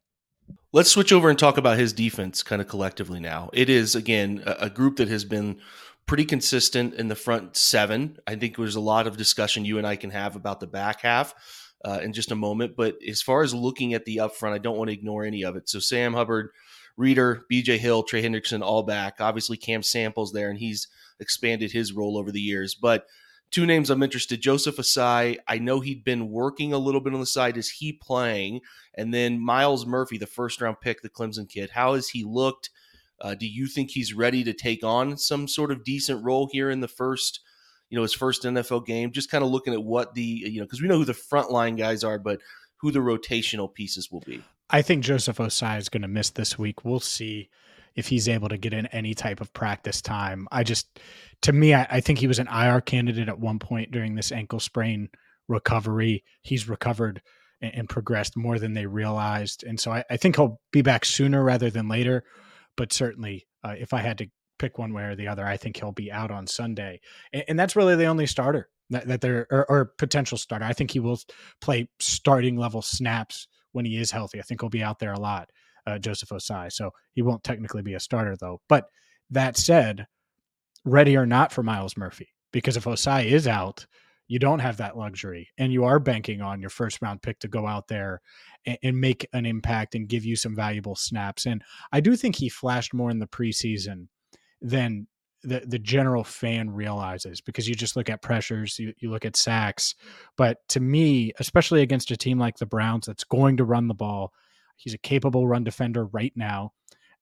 Let's 0.74 0.90
switch 0.90 1.14
over 1.14 1.30
and 1.30 1.38
talk 1.38 1.60
about 1.60 1.78
his 1.78 1.94
defense 1.94 2.42
kind 2.42 2.60
of 2.60 2.68
collectively 2.68 3.20
now. 3.20 3.52
It 3.54 3.70
is, 3.70 3.94
again, 3.94 4.42
a, 4.48 4.68
group 4.68 4.96
that 4.96 5.10
has 5.10 5.24
been 5.26 5.60
pretty 6.08 6.26
consistent 6.26 6.96
in 6.96 7.08
the 7.08 7.16
front 7.16 7.56
seven. 7.56 8.18
I 8.26 8.34
think 8.34 8.58
there's 8.58 8.76
a 8.76 8.80
lot 8.80 9.06
of 9.06 9.16
discussion 9.16 9.64
you 9.64 9.78
and 9.78 9.86
I 9.86 9.96
can 9.96 10.10
have 10.10 10.36
about 10.36 10.60
the 10.60 10.66
back 10.66 11.02
half 11.02 11.36
uh, 11.86 12.00
in 12.02 12.14
just 12.14 12.32
a 12.32 12.36
moment. 12.36 12.78
But 12.78 12.96
as 13.08 13.22
far 13.22 13.44
as 13.44 13.54
looking 13.54 13.94
at 13.94 14.06
the 14.06 14.22
up 14.22 14.36
front, 14.36 14.56
I 14.56 14.58
don't 14.58 14.76
want 14.76 14.90
to 14.90 14.96
ignore 14.96 15.24
any 15.24 15.44
of 15.44 15.56
it. 15.56 15.70
So 15.70 15.78
Sam 15.78 16.16
Hubbard 16.16 16.50
Reader, 16.98 17.46
BJ 17.50 17.78
Hill, 17.78 18.04
Trey 18.04 18.24
Hendrickson, 18.24 18.62
all 18.64 18.82
back. 18.82 19.18
Obviously, 19.20 19.56
Cam 19.56 19.84
Samples 19.84 20.34
there, 20.34 20.50
and 20.50 20.58
he's 20.58 20.88
expanded 21.20 21.72
his 21.72 21.94
role 21.94 22.18
over 22.18 22.32
the 22.32 22.42
years. 22.42 22.76
But 22.76 23.06
two 23.52 23.66
names 23.66 23.90
I'm 23.90 24.04
interested 24.04 24.42
Joseph 24.42 24.78
Ossai. 24.78 25.38
I 25.48 25.58
know 25.58 25.80
he'd 25.80 26.04
been 26.04 26.30
working 26.30 26.74
a 26.74 26.78
little 26.78 27.02
bit 27.02 27.14
on 27.14 27.20
the 27.20 27.26
side. 27.26 27.58
Is 27.58 27.70
he 27.70 27.94
playing? 27.94 28.62
And 28.96 29.14
then 29.14 29.40
Myles 29.40 29.86
Murphy, 29.86 30.18
the 30.18 30.28
first 30.28 30.62
round 30.62 30.78
pick, 30.82 31.02
the 31.02 31.10
Clemson 31.10 31.50
kid. 31.50 31.72
How 31.72 31.96
has 31.96 32.10
he 32.10 32.24
looked? 32.24 32.70
Uh, 33.22 33.36
do 33.36 33.48
you 33.48 33.68
think 33.68 33.92
he's 33.92 34.14
ready 34.14 34.44
to 34.44 34.54
take 34.54 34.84
on 34.84 35.18
some 35.18 35.48
sort 35.48 35.72
of 35.72 35.84
decent 35.84 36.24
role 36.24 36.48
here 36.52 36.70
in 36.70 36.80
the 36.80 36.88
first, 36.88 37.42
you 37.90 37.98
know, 37.98 38.02
his 38.02 38.14
first 38.14 38.44
NFL 38.44 38.86
game? 38.86 39.12
Just 39.12 39.30
kind 39.30 39.44
of 39.44 39.50
looking 39.50 39.74
at 39.74 39.84
what 39.84 40.14
the, 40.14 40.22
you 40.22 40.60
know, 40.60 40.66
because 40.66 40.82
we 40.82 40.88
know 40.88 40.98
who 40.98 41.06
the 41.06 41.14
frontline 41.14 41.78
guys 41.78 42.04
are, 42.04 42.18
but 42.18 42.40
who 42.78 42.92
the 42.92 43.00
rotational 43.00 43.74
pieces 43.74 44.10
will 44.10 44.22
be. 44.22 44.42
I 44.70 44.82
think 44.82 45.04
Joseph 45.04 45.38
Ossai 45.38 45.80
is 45.80 45.90
going 45.90 46.04
to 46.04 46.08
miss 46.08 46.30
this 46.30 46.58
week. 46.58 46.86
We'll 46.86 47.00
see 47.00 47.50
if 47.96 48.08
he's 48.08 48.28
able 48.28 48.50
to 48.50 48.58
get 48.58 48.74
in 48.74 48.86
any 48.88 49.14
type 49.14 49.42
of 49.42 49.54
practice 49.54 50.02
time. 50.02 50.48
I 50.52 50.64
just, 50.64 51.00
to 51.42 51.54
me, 51.54 51.74
I, 51.74 51.88
I, 51.90 52.00
think 52.02 52.20
he 52.20 52.28
was 52.28 52.40
an 52.40 52.48
IR 52.48 52.82
candidate 52.82 53.30
at 53.30 53.40
one 53.40 53.60
point 53.60 53.92
during 53.92 54.16
this 54.16 54.32
ankle 54.32 54.60
sprain 54.60 55.10
recovery. 55.48 56.24
He's 56.42 56.70
recovered 56.70 57.22
and, 57.62 57.74
and 57.76 57.90
progressed 57.90 58.38
more 58.38 58.60
than 58.60 58.74
they 58.74 58.86
realized. 58.86 59.64
And 59.64 59.80
so 59.80 59.92
I, 59.92 60.04
I, 60.10 60.18
think 60.18 60.36
he'll 60.36 60.60
be 60.72 60.82
back 60.82 61.06
sooner 61.06 61.44
rather 61.44 61.70
than 61.70 61.88
later. 61.88 62.24
But 62.78 62.94
certainly, 62.94 63.48
uh, 63.64 63.76
if 63.78 63.94
I 63.94 64.00
had 64.00 64.18
to 64.20 64.28
pick 64.58 64.78
one 64.78 64.94
way 64.94 65.04
or 65.04 65.16
the 65.16 65.28
other, 65.28 65.46
I 65.46 65.58
think 65.58 65.78
he'll 65.78 65.92
be 65.92 66.12
out 66.12 66.32
on 66.32 66.48
Sunday. 66.48 67.02
And, 67.34 67.44
and 67.50 67.60
that's 67.60 67.76
really 67.76 67.96
the 67.96 68.06
only 68.06 68.26
starter 68.26 68.70
that, 68.90 69.08
that 69.08 69.22
they're, 69.22 69.48
or, 69.50 69.70
or 69.70 69.86
potential 69.98 70.38
starter. 70.38 70.66
I 70.66 70.74
think 70.74 70.92
he 70.92 71.00
will 71.00 71.20
play 71.62 71.90
starting 72.00 72.58
level 72.58 72.82
snaps 72.82 73.48
when 73.72 73.86
he 73.86 73.98
is 73.98 74.12
healthy. 74.12 74.40
I 74.40 74.44
think 74.44 74.62
he'll 74.62 74.70
be 74.70 74.84
out 74.84 75.00
there 75.00 75.14
a 75.14 75.20
lot, 75.20 75.50
uh, 75.90 76.00
Joseph 76.00 76.30
Ossai. 76.30 76.72
So 76.72 76.92
he 77.14 77.22
won't 77.22 77.44
technically 77.44 77.82
be 77.82 77.94
a 77.94 78.00
starter 78.00 78.36
though. 78.40 78.62
But 78.70 78.86
that 79.30 79.58
said, 79.58 80.08
ready 80.86 81.18
or 81.18 81.26
not 81.26 81.52
for 81.52 81.64
Myles 81.64 81.98
Murphy, 81.98 82.30
because 82.52 82.78
if 82.78 82.86
Ossai 82.86 83.26
is 83.26 83.48
out, 83.48 83.86
you 84.28 84.40
don't 84.40 84.60
have 84.60 84.78
that 84.78 84.96
luxury 84.96 85.50
and 85.58 85.74
you 85.74 85.84
are 85.84 86.00
banking 86.00 86.42
on 86.42 86.62
your 86.62 86.70
first 86.70 87.02
round 87.02 87.22
pick 87.22 87.40
to 87.40 87.48
go 87.48 87.66
out 87.66 87.88
there 87.88 88.22
and, 88.66 88.78
and, 88.84 89.02
make 89.02 89.28
an 89.34 89.46
impact 89.46 89.96
and 89.96 90.08
give 90.08 90.24
you 90.24 90.36
some 90.36 90.56
valuable 90.56 90.96
snaps. 90.96 91.48
And 91.48 91.64
I 91.92 92.00
do 92.00 92.16
think 92.16 92.36
he 92.36 92.48
flashed 92.48 92.94
more 92.94 93.10
in 93.10 93.18
the 93.18 93.28
preseason 93.28 94.08
than 94.62 95.08
the, 95.42 95.64
the 95.66 95.80
general 95.80 96.24
fan 96.24 96.70
realizes 96.70 97.42
because 97.42 97.68
you 97.68 97.74
just 97.74 97.96
look 97.96 98.10
at 98.10 98.22
pressures, 98.22 98.78
you, 98.78 98.94
you 99.00 99.10
look 99.10 99.26
at 99.26 99.36
sacks. 99.36 99.96
But 100.38 100.58
to 100.70 100.80
me, 100.80 101.34
especially 101.40 101.82
against 101.82 102.12
a 102.12 102.18
team 102.18 102.38
like 102.38 102.58
the 102.58 102.66
Browns 102.66 103.08
that's 103.08 103.24
going 103.24 103.58
to 103.58 103.64
run 103.64 103.88
the 103.88 103.94
ball, 103.96 104.32
he's 104.80 104.94
a 104.94 105.00
capable 105.00 105.48
run 105.48 105.64
defender 105.64 106.06
right 106.08 106.34
now 106.36 106.72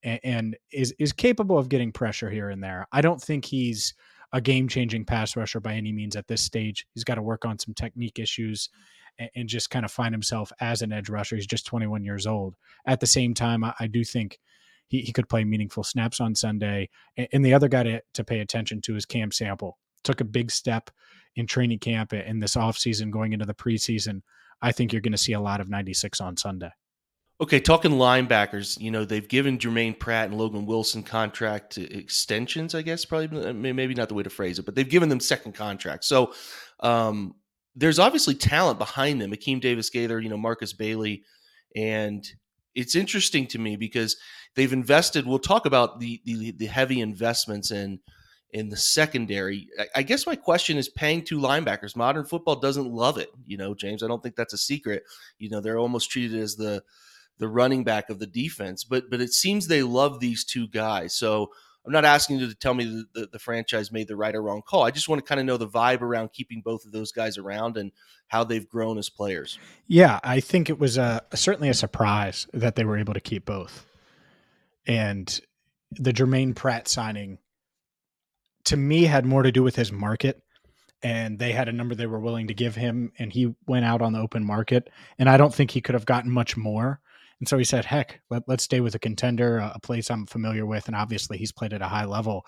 and, 0.04 0.20
and 0.24 0.58
is 0.72 0.94
is 1.00 1.12
capable 1.12 1.58
of 1.58 1.70
getting 1.70 1.92
pressure 1.92 2.30
here 2.30 2.50
and 2.50 2.64
there. 2.64 2.88
I 2.92 3.02
don't 3.02 3.22
think 3.22 3.46
he's 3.46 3.94
a 4.34 4.42
game 4.42 4.68
changing 4.68 5.06
pass 5.06 5.36
rusher 5.36 5.60
by 5.60 5.74
any 5.74 5.92
means 5.92 6.16
at 6.16 6.28
this 6.28 6.42
stage. 6.42 6.86
He's 6.94 7.04
got 7.04 7.16
to 7.16 7.22
work 7.22 7.46
on 7.46 7.60
some 7.60 7.74
technique 7.74 8.20
issues 8.20 8.70
and, 9.18 9.30
and, 9.36 9.50
just 9.50 9.70
kind 9.70 9.86
of 9.86 9.92
find 9.92 10.14
himself 10.14 10.52
as 10.60 10.82
an 10.82 10.92
edge 10.92 11.08
rusher. 11.08 11.38
He's 11.38 11.48
just 11.48 11.66
21 11.66 12.04
years 12.04 12.28
old. 12.28 12.56
At 12.86 13.00
the 13.00 13.08
same 13.08 13.34
time, 13.34 13.64
I, 13.64 13.74
I 13.80 13.88
do 13.88 14.04
think 14.04 14.40
he, 14.90 15.02
he 15.02 15.14
could 15.14 15.30
play 15.30 15.46
meaningful 15.46 15.84
snaps 15.84 16.20
on 16.20 16.36
Sunday. 16.36 16.90
And, 17.16 17.28
and 17.32 17.46
the 17.46 17.54
other 17.54 17.70
guy 17.70 17.84
to, 17.84 18.02
to 18.16 18.24
pay 18.26 18.42
attention 18.42 18.82
to 18.82 18.98
is 18.98 19.06
Cam 19.06 19.32
Sample. 19.32 19.78
Took 20.04 20.20
a 20.20 20.26
big 20.26 20.52
step 20.52 20.90
in 21.38 21.48
training 21.48 21.80
camp 21.80 22.12
in 22.12 22.40
this 22.40 22.56
offseason 22.56 23.12
going 23.12 23.32
into 23.32 23.46
the 23.46 23.54
preseason. 23.54 24.22
I 24.62 24.74
think 24.74 24.92
you're 24.92 25.02
going 25.02 25.12
to 25.14 25.18
see 25.18 25.34
a 25.34 25.40
lot 25.40 25.62
of 25.62 25.70
96 25.70 26.20
on 26.20 26.36
Sunday. 26.36 26.72
Okay, 27.40 27.60
talking 27.60 27.92
linebackers, 27.92 28.80
you 28.80 28.90
know 28.90 29.06
they've 29.06 29.28
given 29.28 29.60
Jermaine 29.60 29.98
Pratt 29.98 30.30
and 30.30 30.38
Logan 30.40 30.66
Wilson 30.66 31.04
contract 31.04 31.78
extensions. 31.78 32.74
I 32.74 32.82
guess 32.82 33.06
probably 33.06 33.54
maybe 33.54 33.94
not 33.94 34.10
the 34.10 34.16
way 34.16 34.24
to 34.24 34.30
phrase 34.30 34.58
it, 34.58 34.66
but 34.66 34.74
they've 34.74 34.90
given 34.90 35.10
them 35.10 35.20
second 35.20 35.54
contracts. 35.54 36.08
So 36.08 36.34
um, 36.80 37.36
there's 37.76 38.00
obviously 38.00 38.34
talent 38.34 38.80
behind 38.80 39.22
them. 39.22 39.32
Akeem 39.32 39.62
Davis 39.62 39.92
Gaither, 39.92 40.20
you 40.20 40.30
know 40.30 40.38
Markus 40.38 40.74
Bailey, 40.74 41.24
and 41.76 42.28
it's 42.74 42.96
interesting 42.96 43.46
to 43.48 43.60
me 43.60 43.76
because 43.76 44.18
they've 44.56 44.74
invested. 44.74 45.28
We'll 45.28 45.38
talk 45.38 45.68
about 45.68 46.00
the 46.00 46.20
the, 46.26 46.52
the 46.52 46.66
heavy 46.66 47.02
investments 47.02 47.70
in 47.70 48.00
in 48.52 48.70
the 48.70 48.78
secondary. 48.78 49.68
I, 49.80 49.86
I 49.98 50.02
guess 50.02 50.26
my 50.26 50.36
question 50.36 50.76
is 50.76 50.90
paying 50.90 51.24
two 51.24 51.38
linebackers. 51.38 51.96
Modern 51.96 52.26
football 52.26 52.56
doesn't 52.56 52.92
love 52.92 53.20
it, 53.20 53.30
you 53.46 53.58
know, 53.58 53.76
James. 53.76 54.02
I 54.02 54.08
don't 54.08 54.24
think 54.24 54.36
that's 54.36 54.54
a 54.54 54.58
secret. 54.58 55.04
You 55.38 55.52
know, 55.52 55.62
they're 55.62 55.78
almost 55.78 56.10
treated 56.10 56.40
as 56.40 56.56
the 56.56 56.82
the 57.40 57.48
running 57.48 57.84
back 57.84 58.10
of 58.10 58.20
the 58.20 58.28
defense. 58.28 58.84
But 58.84 59.10
but 59.10 59.22
it 59.22 59.34
seems 59.34 59.68
they 59.68 59.84
love 59.84 60.20
these 60.20 60.44
two 60.44 60.68
guys. 60.68 61.16
So 61.16 61.52
I'm 61.86 61.94
not 61.94 62.06
asking 62.06 62.40
you 62.40 62.50
to 62.50 62.56
tell 62.56 62.74
me 62.74 62.84
that 62.84 63.14
the, 63.14 63.30
the 63.34 63.40
franchise 63.40 63.94
made 63.94 64.10
the 64.10 64.18
right 64.18 64.36
or 64.36 64.42
wrong 64.42 64.62
call. 64.62 64.84
I 64.84 64.92
just 64.92 65.08
want 65.08 65.24
to 65.24 65.28
kind 65.28 65.40
of 65.40 65.46
know 65.46 65.56
the 65.56 65.70
vibe 65.70 66.02
around 66.02 66.34
keeping 66.34 66.62
both 66.62 66.86
of 66.86 66.92
those 66.92 67.14
guys 67.14 67.38
around 67.38 67.78
and 67.78 67.94
how 68.28 68.44
they've 68.44 68.68
grown 68.68 68.98
as 68.98 69.10
players. 69.10 69.58
Yeah, 69.88 70.20
I 70.22 70.42
think 70.42 70.70
it 70.70 70.80
was 70.80 70.98
a 70.98 71.24
certainly 71.34 71.70
a 71.70 71.74
surprise 71.74 72.46
that 72.54 72.76
they 72.76 72.84
were 72.84 72.98
able 72.98 73.14
to 73.14 73.22
keep 73.22 73.46
both. 73.46 73.86
And 74.86 75.40
the 75.92 76.12
Jermaine 76.12 76.56
Pratt 76.56 76.90
signing 76.90 77.38
to 78.66 78.76
me 78.76 79.04
had 79.04 79.26
more 79.26 79.44
to 79.44 79.52
do 79.52 79.64
with 79.64 79.78
his 79.78 79.92
market 79.92 80.44
and 81.02 81.40
they 81.40 81.54
had 81.54 81.70
a 81.70 81.72
number 81.72 81.96
they 81.96 82.06
were 82.06 82.20
willing 82.20 82.48
to 82.48 82.54
give 82.54 82.76
him 82.76 83.14
and 83.18 83.32
he 83.32 83.56
went 83.66 83.86
out 83.86 84.02
on 84.02 84.12
the 84.12 84.20
open 84.20 84.44
market 84.44 84.90
and 85.18 85.30
I 85.30 85.38
don't 85.38 85.54
think 85.54 85.72
he 85.72 85.80
could 85.80 85.94
have 85.94 86.06
gotten 86.06 86.32
much 86.32 86.58
more 86.58 87.00
and 87.40 87.48
so 87.48 87.58
he 87.58 87.64
said, 87.64 87.86
heck, 87.86 88.22
let, 88.30 88.44
us 88.50 88.64
stay 88.64 88.80
with 88.82 88.96
a 88.96 89.00
contender, 89.00 89.58
a, 89.58 89.80
place 89.80 90.10
I'm 90.10 90.26
familiar 90.26 90.66
with. 90.66 90.88
And 90.88 90.96
obviously 90.96 91.38
he's 91.38 91.52
played 91.52 91.74
at 91.74 91.84
a 91.84 91.88
high 91.88 92.06
level. 92.06 92.46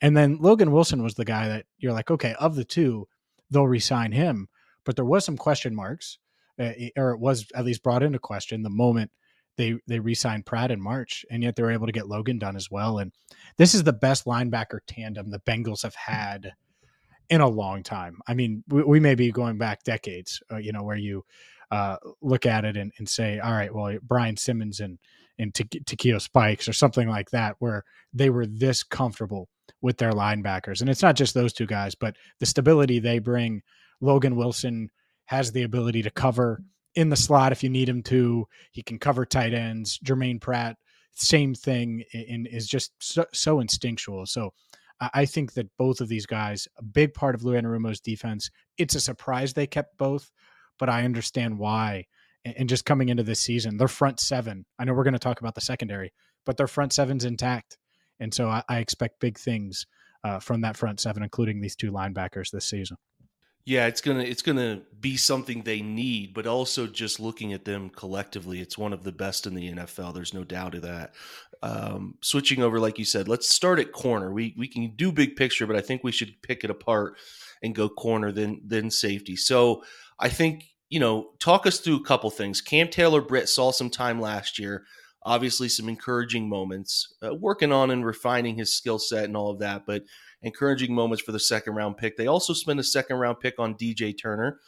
And 0.00 0.16
then 0.16 0.38
Logan 0.40 0.70
Wilson 0.70 1.02
was 1.02 1.14
the 1.14 1.24
guy 1.24 1.48
that 1.48 1.66
you're 1.78 1.92
like, 1.92 2.10
okay, 2.10 2.34
of 2.38 2.54
the 2.54 2.64
two, 2.64 3.08
they'll 3.50 3.66
resign 3.66 4.12
him. 4.12 4.48
But 4.84 4.94
there 4.94 5.04
was 5.04 5.24
some 5.24 5.36
question 5.36 5.74
marks, 5.74 6.18
uh, 6.58 6.70
or 6.96 7.12
it 7.12 7.20
was 7.20 7.46
at 7.54 7.64
least 7.64 7.82
brought 7.82 8.02
into 8.02 8.18
question 8.18 8.62
the 8.62 8.70
moment 8.70 9.10
they 9.56 9.74
they 9.88 9.98
re-signed 9.98 10.46
Pratt 10.46 10.70
in 10.70 10.80
March, 10.80 11.26
and 11.30 11.42
yet 11.42 11.56
they 11.56 11.64
were 11.64 11.72
able 11.72 11.86
to 11.86 11.92
get 11.92 12.08
Logan 12.08 12.38
done 12.38 12.56
as 12.56 12.70
well. 12.70 12.98
And 12.98 13.12
this 13.56 13.74
is 13.74 13.82
the 13.82 13.92
best 13.92 14.24
linebacker 14.24 14.78
tandem 14.86 15.30
the 15.30 15.40
Bengals 15.40 15.82
have 15.82 15.96
had 15.96 16.52
in 17.28 17.40
a 17.40 17.48
long 17.48 17.82
time. 17.82 18.18
I 18.26 18.34
mean, 18.34 18.62
we, 18.68 18.84
we 18.84 19.00
may 19.00 19.14
be 19.14 19.30
going 19.30 19.58
back 19.58 19.82
decades, 19.82 20.40
uh, 20.50 20.56
you 20.56 20.72
know, 20.72 20.84
where 20.84 20.96
you 20.96 21.24
uh, 21.70 21.96
look 22.22 22.46
at 22.46 22.64
it 22.64 22.76
and, 22.76 22.92
and, 22.98 23.08
say, 23.08 23.38
all 23.38 23.52
right, 23.52 23.74
well, 23.74 23.98
Brian 24.02 24.36
Simmons 24.36 24.80
and 24.80 24.98
and 25.38 25.54
Takeo 25.54 26.18
Spikes 26.18 26.68
or 26.68 26.72
something 26.72 27.08
like 27.08 27.30
that, 27.30 27.54
where 27.60 27.84
they 28.12 28.28
were 28.28 28.46
this 28.46 28.82
comfortable 28.82 29.48
with 29.80 29.96
their 29.96 30.12
linebackers. 30.12 30.80
And 30.80 30.90
it's 30.90 31.02
not 31.02 31.14
just 31.14 31.32
those 31.32 31.52
two 31.52 31.66
guys, 31.66 31.94
but 31.94 32.16
the 32.40 32.46
stability 32.46 32.98
they 32.98 33.20
bring. 33.20 33.62
Logan 34.00 34.34
Wilson 34.34 34.90
has 35.26 35.52
the 35.52 35.62
ability 35.62 36.02
to 36.02 36.10
cover 36.10 36.60
in 36.94 37.08
the 37.08 37.16
slot 37.16 37.52
if 37.52 37.62
you 37.62 37.70
need 37.70 37.88
him 37.88 38.02
to. 38.04 38.46
He 38.72 38.82
can 38.82 38.98
cover 38.98 39.24
tight 39.24 39.54
ends. 39.54 39.98
Jermaine 40.04 40.40
Pratt, 40.40 40.76
same 41.12 41.54
thing, 41.54 42.02
and 42.12 42.48
is 42.48 42.66
just 42.66 42.92
so, 42.98 43.24
so 43.32 43.60
instinctual. 43.60 44.26
So 44.26 44.52
I 45.14 45.26
think 45.26 45.52
that 45.52 45.70
both 45.76 46.00
of 46.00 46.08
these 46.08 46.26
guys, 46.26 46.66
a 46.76 46.82
big 46.82 47.14
part 47.14 47.36
of 47.36 47.44
Lou 47.44 47.54
Anarumo's 47.54 48.00
defense. 48.00 48.50
It's 48.78 48.96
a 48.96 49.00
surprise 49.00 49.52
they 49.52 49.66
kept 49.66 49.96
both 49.96 50.30
but 50.78 50.88
I 50.88 51.04
understand 51.04 51.58
why. 51.58 52.06
And 52.44 52.68
just 52.68 52.84
coming 52.84 53.08
into 53.08 53.22
this 53.22 53.40
season, 53.40 53.76
their 53.76 53.88
front 53.88 54.20
seven, 54.20 54.64
I 54.78 54.84
know 54.84 54.94
we're 54.94 55.04
going 55.04 55.12
to 55.12 55.18
talk 55.18 55.40
about 55.40 55.54
the 55.54 55.60
secondary, 55.60 56.12
but 56.46 56.56
their 56.56 56.68
front 56.68 56.92
seven's 56.92 57.24
intact. 57.24 57.76
And 58.20 58.32
so 58.32 58.48
I, 58.48 58.62
I 58.68 58.78
expect 58.78 59.20
big 59.20 59.38
things 59.38 59.86
uh, 60.24 60.38
from 60.38 60.62
that 60.62 60.76
front 60.76 61.00
seven, 61.00 61.22
including 61.22 61.60
these 61.60 61.76
two 61.76 61.92
linebackers 61.92 62.50
this 62.50 62.66
season. 62.66 62.96
Yeah, 63.68 63.86
it's 63.86 64.00
gonna 64.00 64.22
it's 64.22 64.40
gonna 64.40 64.80
be 64.98 65.18
something 65.18 65.60
they 65.60 65.82
need, 65.82 66.32
but 66.32 66.46
also 66.46 66.86
just 66.86 67.20
looking 67.20 67.52
at 67.52 67.66
them 67.66 67.90
collectively, 67.90 68.62
it's 68.62 68.78
one 68.78 68.94
of 68.94 69.04
the 69.04 69.12
best 69.12 69.46
in 69.46 69.54
the 69.54 69.70
NFL. 69.70 70.14
There's 70.14 70.32
no 70.32 70.42
doubt 70.42 70.74
of 70.74 70.82
that. 70.82 71.14
Um, 71.62 72.14
switching 72.22 72.62
over, 72.62 72.80
like 72.80 72.98
you 72.98 73.04
said, 73.04 73.28
let's 73.28 73.46
start 73.46 73.78
at 73.78 73.92
corner. 73.92 74.32
We 74.32 74.54
we 74.56 74.68
can 74.68 74.94
do 74.96 75.12
big 75.12 75.36
picture, 75.36 75.66
but 75.66 75.76
I 75.76 75.82
think 75.82 76.02
we 76.02 76.12
should 76.12 76.40
pick 76.40 76.64
it 76.64 76.70
apart 76.70 77.18
and 77.62 77.74
go 77.74 77.90
corner 77.90 78.32
then 78.32 78.62
then 78.64 78.90
safety. 78.90 79.36
So 79.36 79.82
I 80.18 80.28
think, 80.28 80.64
you 80.88 81.00
know, 81.00 81.30
talk 81.38 81.66
us 81.66 81.80
through 81.80 81.96
a 81.96 82.04
couple 82.04 82.30
things. 82.30 82.60
Cam 82.60 82.88
Taylor 82.88 83.20
Britt 83.20 83.48
saw 83.48 83.70
some 83.70 83.90
time 83.90 84.20
last 84.20 84.58
year, 84.58 84.84
obviously 85.22 85.68
some 85.68 85.88
encouraging 85.88 86.48
moments, 86.48 87.14
uh, 87.22 87.34
working 87.34 87.72
on 87.72 87.90
and 87.90 88.04
refining 88.04 88.56
his 88.56 88.74
skill 88.74 88.98
set 88.98 89.24
and 89.24 89.36
all 89.36 89.50
of 89.50 89.58
that, 89.60 89.84
but 89.86 90.04
encouraging 90.42 90.94
moments 90.94 91.22
for 91.22 91.32
the 91.32 91.40
second 91.40 91.74
round 91.74 91.96
pick. 91.96 92.16
They 92.16 92.26
also 92.26 92.52
spent 92.52 92.80
a 92.80 92.84
second 92.84 93.16
round 93.16 93.40
pick 93.40 93.58
on 93.58 93.74
DJ 93.74 94.16
Turner, 94.18 94.60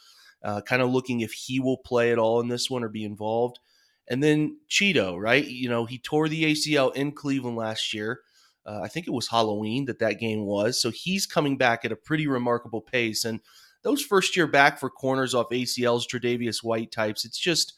uh, 0.43 0.61
kind 0.61 0.81
of 0.81 0.89
looking 0.89 1.21
if 1.21 1.33
he 1.33 1.59
will 1.59 1.77
play 1.77 2.11
at 2.11 2.19
all 2.19 2.39
in 2.41 2.47
this 2.47 2.69
one 2.69 2.83
or 2.83 2.89
be 2.89 3.03
involved. 3.03 3.59
And 4.07 4.21
then 4.21 4.57
Cheeto, 4.69 5.17
right? 5.17 5.45
You 5.45 5.69
know, 5.69 5.85
he 5.85 5.97
tore 5.97 6.27
the 6.27 6.43
ACL 6.43 6.93
in 6.95 7.11
Cleveland 7.11 7.55
last 7.57 7.93
year. 7.93 8.21
Uh, 8.65 8.81
I 8.83 8.87
think 8.87 9.07
it 9.07 9.13
was 9.13 9.29
Halloween 9.29 9.85
that 9.85 9.99
that 9.99 10.19
game 10.19 10.45
was. 10.45 10.79
So 10.79 10.89
he's 10.89 11.25
coming 11.25 11.57
back 11.57 11.85
at 11.85 11.91
a 11.91 11.95
pretty 11.95 12.27
remarkable 12.27 12.81
pace. 12.81 13.25
And 13.25 13.39
those 13.83 14.01
first 14.01 14.35
year 14.35 14.47
back 14.47 14.79
for 14.79 14.89
corners 14.89 15.33
off 15.33 15.49
ACLs, 15.49 16.07
Tre'Davious 16.07 16.63
White 16.63 16.91
types, 16.91 17.25
it's 17.25 17.39
just 17.39 17.73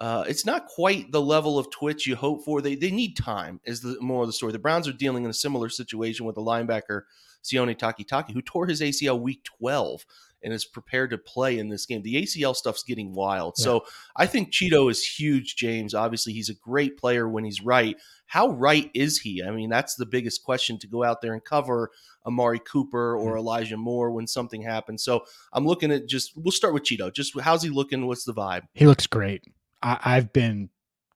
Uh, 0.00 0.24
it's 0.28 0.46
not 0.46 0.66
quite 0.66 1.10
the 1.10 1.20
level 1.20 1.58
of 1.58 1.70
twitch 1.70 2.06
you 2.06 2.14
hope 2.14 2.44
for. 2.44 2.62
They 2.62 2.76
they 2.76 2.92
need 2.92 3.16
time. 3.16 3.60
Is 3.64 3.80
the 3.80 3.96
more 4.00 4.22
of 4.22 4.28
the 4.28 4.32
story. 4.32 4.52
The 4.52 4.58
Browns 4.60 4.86
are 4.86 4.92
dealing 4.92 5.24
in 5.24 5.30
a 5.30 5.34
similar 5.34 5.68
situation 5.68 6.24
with 6.24 6.36
the 6.36 6.40
linebacker 6.42 7.02
Sione 7.42 7.76
Takitaki, 7.76 8.32
who 8.32 8.42
tore 8.42 8.66
his 8.68 8.80
ACL 8.80 9.20
week 9.20 9.42
twelve 9.42 10.04
and 10.42 10.52
is 10.52 10.64
prepared 10.64 11.10
to 11.10 11.18
play 11.18 11.58
in 11.58 11.68
this 11.68 11.86
game. 11.86 12.02
The 12.02 12.22
ACL 12.22 12.54
stuff's 12.54 12.82
getting 12.82 13.14
wild. 13.14 13.54
Yeah. 13.58 13.64
So 13.64 13.84
I 14.16 14.26
think 14.26 14.52
Cheeto 14.52 14.90
is 14.90 15.04
huge, 15.04 15.56
James. 15.56 15.94
Obviously, 15.94 16.32
he's 16.32 16.48
a 16.48 16.54
great 16.54 16.96
player 16.96 17.28
when 17.28 17.44
he's 17.44 17.62
right. 17.62 17.96
How 18.26 18.50
right 18.50 18.90
is 18.94 19.18
he? 19.18 19.42
I 19.42 19.50
mean, 19.50 19.70
that's 19.70 19.94
the 19.94 20.06
biggest 20.06 20.44
question 20.44 20.78
to 20.80 20.86
go 20.86 21.02
out 21.02 21.22
there 21.22 21.32
and 21.32 21.44
cover 21.44 21.90
Amari 22.26 22.60
Cooper 22.60 23.16
or 23.16 23.30
mm-hmm. 23.30 23.38
Elijah 23.38 23.76
Moore 23.76 24.12
when 24.12 24.26
something 24.26 24.62
happens. 24.62 25.02
So 25.02 25.24
I'm 25.52 25.66
looking 25.66 25.90
at 25.90 26.06
just, 26.06 26.32
we'll 26.36 26.52
start 26.52 26.74
with 26.74 26.84
Cheeto. 26.84 27.12
Just 27.12 27.38
how's 27.40 27.62
he 27.62 27.70
looking? 27.70 28.06
What's 28.06 28.24
the 28.24 28.34
vibe? 28.34 28.62
He 28.74 28.86
looks 28.86 29.06
great. 29.06 29.44
I, 29.82 29.98
I've 30.04 30.32
been 30.32 30.68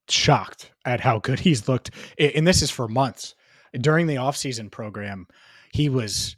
shocked 0.09 0.73
at 0.85 1.01
how 1.01 1.19
good 1.19 1.41
he's 1.41 1.69
looked. 1.69 1.91
And 2.19 2.47
this 2.47 2.63
is 2.63 2.71
for 2.71 2.89
months. 2.89 3.35
During 3.79 4.07
the 4.07 4.17
offseason 4.17 4.71
program, 4.71 5.27
he 5.73 5.89
was 5.89 6.37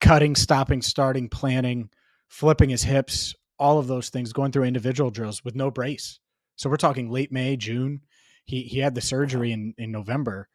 cutting, 0.00 0.34
stopping, 0.34 0.80
starting, 0.80 1.28
planning 1.28 1.90
flipping 2.30 2.70
his 2.70 2.84
hips, 2.84 3.34
all 3.58 3.78
of 3.78 3.88
those 3.88 4.08
things, 4.08 4.32
going 4.32 4.52
through 4.52 4.64
individual 4.64 5.10
drills 5.10 5.44
with 5.44 5.54
no 5.54 5.70
brace. 5.70 6.18
So 6.56 6.70
we're 6.70 6.76
talking 6.76 7.10
late 7.10 7.30
May, 7.30 7.56
June. 7.56 8.00
He 8.46 8.62
he 8.62 8.78
had 8.78 8.94
the 8.94 9.02
surgery 9.02 9.52
in 9.52 9.74
in 9.76 9.92
November, 9.92 10.48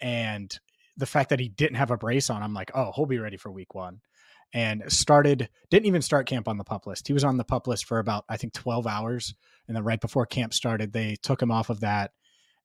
and 0.00 0.56
the 0.96 1.06
fact 1.06 1.30
that 1.30 1.40
he 1.40 1.48
didn't 1.48 1.76
have 1.76 1.90
a 1.90 1.96
brace 1.96 2.30
on, 2.30 2.42
I'm 2.42 2.54
like, 2.54 2.70
oh, 2.74 2.92
he'll 2.94 3.06
be 3.06 3.18
ready 3.18 3.36
for 3.36 3.50
week 3.50 3.74
one. 3.74 4.00
And 4.52 4.84
started 4.86 5.48
didn't 5.70 5.86
even 5.86 6.02
start 6.02 6.28
camp 6.28 6.46
on 6.46 6.58
the 6.58 6.64
pup 6.64 6.86
list. 6.86 7.08
He 7.08 7.12
was 7.12 7.24
on 7.24 7.38
the 7.38 7.44
pup 7.44 7.66
list 7.66 7.86
for 7.86 7.98
about 7.98 8.24
I 8.28 8.36
think 8.36 8.52
12 8.52 8.86
hours, 8.86 9.34
and 9.66 9.76
then 9.76 9.82
right 9.82 10.00
before 10.00 10.26
camp 10.26 10.54
started, 10.54 10.92
they 10.92 11.16
took 11.22 11.42
him 11.42 11.50
off 11.50 11.70
of 11.70 11.80
that 11.80 12.12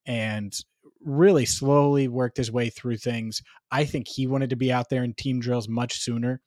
and 0.06 0.54
really 1.02 1.46
slowly 1.46 2.08
worked 2.08 2.38
his 2.38 2.52
way 2.52 2.70
through 2.70 2.98
things. 2.98 3.42
I 3.72 3.86
think 3.86 4.08
he 4.08 4.28
wanted 4.28 4.50
to 4.50 4.56
be 4.56 4.72
out 4.72 4.90
there 4.90 5.04
in 5.04 5.14
team 5.14 5.40
drills 5.40 5.70
much 5.70 6.00
sooner 6.00 6.42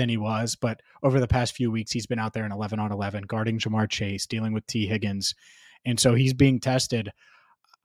than 0.00 0.08
he 0.08 0.16
was. 0.16 0.56
But 0.56 0.80
over 1.02 1.20
the 1.20 1.28
past 1.28 1.54
few 1.54 1.70
weeks, 1.70 1.92
he's 1.92 2.06
been 2.06 2.18
out 2.18 2.32
there 2.32 2.46
in 2.46 2.52
11 2.52 2.80
on 2.80 2.90
11, 2.90 3.24
guarding 3.24 3.58
Ja'Marr 3.58 3.88
Chase, 3.88 4.26
dealing 4.26 4.52
with 4.52 4.66
Tee 4.66 4.86
Higgins. 4.86 5.34
And 5.84 6.00
so 6.00 6.14
he's 6.14 6.32
being 6.32 6.58
tested. 6.58 7.10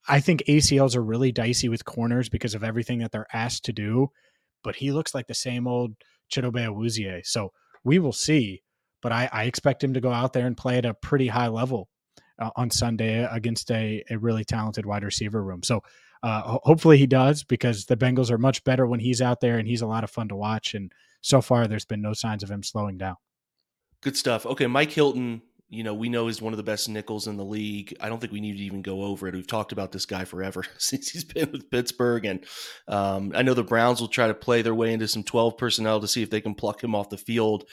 I 0.08 0.22
think 0.22 0.44
ACLs 0.48 0.96
are 0.96 1.04
really 1.04 1.32
dicey 1.32 1.68
with 1.68 1.84
corners 1.84 2.30
because 2.30 2.56
of 2.56 2.64
everything 2.64 3.00
that 3.00 3.12
they're 3.12 3.28
asked 3.34 3.66
to 3.66 3.74
do. 3.74 4.12
But 4.64 4.78
he 4.78 4.92
looks 4.92 5.14
like 5.14 5.28
the 5.28 5.34
same 5.34 5.68
old 5.68 5.96
Chidobe 6.32 6.66
Awuzie. 6.66 7.26
So 7.26 7.52
we 7.84 8.00
will 8.00 8.14
see. 8.14 8.64
But 9.02 9.12
I, 9.12 9.30
I, 9.32 9.44
expect 9.44 9.84
him 9.84 9.94
to 9.94 10.02
go 10.02 10.12
out 10.12 10.34
there 10.34 10.48
and 10.48 10.58
play 10.58 10.80
at 10.80 10.86
a 10.86 10.96
pretty 10.96 11.28
high 11.28 11.50
level 11.50 11.90
uh, 12.40 12.50
on 12.56 12.72
Sunday 12.72 13.28
against 13.30 13.70
a, 13.70 14.04
a 14.10 14.18
really 14.18 14.44
talented 14.44 14.86
wide 14.86 15.04
receiver 15.04 15.44
room. 15.44 15.62
So 15.62 15.84
uh, 16.24 16.58
hopefully 16.64 16.98
he 16.98 17.06
does 17.06 17.44
because 17.44 17.86
the 17.86 17.98
Bengals 17.98 18.32
are 18.32 18.40
much 18.40 18.64
better 18.64 18.88
when 18.88 19.00
he's 19.00 19.22
out 19.22 19.42
there 19.42 19.60
and 19.60 19.68
he's 19.68 19.84
a 19.84 19.88
lot 19.88 20.04
of 20.04 20.10
fun 20.10 20.30
to 20.30 20.36
watch. 20.36 20.74
And 20.74 20.92
so 21.26 21.42
far, 21.42 21.68
there's 21.68 21.86
been 21.86 22.04
no 22.04 22.14
signs 22.14 22.44
of 22.44 22.52
him 22.52 22.62
slowing 22.62 23.00
down. 23.00 23.16
Good 24.02 24.16
stuff. 24.16 24.46
Okay, 24.46 24.68
Mike 24.68 24.92
Hilton, 24.92 25.42
you 25.70 25.84
know, 25.84 25.96
we 25.96 26.08
know 26.08 26.28
is 26.28 26.40
one 26.40 26.54
of 26.54 26.58
the 26.58 26.64
best 26.64 26.88
nickels 26.88 27.26
in 27.26 27.36
the 27.36 27.44
league. 27.44 27.98
I 28.00 28.10
don't 28.10 28.20
think 28.20 28.32
we 28.32 28.42
need 28.42 28.58
to 28.58 28.64
even 28.64 28.84
go 28.84 29.02
over 29.02 29.28
it. 29.28 29.34
We've 29.34 29.48
talked 29.48 29.72
about 29.72 29.92
this 29.92 30.06
guy 30.06 30.26
forever 30.26 30.64
since 30.78 31.10
he's 31.10 31.24
been 31.24 31.52
with 31.52 31.72
Pittsburgh. 31.72 32.26
And 32.26 32.46
um, 32.88 33.32
I 33.34 33.42
know 33.42 33.56
the 33.56 33.64
Browns 33.64 34.02
will 34.02 34.08
try 34.08 34.28
to 34.28 34.36
play 34.36 34.62
their 34.62 34.76
way 34.76 34.94
into 34.94 35.08
some 35.08 35.24
12 35.24 35.58
personnel 35.58 36.00
to 36.00 36.08
see 36.08 36.22
if 36.22 36.30
they 36.30 36.42
can 36.42 36.54
pluck 36.54 36.84
him 36.84 36.94
off 36.94 37.10
the 37.10 37.18
field 37.18 37.64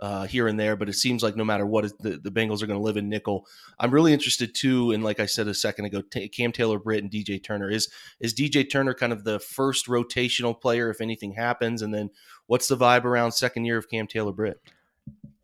uh, 0.00 0.26
here 0.26 0.48
and 0.48 0.58
there, 0.58 0.76
but 0.76 0.88
it 0.88 0.94
seems 0.94 1.22
like 1.22 1.36
no 1.36 1.44
matter 1.44 1.66
what, 1.66 1.84
the, 2.00 2.16
the 2.16 2.30
Bengals 2.30 2.62
are 2.62 2.66
going 2.66 2.78
to 2.78 2.84
live 2.84 2.96
in 2.96 3.08
nickel. 3.08 3.46
I'm 3.78 3.90
really 3.90 4.14
interested 4.14 4.54
too, 4.54 4.92
and 4.92 5.04
like 5.04 5.20
I 5.20 5.26
said 5.26 5.46
a 5.46 5.54
second 5.54 5.84
ago, 5.84 6.00
t- 6.00 6.28
Cam 6.28 6.52
Taylor 6.52 6.78
Britt 6.78 7.02
and 7.02 7.12
DJ 7.12 7.42
Turner 7.42 7.70
is 7.70 7.88
is 8.18 8.34
DJ 8.34 8.68
Turner 8.68 8.94
kind 8.94 9.12
of 9.12 9.24
the 9.24 9.38
first 9.38 9.86
rotational 9.86 10.58
player 10.58 10.88
if 10.90 11.02
anything 11.02 11.32
happens, 11.32 11.82
and 11.82 11.92
then 11.92 12.10
what's 12.46 12.66
the 12.66 12.76
vibe 12.76 13.04
around 13.04 13.32
second 13.32 13.66
year 13.66 13.76
of 13.76 13.90
Cam 13.90 14.06
Taylor 14.06 14.32
Britt? 14.32 14.60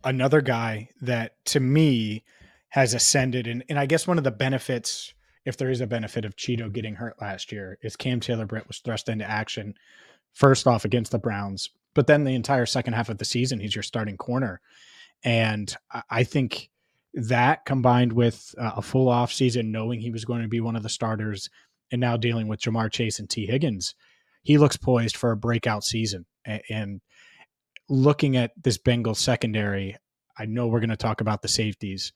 Another 0.02 0.40
guy 0.40 0.88
that 1.02 1.44
to 1.46 1.60
me 1.60 2.24
has 2.70 2.94
ascended, 2.94 3.46
and 3.46 3.62
and 3.68 3.78
I 3.78 3.84
guess 3.84 4.06
one 4.06 4.16
of 4.16 4.24
the 4.24 4.30
benefits, 4.30 5.12
if 5.44 5.58
there 5.58 5.70
is 5.70 5.82
a 5.82 5.86
benefit 5.86 6.24
of 6.24 6.34
Cheeto 6.34 6.72
getting 6.72 6.94
hurt 6.94 7.20
last 7.20 7.52
year, 7.52 7.78
is 7.82 7.94
Cam 7.94 8.20
Taylor 8.20 8.46
Britt 8.46 8.68
was 8.68 8.78
thrust 8.78 9.10
into 9.10 9.28
action 9.28 9.74
first 10.32 10.66
off 10.66 10.86
against 10.86 11.12
the 11.12 11.18
Browns 11.18 11.70
but 11.96 12.06
then 12.06 12.24
the 12.24 12.34
entire 12.34 12.66
second 12.66 12.92
half 12.92 13.08
of 13.08 13.16
the 13.16 13.24
season, 13.24 13.58
he's 13.58 13.74
your 13.74 13.82
starting 13.82 14.18
corner. 14.18 14.60
And 15.24 15.74
I 16.10 16.24
think 16.24 16.68
that 17.14 17.64
combined 17.64 18.12
with 18.12 18.54
uh, 18.58 18.72
a 18.76 18.82
full 18.82 19.08
off 19.08 19.32
season, 19.32 19.72
knowing 19.72 19.98
he 19.98 20.10
was 20.10 20.26
going 20.26 20.42
to 20.42 20.48
be 20.48 20.60
one 20.60 20.76
of 20.76 20.82
the 20.82 20.90
starters, 20.90 21.48
and 21.90 21.98
now 21.98 22.18
dealing 22.18 22.48
with 22.48 22.60
Ja'Marr 22.60 22.92
Chase 22.92 23.18
and 23.18 23.30
Tee 23.30 23.46
Higgins, 23.46 23.94
he 24.42 24.58
looks 24.58 24.76
poised 24.76 25.16
for 25.16 25.30
a 25.30 25.36
breakout 25.38 25.84
season. 25.84 26.26
And 26.68 27.00
looking 27.88 28.36
at 28.36 28.52
this 28.62 28.76
Bengals 28.76 29.16
secondary, 29.16 29.96
I 30.38 30.44
know 30.44 30.66
we're 30.66 30.80
going 30.80 30.90
to 30.90 30.96
talk 30.98 31.22
about 31.22 31.40
the 31.40 31.48
safeties, 31.48 32.12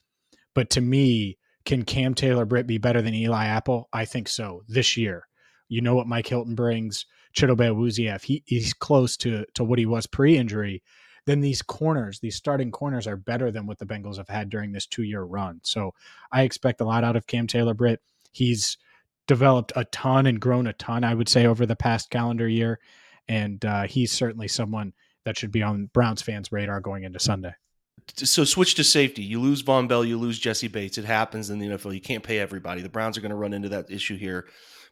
but 0.55 0.69
to 0.71 0.83
me, 0.83 1.39
can 1.65 1.85
Cam 1.85 2.13
Taylor 2.13 2.45
Britt 2.45 2.67
be 2.67 2.77
better 2.77 3.01
than 3.01 3.15
Eli 3.15 3.47
Apple? 3.47 3.89
I 3.95 4.05
think 4.05 4.29
so 4.29 4.63
this 4.69 4.99
year. 4.99 5.27
You 5.69 5.81
know 5.81 5.95
what 5.95 6.07
Mike 6.07 6.27
Hilton 6.27 6.55
brings. 6.55 7.07
Chidobe 7.35 7.71
Awuzie, 7.71 8.15
if 8.15 8.25
he, 8.25 8.43
he's 8.47 8.73
close 8.73 9.17
to 9.19 9.45
to 9.55 9.65
what 9.65 9.79
he 9.79 9.87
was 9.87 10.07
pre-injury, 10.07 10.83
then 11.27 11.41
these 11.41 11.63
corners, 11.63 12.21
these 12.21 12.37
starting 12.37 12.71
corners, 12.71 13.07
are 13.07 13.17
better 13.17 13.51
than 13.51 13.67
what 13.67 13.79
the 13.79 13.87
Bengals 13.87 14.17
have 14.17 14.29
had 14.29 14.51
during 14.51 14.73
this 14.73 14.87
two-year 14.87 15.23
run. 15.23 15.61
So 15.63 15.95
I 16.33 16.43
expect 16.43 16.81
a 16.81 16.85
lot 16.85 17.05
out 17.05 17.17
of 17.17 17.27
Cam 17.27 17.47
Taylor 17.47 17.75
Britt. 17.75 18.01
He's 18.33 18.77
developed 19.27 19.73
a 19.77 19.85
ton 19.87 20.27
and 20.27 20.41
grown 20.41 20.67
a 20.67 20.73
ton, 20.73 21.05
I 21.05 21.15
would 21.15 21.29
say, 21.29 21.47
over 21.47 21.67
the 21.67 21.77
past 21.77 22.11
calendar 22.11 22.49
year, 22.49 22.81
and 23.29 23.65
uh, 23.65 23.83
he's 23.83 24.13
certainly 24.13 24.49
someone 24.49 24.93
that 25.25 25.39
should 25.39 25.53
be 25.53 25.63
on 25.63 25.91
Browns 25.93 26.23
fans' 26.23 26.51
radar 26.51 26.81
going 26.81 27.05
into 27.05 27.21
Sunday. 27.21 27.55
So 28.17 28.45
switch 28.45 28.75
to 28.75 28.85
safety. 28.85 29.23
You 29.23 29.41
lose 29.41 29.63
Vonn 29.63 29.87
Bell, 29.87 30.05
you 30.05 30.19
lose 30.19 30.39
Jessie 30.39 30.69
Bates. 30.69 30.99
It 30.99 31.05
happens 31.05 31.51
in 31.51 31.59
the 31.59 31.69
NFL. 31.69 31.95
You 31.95 32.01
can't 32.01 32.25
pay 32.25 32.41
everybody. 32.41 32.83
The 32.83 32.89
Browns 32.89 33.17
are 33.17 33.21
going 33.21 33.31
to 33.31 33.37
run 33.37 33.53
into 33.53 33.69
that 33.69 33.91
issue 33.91 34.17
here 34.17 34.47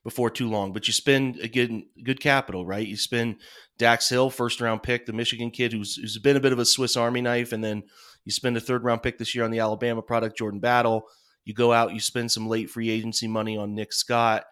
before 0.04 0.30
too 0.30 0.48
long. 0.48 0.72
But 0.72 0.86
you 0.86 0.92
spend 0.92 1.38
again 1.40 1.86
good 2.02 2.20
capital, 2.20 2.64
right? 2.64 2.86
You 2.86 2.96
spend 2.96 3.36
Dax 3.78 4.08
Hill, 4.08 4.30
first 4.30 4.60
round 4.60 4.82
pick, 4.82 5.06
the 5.06 5.12
Michigan 5.12 5.50
kid 5.50 5.72
who's 5.72 5.96
who's 5.96 6.18
been 6.18 6.36
a 6.36 6.40
bit 6.40 6.52
of 6.52 6.58
a 6.58 6.64
Swiss 6.64 6.96
Army 6.96 7.20
knife, 7.20 7.52
and 7.52 7.62
then 7.62 7.82
you 8.24 8.32
spend 8.32 8.56
a 8.56 8.60
third 8.60 8.84
round 8.84 9.02
pick 9.02 9.18
this 9.18 9.34
year 9.34 9.44
on 9.44 9.50
the 9.50 9.60
Alabama 9.60 10.02
product, 10.02 10.36
Jordan 10.36 10.60
Battle. 10.60 11.08
You 11.44 11.54
go 11.54 11.72
out, 11.72 11.94
you 11.94 12.00
spend 12.00 12.30
some 12.30 12.46
late 12.46 12.68
free 12.68 12.90
agency 12.90 13.26
money 13.26 13.56
on 13.56 13.74
Nick 13.74 13.92
Scott. 13.92 14.44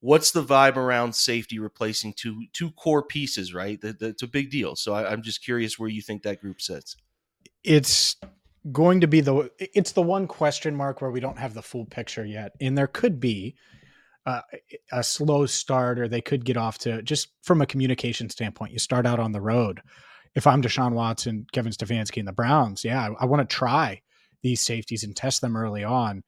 What's 0.00 0.30
the 0.30 0.44
vibe 0.44 0.76
around 0.76 1.14
safety 1.14 1.58
replacing 1.58 2.14
two 2.14 2.44
two 2.52 2.70
core 2.72 3.02
pieces, 3.02 3.54
right? 3.54 3.80
That, 3.80 3.98
that's 3.98 4.22
a 4.22 4.28
big 4.28 4.50
deal. 4.50 4.76
So 4.76 4.92
I, 4.92 5.10
I'm 5.10 5.22
just 5.22 5.42
curious 5.42 5.78
where 5.78 5.88
you 5.88 6.02
think 6.02 6.22
that 6.22 6.40
group 6.40 6.60
sits. 6.60 6.96
It's 7.64 8.16
going 8.72 9.00
to 9.00 9.06
be 9.06 9.20
the 9.20 9.50
it's 9.58 9.92
the 9.92 10.02
one 10.02 10.26
question 10.26 10.76
mark 10.76 11.00
where 11.00 11.10
we 11.10 11.20
don't 11.20 11.38
have 11.38 11.54
the 11.54 11.62
full 11.62 11.86
picture 11.86 12.24
yet, 12.24 12.52
and 12.60 12.76
there 12.76 12.86
could 12.86 13.20
be 13.20 13.56
uh, 14.26 14.40
a 14.92 15.02
slow 15.02 15.46
start 15.46 15.98
or 15.98 16.08
they 16.08 16.20
could 16.20 16.44
get 16.44 16.56
off 16.56 16.78
to 16.78 17.00
just 17.02 17.28
from 17.42 17.62
a 17.62 17.66
communication 17.66 18.28
standpoint. 18.28 18.72
You 18.72 18.78
start 18.78 19.06
out 19.06 19.20
on 19.20 19.32
the 19.32 19.40
road. 19.40 19.80
If 20.34 20.46
I'm 20.46 20.60
Deshaun 20.60 20.92
Watson, 20.92 21.46
Kevin 21.52 21.72
Stefanski, 21.72 22.18
and 22.18 22.28
the 22.28 22.32
Browns, 22.32 22.84
yeah, 22.84 23.08
I, 23.08 23.22
I 23.22 23.24
want 23.26 23.48
to 23.48 23.56
try 23.56 24.02
these 24.42 24.60
safeties 24.60 25.04
and 25.04 25.16
test 25.16 25.40
them 25.40 25.56
early 25.56 25.84
on. 25.84 26.24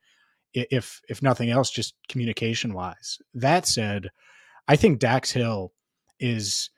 If 0.53 1.01
if 1.09 1.21
nothing 1.21 1.51
else, 1.51 1.69
just 1.69 1.93
communication 2.07 2.73
wise. 2.73 3.19
That 3.35 3.67
said, 3.67 4.09
I 4.67 4.77
think 4.77 4.99
Dax 4.99 5.31
Hill 5.31 5.73
is 6.19 6.71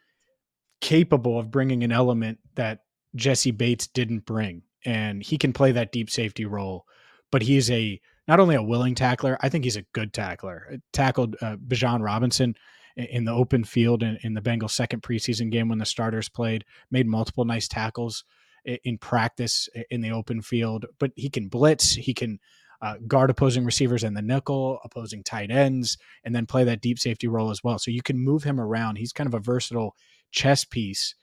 capable 0.81 1.39
of 1.39 1.51
bringing 1.51 1.83
an 1.83 1.91
element 1.91 2.39
that 2.55 2.79
Jessie 3.15 3.51
Bates 3.51 3.87
didn't 3.87 4.25
bring, 4.25 4.63
and 4.83 5.23
he 5.23 5.37
can 5.37 5.53
play 5.53 5.71
that 5.71 5.93
deep 5.93 6.09
safety 6.09 6.45
role. 6.45 6.85
But 7.31 7.43
he's 7.43 7.71
a 7.71 8.01
not 8.27 8.39
only 8.39 8.55
a 8.55 8.63
willing 8.63 8.95
tackler, 8.95 9.37
I 9.41 9.49
think 9.49 9.63
he's 9.63 9.77
a 9.77 9.85
good 9.93 10.13
tackler. 10.13 10.77
Tackled 10.93 11.35
uh, 11.41 11.57
Bijan 11.57 12.01
Robinson 12.01 12.55
in 12.95 13.25
the 13.25 13.31
open 13.31 13.63
field 13.63 14.03
in, 14.03 14.17
in, 14.23 14.33
the 14.33 14.41
Bengals' 14.41 14.71
second 14.71 15.01
preseason 15.01 15.49
game 15.49 15.69
when 15.69 15.79
the 15.79 15.85
starters 15.85 16.29
played, 16.29 16.65
made 16.91 17.07
multiple 17.07 17.45
nice 17.45 17.67
tackles 17.67 18.25
in 18.65 18.97
practice 18.97 19.69
in 19.89 20.01
the 20.01 20.11
open 20.11 20.41
field. 20.41 20.85
But 20.99 21.11
he 21.15 21.29
can 21.29 21.47
blitz, 21.47 21.93
he 21.93 22.13
can 22.13 22.39
uh, 22.81 22.95
guard 23.07 23.29
opposing 23.29 23.63
receivers 23.63 24.03
in 24.03 24.13
the 24.13 24.21
nickel, 24.21 24.79
opposing 24.83 25.23
tight 25.23 25.51
ends, 25.51 25.97
and 26.23 26.35
then 26.35 26.45
play 26.45 26.63
that 26.63 26.81
deep 26.81 26.99
safety 26.99 27.27
role 27.27 27.51
as 27.51 27.63
well. 27.63 27.79
So 27.79 27.91
you 27.91 28.01
can 28.01 28.17
move 28.17 28.43
him 28.43 28.59
around. 28.59 28.97
He's 28.97 29.13
kind 29.13 29.27
of 29.27 29.33
a 29.33 29.39
versatile 29.39 29.95
chess 30.31 30.63
piece 30.65 31.15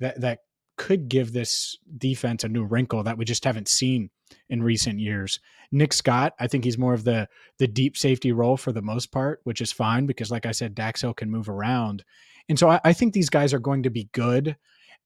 that 0.00 0.20
that 0.20 0.40
could 0.78 1.08
give 1.10 1.32
this 1.32 1.76
defense 1.98 2.44
a 2.44 2.48
new 2.48 2.64
wrinkle 2.64 3.02
that 3.02 3.18
we 3.18 3.26
just 3.26 3.44
haven't 3.44 3.68
seen 3.68 4.08
in 4.48 4.62
recent 4.62 4.98
years. 4.98 5.40
Nick 5.70 5.92
Scott, 5.92 6.34
I 6.40 6.46
think 6.46 6.64
he's 6.64 6.78
more 6.78 6.94
of 6.94 7.04
the 7.04 7.28
the 7.58 7.68
deep 7.68 7.96
safety 7.96 8.32
role 8.32 8.56
for 8.56 8.72
the 8.72 8.80
most 8.80 9.12
part, 9.12 9.40
which 9.44 9.60
is 9.60 9.70
fine 9.72 10.06
because, 10.06 10.30
like 10.30 10.46
I 10.46 10.52
said, 10.52 10.74
Dax 10.74 11.02
Hill 11.02 11.12
can 11.12 11.30
move 11.30 11.50
around, 11.50 12.04
and 12.48 12.58
so 12.58 12.70
I, 12.70 12.80
I 12.84 12.92
think 12.94 13.12
these 13.12 13.28
guys 13.28 13.52
are 13.52 13.58
going 13.58 13.82
to 13.82 13.90
be 13.90 14.08
good. 14.12 14.56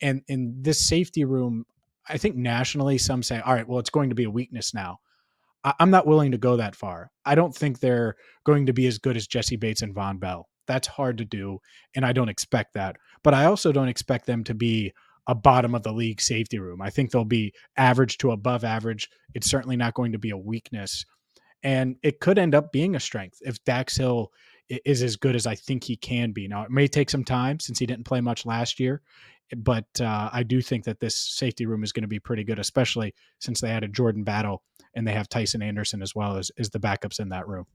And 0.00 0.22
in 0.28 0.54
this 0.60 0.86
safety 0.86 1.24
room, 1.24 1.64
I 2.08 2.18
think 2.18 2.36
nationally, 2.36 2.98
some 2.98 3.22
say, 3.22 3.40
all 3.40 3.54
right, 3.54 3.66
well, 3.66 3.78
it's 3.78 3.90
going 3.90 4.08
to 4.10 4.14
be 4.16 4.24
a 4.24 4.30
weakness 4.30 4.74
now. 4.74 5.00
I- 5.64 5.74
I'm 5.78 5.90
not 5.90 6.06
willing 6.06 6.32
to 6.32 6.38
go 6.38 6.56
that 6.56 6.74
far. 6.74 7.10
I 7.24 7.34
don't 7.34 7.54
think 7.54 7.78
they're 7.78 8.16
going 8.44 8.66
to 8.66 8.72
be 8.72 8.86
as 8.86 8.98
good 8.98 9.16
as 9.16 9.26
Jessie 9.28 9.56
Bates 9.56 9.82
and 9.82 9.94
Vonn 9.94 10.18
Bell. 10.18 10.48
That's 10.66 10.88
hard 10.88 11.18
to 11.18 11.24
do, 11.24 11.60
and 11.94 12.04
I 12.04 12.12
don't 12.12 12.28
expect 12.28 12.74
that. 12.74 12.96
But 13.22 13.34
I 13.34 13.44
also 13.46 13.72
don't 13.72 13.88
expect 13.88 14.26
them 14.26 14.44
to 14.44 14.54
be 14.54 14.92
a 15.26 15.34
bottom 15.34 15.74
of 15.74 15.82
the 15.82 15.92
league 15.92 16.20
safety 16.20 16.58
room. 16.58 16.82
I 16.82 16.90
think 16.90 17.10
they'll 17.10 17.24
be 17.24 17.52
average 17.76 18.18
to 18.18 18.32
above 18.32 18.64
average. 18.64 19.08
It's 19.34 19.48
certainly 19.48 19.76
not 19.76 19.94
going 19.94 20.12
to 20.12 20.18
be 20.18 20.30
a 20.30 20.36
weakness. 20.36 21.04
And 21.62 21.96
it 22.02 22.20
could 22.20 22.38
end 22.38 22.54
up 22.54 22.72
being 22.72 22.96
a 22.96 23.00
strength 23.00 23.38
if 23.42 23.62
Dax 23.64 23.96
Hill 23.96 24.32
is 24.84 25.02
as 25.02 25.16
good 25.16 25.36
as 25.36 25.46
I 25.46 25.54
think 25.54 25.84
he 25.84 25.96
can 25.96 26.32
be. 26.32 26.48
Now, 26.48 26.62
it 26.62 26.70
may 26.70 26.88
take 26.88 27.10
some 27.10 27.24
time 27.24 27.60
since 27.60 27.78
he 27.78 27.86
didn't 27.86 28.06
play 28.06 28.20
much 28.20 28.46
last 28.46 28.80
year, 28.80 29.02
but 29.56 29.86
uh, 30.00 30.30
I 30.32 30.42
do 30.42 30.60
think 30.60 30.84
that 30.84 30.98
this 30.98 31.14
safety 31.14 31.66
room 31.66 31.84
is 31.84 31.92
going 31.92 32.02
to 32.02 32.08
be 32.08 32.18
pretty 32.18 32.42
good, 32.42 32.58
especially 32.58 33.14
since 33.38 33.60
they 33.60 33.70
added 33.70 33.94
Jordan 33.94 34.24
Battle 34.24 34.62
and 34.94 35.06
they 35.06 35.12
have 35.12 35.28
Tycen 35.28 35.62
Anderson 35.62 36.02
as 36.02 36.14
well 36.14 36.36
as, 36.36 36.50
as 36.58 36.70
the 36.70 36.80
backups 36.80 37.20
in 37.20 37.28
that 37.28 37.46
room. 37.46 37.66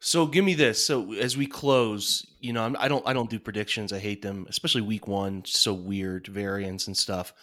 So 0.00 0.26
give 0.26 0.44
me 0.44 0.54
this. 0.54 0.84
So 0.84 1.12
as 1.12 1.36
we 1.36 1.46
close, 1.46 2.26
you 2.40 2.54
know, 2.54 2.62
I'm, 2.62 2.74
I 2.78 2.88
don't, 2.88 3.06
I 3.06 3.12
don't 3.12 3.28
do 3.28 3.38
predictions. 3.38 3.92
I 3.92 3.98
hate 3.98 4.22
them, 4.22 4.46
especially 4.48 4.80
week 4.80 5.06
one. 5.06 5.42
So 5.44 5.74
weird 5.74 6.26
variants 6.26 6.86
and 6.86 6.96
stuff. 6.96 7.34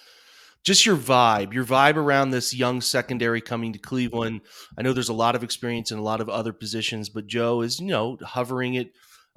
Just 0.63 0.85
your 0.85 0.97
vibe, 0.97 1.53
your 1.53 1.63
vibe 1.63 1.95
around 1.95 2.31
this 2.31 2.53
young 2.53 2.81
secondary 2.81 3.41
coming 3.41 3.73
to 3.73 3.79
Cleveland. 3.79 4.41
I 4.77 4.81
know 4.81 4.91
there's 4.91 5.07
a 5.07 5.13
lot 5.13 5.35
of 5.35 5.43
experience 5.43 5.91
in 5.91 5.99
a 5.99 6.03
lot 6.03 6.19
of 6.19 6.29
other 6.29 6.51
positions, 6.51 7.09
but 7.09 7.27
Joe 7.27 7.61
is, 7.61 7.79
you 7.79 7.87
know, 7.87 8.17
hovering 8.21 8.75
at 8.75 8.87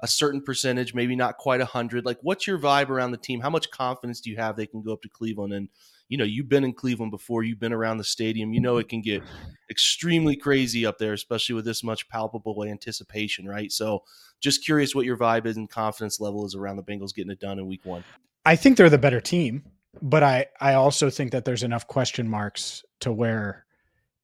a 0.01 0.07
certain 0.07 0.41
percentage, 0.41 0.93
maybe 0.95 1.15
not 1.15 1.37
quite 1.37 1.61
a 1.61 1.65
hundred. 1.65 2.05
Like, 2.05 2.17
what's 2.21 2.47
your 2.47 2.57
vibe 2.57 2.89
around 2.89 3.11
the 3.11 3.17
team? 3.17 3.39
How 3.39 3.51
much 3.51 3.69
confidence 3.69 4.19
do 4.19 4.31
you 4.31 4.37
have 4.37 4.55
they 4.55 4.65
can 4.65 4.81
go 4.81 4.93
up 4.93 5.03
to 5.03 5.09
Cleveland 5.09 5.53
and 5.53 5.69
you 6.11 6.17
know, 6.17 6.25
you've 6.25 6.49
been 6.49 6.65
in 6.65 6.73
Cleveland 6.73 7.09
before, 7.09 7.41
you've 7.41 7.61
been 7.61 7.71
around 7.71 7.97
the 7.97 8.03
stadium, 8.03 8.53
you 8.53 8.59
know, 8.59 8.75
it 8.75 8.89
can 8.89 9.01
get 9.01 9.23
extremely 9.69 10.35
crazy 10.35 10.85
up 10.85 10.97
there, 10.97 11.13
especially 11.13 11.55
with 11.55 11.63
this 11.63 11.85
much 11.85 12.09
palpable 12.09 12.65
anticipation, 12.65 13.47
right? 13.47 13.71
So, 13.71 14.03
just 14.41 14.65
curious 14.65 14.93
what 14.93 15.05
your 15.05 15.15
vibe 15.15 15.45
is 15.45 15.55
and 15.55 15.69
confidence 15.69 16.19
level 16.19 16.45
is 16.45 16.53
around 16.53 16.75
the 16.75 16.83
Bengals 16.83 17.15
getting 17.15 17.31
it 17.31 17.39
done 17.39 17.59
in 17.59 17.65
week 17.65 17.85
one. 17.85 18.03
I 18.45 18.57
think 18.57 18.75
they're 18.75 18.89
the 18.89 18.97
better 18.97 19.21
team, 19.21 19.63
but 20.01 20.21
I, 20.21 20.47
I 20.59 20.73
also 20.73 21.09
think 21.09 21.31
that 21.31 21.45
there's 21.45 21.63
enough 21.63 21.87
question 21.87 22.27
marks 22.27 22.83
to 22.99 23.13
where 23.13 23.65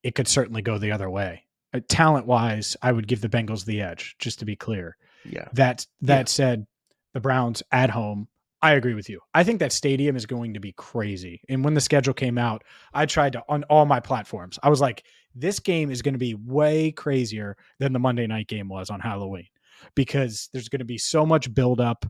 it 0.04 0.14
could 0.14 0.28
certainly 0.28 0.62
go 0.62 0.78
the 0.78 0.92
other 0.92 1.10
way. 1.10 1.46
Uh, 1.74 1.80
talent 1.88 2.26
wise, 2.26 2.76
I 2.82 2.92
would 2.92 3.08
give 3.08 3.22
the 3.22 3.30
Bengals 3.30 3.64
the 3.64 3.82
edge, 3.82 4.18
just 4.20 4.40
to 4.40 4.46
be 4.46 4.58
clear. 4.58 4.98
Yeah. 5.24 5.48
That 5.54 5.88
that 6.02 6.20
yeah. 6.20 6.26
said, 6.26 6.68
the 7.14 7.22
Browns 7.22 7.64
at 7.72 7.92
home 7.92 8.28
I 8.62 8.74
agree 8.74 8.96
with 8.96 9.08
you. 9.10 9.20
I 9.34 9.44
think 9.44 9.60
that 9.60 9.72
stadium 9.72 10.16
is 10.16 10.26
going 10.26 10.56
to 10.56 10.60
be 10.60 10.72
crazy. 10.72 11.42
And 11.48 11.64
when 11.64 11.76
the 11.76 11.82
schedule 11.82 12.14
came 12.14 12.38
out, 12.38 12.64
I 12.94 13.06
tried 13.06 13.34
to 13.34 13.44
on 13.48 13.64
all 13.66 13.86
my 13.86 14.00
platforms. 14.00 14.58
I 14.64 14.70
was 14.70 14.82
like, 14.82 15.06
this 15.36 15.60
game 15.60 15.92
is 15.92 16.02
going 16.02 16.16
to 16.16 16.20
be 16.20 16.34
way 16.34 16.92
crazier 16.92 17.56
than 17.80 17.94
the 17.94 18.00
Monday 18.00 18.26
night 18.26 18.48
game 18.48 18.68
was 18.68 18.90
on 18.90 19.00
Halloween 19.00 19.48
because 19.96 20.50
there's 20.54 20.70
going 20.70 20.80
to 20.80 20.86
be 20.86 20.98
so 20.98 21.26
much 21.26 21.54
buildup. 21.54 22.06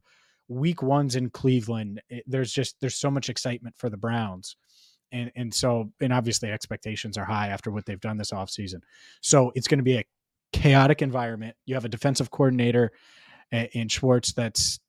Week 0.47 0.81
one's 0.81 1.17
in 1.17 1.29
Cleveland. 1.29 2.01
It, 2.09 2.23
there's 2.25 2.53
just 2.53 2.77
there's 2.79 2.95
so 2.95 3.11
much 3.11 3.29
excitement 3.29 3.75
for 3.77 3.89
the 3.89 3.97
Browns. 3.97 4.55
And 5.11 5.31
and 5.35 5.53
so 5.53 5.91
and 5.99 6.13
obviously 6.13 6.49
expectations 6.49 7.17
are 7.17 7.25
high 7.25 7.49
after 7.49 7.71
what 7.71 7.85
they've 7.85 7.99
done 7.99 8.17
this 8.17 8.31
offseason. 8.31 8.81
So 9.21 9.51
it's 9.55 9.67
going 9.67 9.79
to 9.79 9.83
be 9.83 9.97
a 9.97 10.05
chaotic 10.53 11.01
environment. 11.01 11.57
You 11.65 11.75
have 11.75 11.85
a 11.85 11.89
defensive 11.89 12.31
coordinator 12.31 12.93
eh, 13.51 13.67
in 13.73 13.89
Schwartz 13.89 14.31
that's 14.31 14.79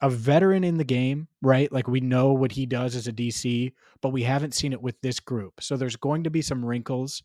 a 0.00 0.10
veteran 0.10 0.64
in 0.64 0.76
the 0.76 0.84
game, 0.84 1.28
right? 1.40 1.70
Like 1.72 1.88
we 1.88 2.00
know 2.00 2.32
what 2.32 2.52
he 2.52 2.66
does 2.66 2.96
as 2.96 3.06
a 3.06 3.12
DC, 3.12 3.72
but 4.02 4.10
we 4.10 4.22
haven't 4.22 4.54
seen 4.54 4.72
it 4.72 4.82
with 4.82 5.00
this 5.00 5.20
group. 5.20 5.60
So 5.60 5.76
there's 5.76 5.96
going 5.96 6.24
to 6.24 6.30
be 6.30 6.42
some 6.42 6.64
wrinkles. 6.64 7.22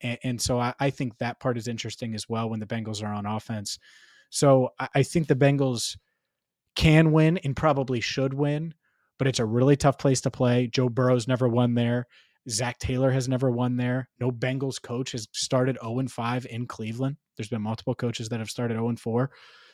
And, 0.00 0.18
and 0.24 0.40
so 0.40 0.58
I, 0.58 0.74
I, 0.80 0.90
think 0.90 1.18
that 1.18 1.40
part 1.40 1.58
is 1.58 1.68
interesting 1.68 2.14
as 2.14 2.28
well 2.28 2.48
when 2.48 2.60
the 2.60 2.66
Bengals 2.66 3.02
are 3.02 3.12
on 3.12 3.26
offense. 3.26 3.78
So 4.30 4.70
I, 4.78 4.88
I 4.96 5.02
think 5.02 5.28
the 5.28 5.36
Bengals 5.36 5.96
can 6.74 7.12
win 7.12 7.38
and 7.38 7.54
probably 7.54 8.00
should 8.00 8.32
win, 8.32 8.74
but 9.18 9.28
it's 9.28 9.40
a 9.40 9.44
really 9.44 9.76
tough 9.76 9.98
place 9.98 10.20
to 10.22 10.30
play. 10.30 10.68
Joe 10.68 10.88
Burrow's 10.88 11.28
never 11.28 11.48
won 11.48 11.74
there. 11.74 12.06
Zac 12.48 12.78
Taylor 12.78 13.10
has 13.10 13.28
never 13.28 13.50
won 13.50 13.76
there. 13.76 14.08
No 14.18 14.32
Bengals 14.32 14.80
coach 14.80 15.12
has 15.12 15.28
started 15.32 15.78
0 15.82 16.06
5 16.08 16.46
in 16.46 16.66
Cleveland. 16.66 17.16
There's 17.36 17.48
been 17.48 17.62
multiple 17.62 17.94
coaches 17.94 18.28
that 18.30 18.40
have 18.40 18.50
started 18.50 18.74
0 18.74 18.96
4. 18.96 19.30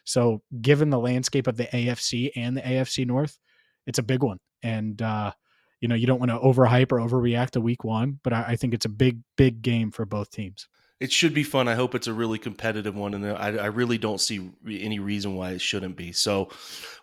So, 0.08 0.40
given 0.62 0.88
the 0.88 0.98
landscape 0.98 1.46
of 1.46 1.58
the 1.58 1.66
AFC 1.66 2.30
and 2.34 2.56
the 2.56 2.62
AFC 2.62 3.06
North, 3.06 3.38
it's 3.86 3.98
a 3.98 4.02
big 4.02 4.22
one. 4.22 4.38
And, 4.62 5.00
uh, 5.02 5.32
you 5.80 5.88
know, 5.88 5.94
you 5.94 6.06
don't 6.06 6.18
want 6.18 6.30
to 6.30 6.38
overhype 6.38 6.92
or 6.92 6.98
overreact 6.98 7.50
to 7.50 7.60
week 7.60 7.84
one, 7.84 8.18
but 8.24 8.32
I, 8.32 8.44
I 8.48 8.56
think 8.56 8.72
it's 8.72 8.86
a 8.86 8.88
big, 8.90 9.20
big 9.36 9.60
game 9.60 9.90
for 9.90 10.06
both 10.06 10.30
teams 10.30 10.66
it 11.00 11.12
should 11.12 11.32
be 11.32 11.44
fun. 11.44 11.68
I 11.68 11.74
hope 11.74 11.94
it's 11.94 12.08
a 12.08 12.12
really 12.12 12.38
competitive 12.38 12.96
one, 12.96 13.14
and 13.14 13.24
I, 13.24 13.56
I, 13.56 13.66
really 13.66 13.98
don't 13.98 14.20
see 14.20 14.50
any 14.68 14.98
reason 14.98 15.36
why 15.36 15.52
it 15.52 15.60
shouldn't 15.60 15.96
be. 15.96 16.12
So, 16.12 16.50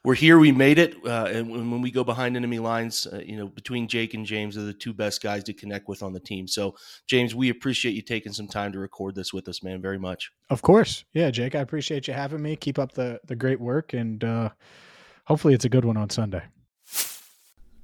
we're 0.04 0.16
here. 0.16 0.38
We 0.38 0.52
made 0.52 0.80
it, 0.80 0.96
uh, 1.06 1.30
and 1.32 1.50
when 1.50 1.82
we 1.82 1.92
go 1.92 2.04
behind 2.04 2.36
enemy 2.36 2.60
lines, 2.60 3.08
uh, 3.08 3.22
you 3.26 3.38
know, 3.38 3.48
between 3.48 3.88
Jake 3.88 4.14
and 4.14 4.26
James 4.26 4.58
are 4.58 4.64
the 4.64 4.74
two 4.74 4.94
best 4.94 5.24
guys 5.24 5.44
to 5.46 5.54
connect 5.54 5.88
with 5.88 6.04
on 6.04 6.12
the 6.12 6.20
team. 6.20 6.48
So, 6.48 6.76
James, 7.08 7.34
we 7.34 7.50
appreciate 7.50 7.94
you 7.94 8.02
taking 8.02 8.34
some 8.34 8.48
time 8.48 8.74
to 8.74 8.80
record 8.80 9.16
this 9.16 9.34
with 9.34 9.48
us, 9.48 9.64
man. 9.64 9.82
Very 9.82 10.00
much. 10.00 10.32
Of 10.50 10.62
course, 10.62 11.06
yeah, 11.14 11.32
Jake. 11.32 11.56
I 11.56 11.62
appreciate 11.62 12.08
you 12.08 12.14
having 12.14 12.42
me. 12.42 12.56
Keep 12.56 12.80
up 12.80 12.92
the 12.92 13.20
the 13.26 13.36
great 13.36 13.62
work, 13.62 13.94
and 13.94 14.24
uh, 14.24 14.50
hopefully, 15.24 15.54
it's 15.54 15.66
a 15.66 15.70
good 15.70 15.86
one 15.86 15.98
on 15.98 16.10
Sunday. 16.10 16.44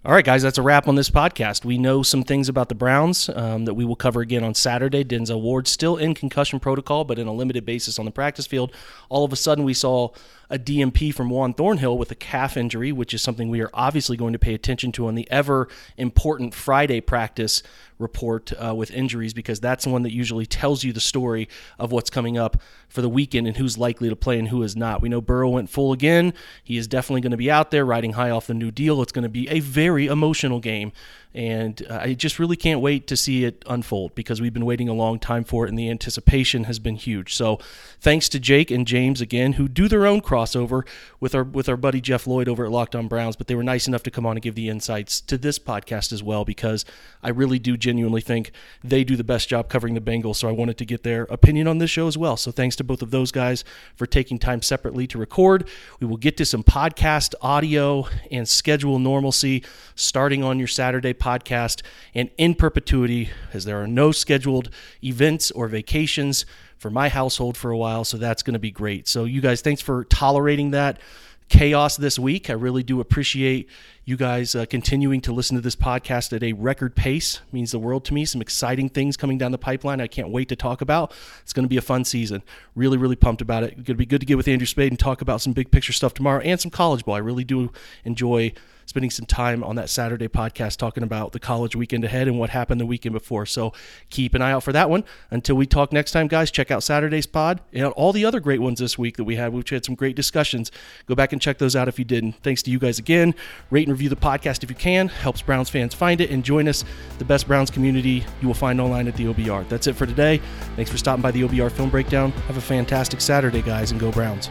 All 0.04 0.14
right, 0.14 0.26
guys, 0.26 0.42
that's 0.42 0.58
a 0.58 0.64
wrap 0.64 0.88
on 0.88 0.96
this 0.96 1.12
podcast. 1.12 1.64
We 1.64 1.78
know 1.78 2.02
some 2.02 2.24
things 2.24 2.50
about 2.50 2.70
the 2.70 2.76
Browns 2.76 3.30
um, 3.36 3.66
that 3.66 3.76
we 3.76 3.86
will 3.86 3.96
cover 3.96 4.22
again 4.22 4.44
on 4.44 4.56
Saturday. 4.56 5.04
Denzel 5.04 5.40
Ward 5.40 5.68
still 5.68 5.96
in 5.96 6.16
concussion 6.16 6.60
protocol, 6.60 7.04
but 7.04 7.20
in 7.20 7.28
a 7.28 7.32
limited 7.32 7.68
basis 7.68 8.00
on 8.00 8.06
the 8.06 8.12
practice 8.12 8.48
field. 8.48 8.74
All 9.10 9.24
of 9.24 9.32
a 9.32 9.36
sudden, 9.36 9.64
we 9.64 9.76
saw 9.76 10.10
a 10.52 10.60
DNP 10.60 11.14
from 11.14 11.30
Juan 11.30 11.54
Thornhill 11.54 11.98
with 11.98 12.12
a 12.12 12.16
calf 12.16 12.58
injury, 12.58 12.92
which 12.92 13.14
is 13.14 13.22
something 13.22 13.50
we 13.50 13.62
are 13.62 13.70
obviously 13.74 14.18
going 14.18 14.34
to 14.34 14.40
pay 14.40 14.54
attention 14.54 14.92
to 14.92 15.08
on 15.08 15.16
the 15.16 15.30
ever 15.32 15.70
important 15.98 16.54
Friday 16.54 17.00
practice 17.00 17.64
report 17.98 18.52
uh, 18.54 18.76
with 18.76 18.92
injuries 18.92 19.34
because 19.34 19.62
that's 19.62 19.86
the 19.86 19.90
one 19.90 20.04
that 20.04 20.12
usually 20.12 20.46
tells 20.46 20.84
you 20.84 20.92
the 20.92 21.00
story 21.00 21.48
of 21.80 21.92
what's 21.92 22.10
coming 22.10 22.38
up 22.38 22.58
for 22.90 23.02
the 23.02 23.08
weekend 23.08 23.48
and 23.48 23.56
who's 23.56 23.78
likely 23.78 24.10
to 24.10 24.16
play 24.16 24.38
and 24.38 24.50
who 24.50 24.62
is 24.64 24.76
not. 24.76 25.02
We 25.02 25.08
know 25.08 25.22
Burrow 25.22 25.50
went 25.50 25.70
full 25.70 25.94
again. 25.94 26.34
He 26.64 26.78
is 26.78 26.88
definitely 26.88 27.22
going 27.22 27.32
to 27.32 27.38
be 27.38 27.50
out 27.50 27.72
there 27.72 27.86
riding 27.86 28.14
high 28.14 28.32
off 28.32 28.48
the 28.48 28.54
new 28.54 28.72
deal. 28.72 29.02
It's 29.02 29.14
going 29.14 29.24
to 29.24 29.30
be 29.30 29.48
a 29.48 29.62
very 29.62 30.08
emotional 30.08 30.60
game 30.60 30.92
and 31.34 31.86
uh, 31.90 32.00
I 32.02 32.14
just 32.14 32.40
really 32.40 32.58
can't 32.58 32.82
wait 32.82 33.08
to 33.08 33.18
see 33.18 33.46
it 33.46 33.64
unfold 33.68 34.16
because 34.16 34.42
we've 34.42 34.54
been 34.54 34.66
waiting 34.66 34.90
a 34.90 34.94
long 34.94 35.20
time 35.20 35.44
for 35.44 35.66
it, 35.66 35.70
and 35.70 35.80
the 35.80 35.90
anticipation 35.90 36.66
has 36.66 36.80
been 36.80 36.96
huge. 36.96 37.36
So, 37.36 37.60
thanks 38.00 38.28
to 38.30 38.40
Jake 38.40 38.70
and 38.72 38.86
James 38.86 39.22
again, 39.22 39.54
who 39.54 39.68
do 39.68 39.88
their 39.88 40.06
own 40.06 40.22
crossover 40.22 40.86
with 41.20 41.34
our 41.34 41.44
with 41.44 41.70
our 41.70 41.78
buddy 41.78 42.02
Jeff 42.02 42.28
Lloyd 42.28 42.50
over 42.50 42.66
at 42.66 42.72
Locked 42.72 42.96
On 42.96 43.08
Browns. 43.08 43.36
But 43.36 43.48
they 43.48 43.56
were 43.56 43.64
nice 43.64 43.88
enough 43.88 44.04
to 44.04 44.12
come 44.12 44.26
on 44.26 44.36
and 44.36 44.42
give 44.42 44.56
the 44.56 44.70
insights 44.70 45.22
to 45.22 45.38
this 45.38 45.58
podcast 45.58 46.12
as 46.12 46.22
well 46.22 46.44
because 46.44 46.84
I 47.24 47.30
really 47.30 47.60
do 47.60 47.78
genuinely 47.78 48.22
think 48.22 48.52
they 48.84 49.04
do 49.04 49.16
the 49.16 49.24
best 49.24 49.48
job 49.48 49.70
covering 49.70 49.94
the 49.94 50.02
Bengals. 50.02 50.38
So 50.38 50.50
I 50.50 50.52
wanted 50.52 50.78
to 50.80 50.86
get 50.86 51.04
their 51.04 51.24
opinion 51.24 51.68
on 51.68 51.78
this 51.78 51.90
show 51.90 52.08
as 52.08 52.18
well. 52.18 52.36
So 52.38 52.52
thanks 52.52 52.76
to 52.78 52.84
both 52.84 53.02
of 53.02 53.12
those 53.12 53.32
guys 53.32 53.64
for 53.96 54.06
taking 54.06 54.38
time 54.38 54.62
separately 54.62 55.08
to 55.08 55.18
record. 55.18 55.68
We 56.00 56.08
will 56.08 56.18
get 56.18 56.38
to 56.38 56.46
some 56.46 56.64
podcast 56.64 57.36
audio 57.42 58.08
and 58.32 58.48
schedule 58.48 59.00
normalcy 59.00 59.64
starting 59.96 60.44
on 60.44 60.60
your 60.60 60.68
Saturday 60.68 61.14
podcast 61.22 61.84
and 62.14 62.30
in 62.38 62.56
perpetuity, 62.56 63.30
as 63.54 63.66
there 63.66 63.82
are 63.82 63.88
no 63.88 64.12
scheduled 64.12 64.70
events 65.04 65.52
or 65.52 65.68
vacations 65.68 66.46
for 66.78 66.90
my 66.90 67.10
household 67.10 67.56
for 67.56 67.70
a 67.70 67.78
while. 67.78 68.04
So 68.04 68.18
that's 68.18 68.42
going 68.44 68.56
to 68.56 68.60
be 68.60 68.72
great. 68.72 69.08
So, 69.08 69.24
you 69.26 69.40
guys, 69.40 69.62
thanks 69.62 69.82
for 69.82 70.04
tolerating 70.06 70.72
that 70.72 71.00
chaos 71.48 71.98
this 71.98 72.18
week. 72.18 72.50
I 72.50 72.54
really 72.54 72.82
do 72.82 73.00
appreciate 73.00 73.70
you 74.04 74.18
guys 74.18 74.56
uh, 74.56 74.66
continuing 74.66 75.22
to 75.22 75.32
listen 75.32 75.56
to 75.56 75.62
this 75.62 75.76
podcast 75.76 76.34
at 76.34 76.42
a 76.42 76.54
record 76.54 76.96
pace. 76.96 77.42
Means 77.52 77.72
the 77.72 77.80
world 77.80 78.04
to 78.06 78.14
me. 78.14 78.26
Some 78.26 78.42
exciting 78.42 78.90
things 78.90 79.16
coming 79.16 79.38
down 79.38 79.52
the 79.52 79.58
pipeline. 79.58 80.02
I 80.02 80.08
can't 80.08 80.30
wait 80.30 80.50
to 80.50 80.56
talk 80.56 80.82
about. 80.82 81.14
It's 81.44 81.54
going 81.54 81.66
to 81.66 81.70
be 81.70 81.78
a 81.78 81.82
fun 81.82 82.04
season. 82.04 82.42
Really, 82.76 82.98
really 82.98 83.16
pumped 83.16 83.42
about 83.42 83.64
it. 83.64 83.76
Going 83.76 83.86
to 83.86 83.96
be 83.96 84.06
good 84.06 84.22
to 84.22 84.26
get 84.26 84.38
with 84.38 84.48
Andrew 84.48 84.66
Spade 84.66 84.92
and 84.92 85.00
talk 85.00 85.22
about 85.22 85.42
some 85.42 85.54
big 85.54 85.70
picture 85.70 85.94
stuff 85.94 86.14
tomorrow 86.14 86.42
and 86.42 86.60
some 86.60 86.72
college 86.72 87.06
ball. 87.06 87.16
I 87.16 87.20
really 87.20 87.44
do 87.44 87.72
enjoy 88.04 88.54
spending 88.92 89.10
some 89.10 89.26
time 89.26 89.64
on 89.64 89.78
that 89.78 89.90
Saturday 89.90 90.28
podcast 90.28 90.76
talking 90.76 91.02
about 91.02 91.32
the 91.32 91.40
college 91.40 91.78
weekend 91.78 92.04
ahead 92.04 92.28
and 92.28 92.38
what 92.38 92.50
happened 92.50 92.82
the 92.82 92.86
weekend 92.86 93.14
before. 93.14 93.46
So 93.46 93.72
keep 94.10 94.34
an 94.34 94.42
eye 94.42 94.52
out 94.52 94.64
for 94.64 94.74
that 94.74 94.90
one. 94.90 95.06
Until 95.30 95.56
we 95.56 95.66
talk 95.66 95.94
next 95.94 96.12
time, 96.12 96.28
guys, 96.28 96.52
check 96.52 96.72
out 96.72 96.84
Saturday's 96.84 97.26
pod 97.26 97.62
and 97.72 97.86
all 97.94 98.12
the 98.12 98.26
other 98.26 98.42
great 98.42 98.60
ones 98.60 98.80
this 98.80 98.98
week 98.98 99.16
that 99.16 99.24
we 99.24 99.38
had. 99.38 99.54
We've 99.54 99.68
had 99.68 99.86
some 99.86 99.96
great 99.96 100.18
discussions. 100.18 100.72
Go 101.06 101.16
back 101.16 101.32
and 101.32 101.42
check 101.42 101.58
those 101.58 101.74
out 101.74 101.88
if 101.88 102.00
you 102.00 102.06
didn't. 102.06 102.34
Thanks 102.44 102.62
to 102.64 102.72
you 102.72 102.80
guys 102.80 103.00
again. 103.00 103.34
Rate 103.70 103.88
and 103.92 104.00
review 104.00 104.10
the 104.10 104.16
podcast 104.16 104.64
if 104.64 104.70
you 104.70 104.76
can. 104.76 105.10
Helps 105.10 105.42
Browns 105.42 105.70
fans 105.70 105.94
find 105.94 106.22
it 106.22 106.32
and 106.32 106.44
join 106.44 106.68
us, 106.68 106.84
the 107.20 107.26
best 107.26 107.48
Browns 107.48 107.70
community 107.70 108.24
you 108.42 108.48
will 108.48 108.56
find 108.56 108.80
online 108.80 109.08
at 109.08 109.16
the 109.16 109.26
OBR. 109.26 109.68
That's 109.70 109.88
it 109.88 109.96
for 109.96 110.06
today. 110.06 110.42
Thanks 110.76 110.90
for 110.90 110.98
stopping 110.98 111.22
by 111.22 111.32
the 111.32 111.42
OBR 111.44 111.72
Film 111.72 111.90
Breakdown. 111.90 112.32
Have 112.48 112.58
a 112.58 112.62
fantastic 112.62 113.22
Saturday, 113.22 113.62
guys, 113.62 113.92
and 113.92 114.00
go 114.00 114.12
Browns. 114.12 114.50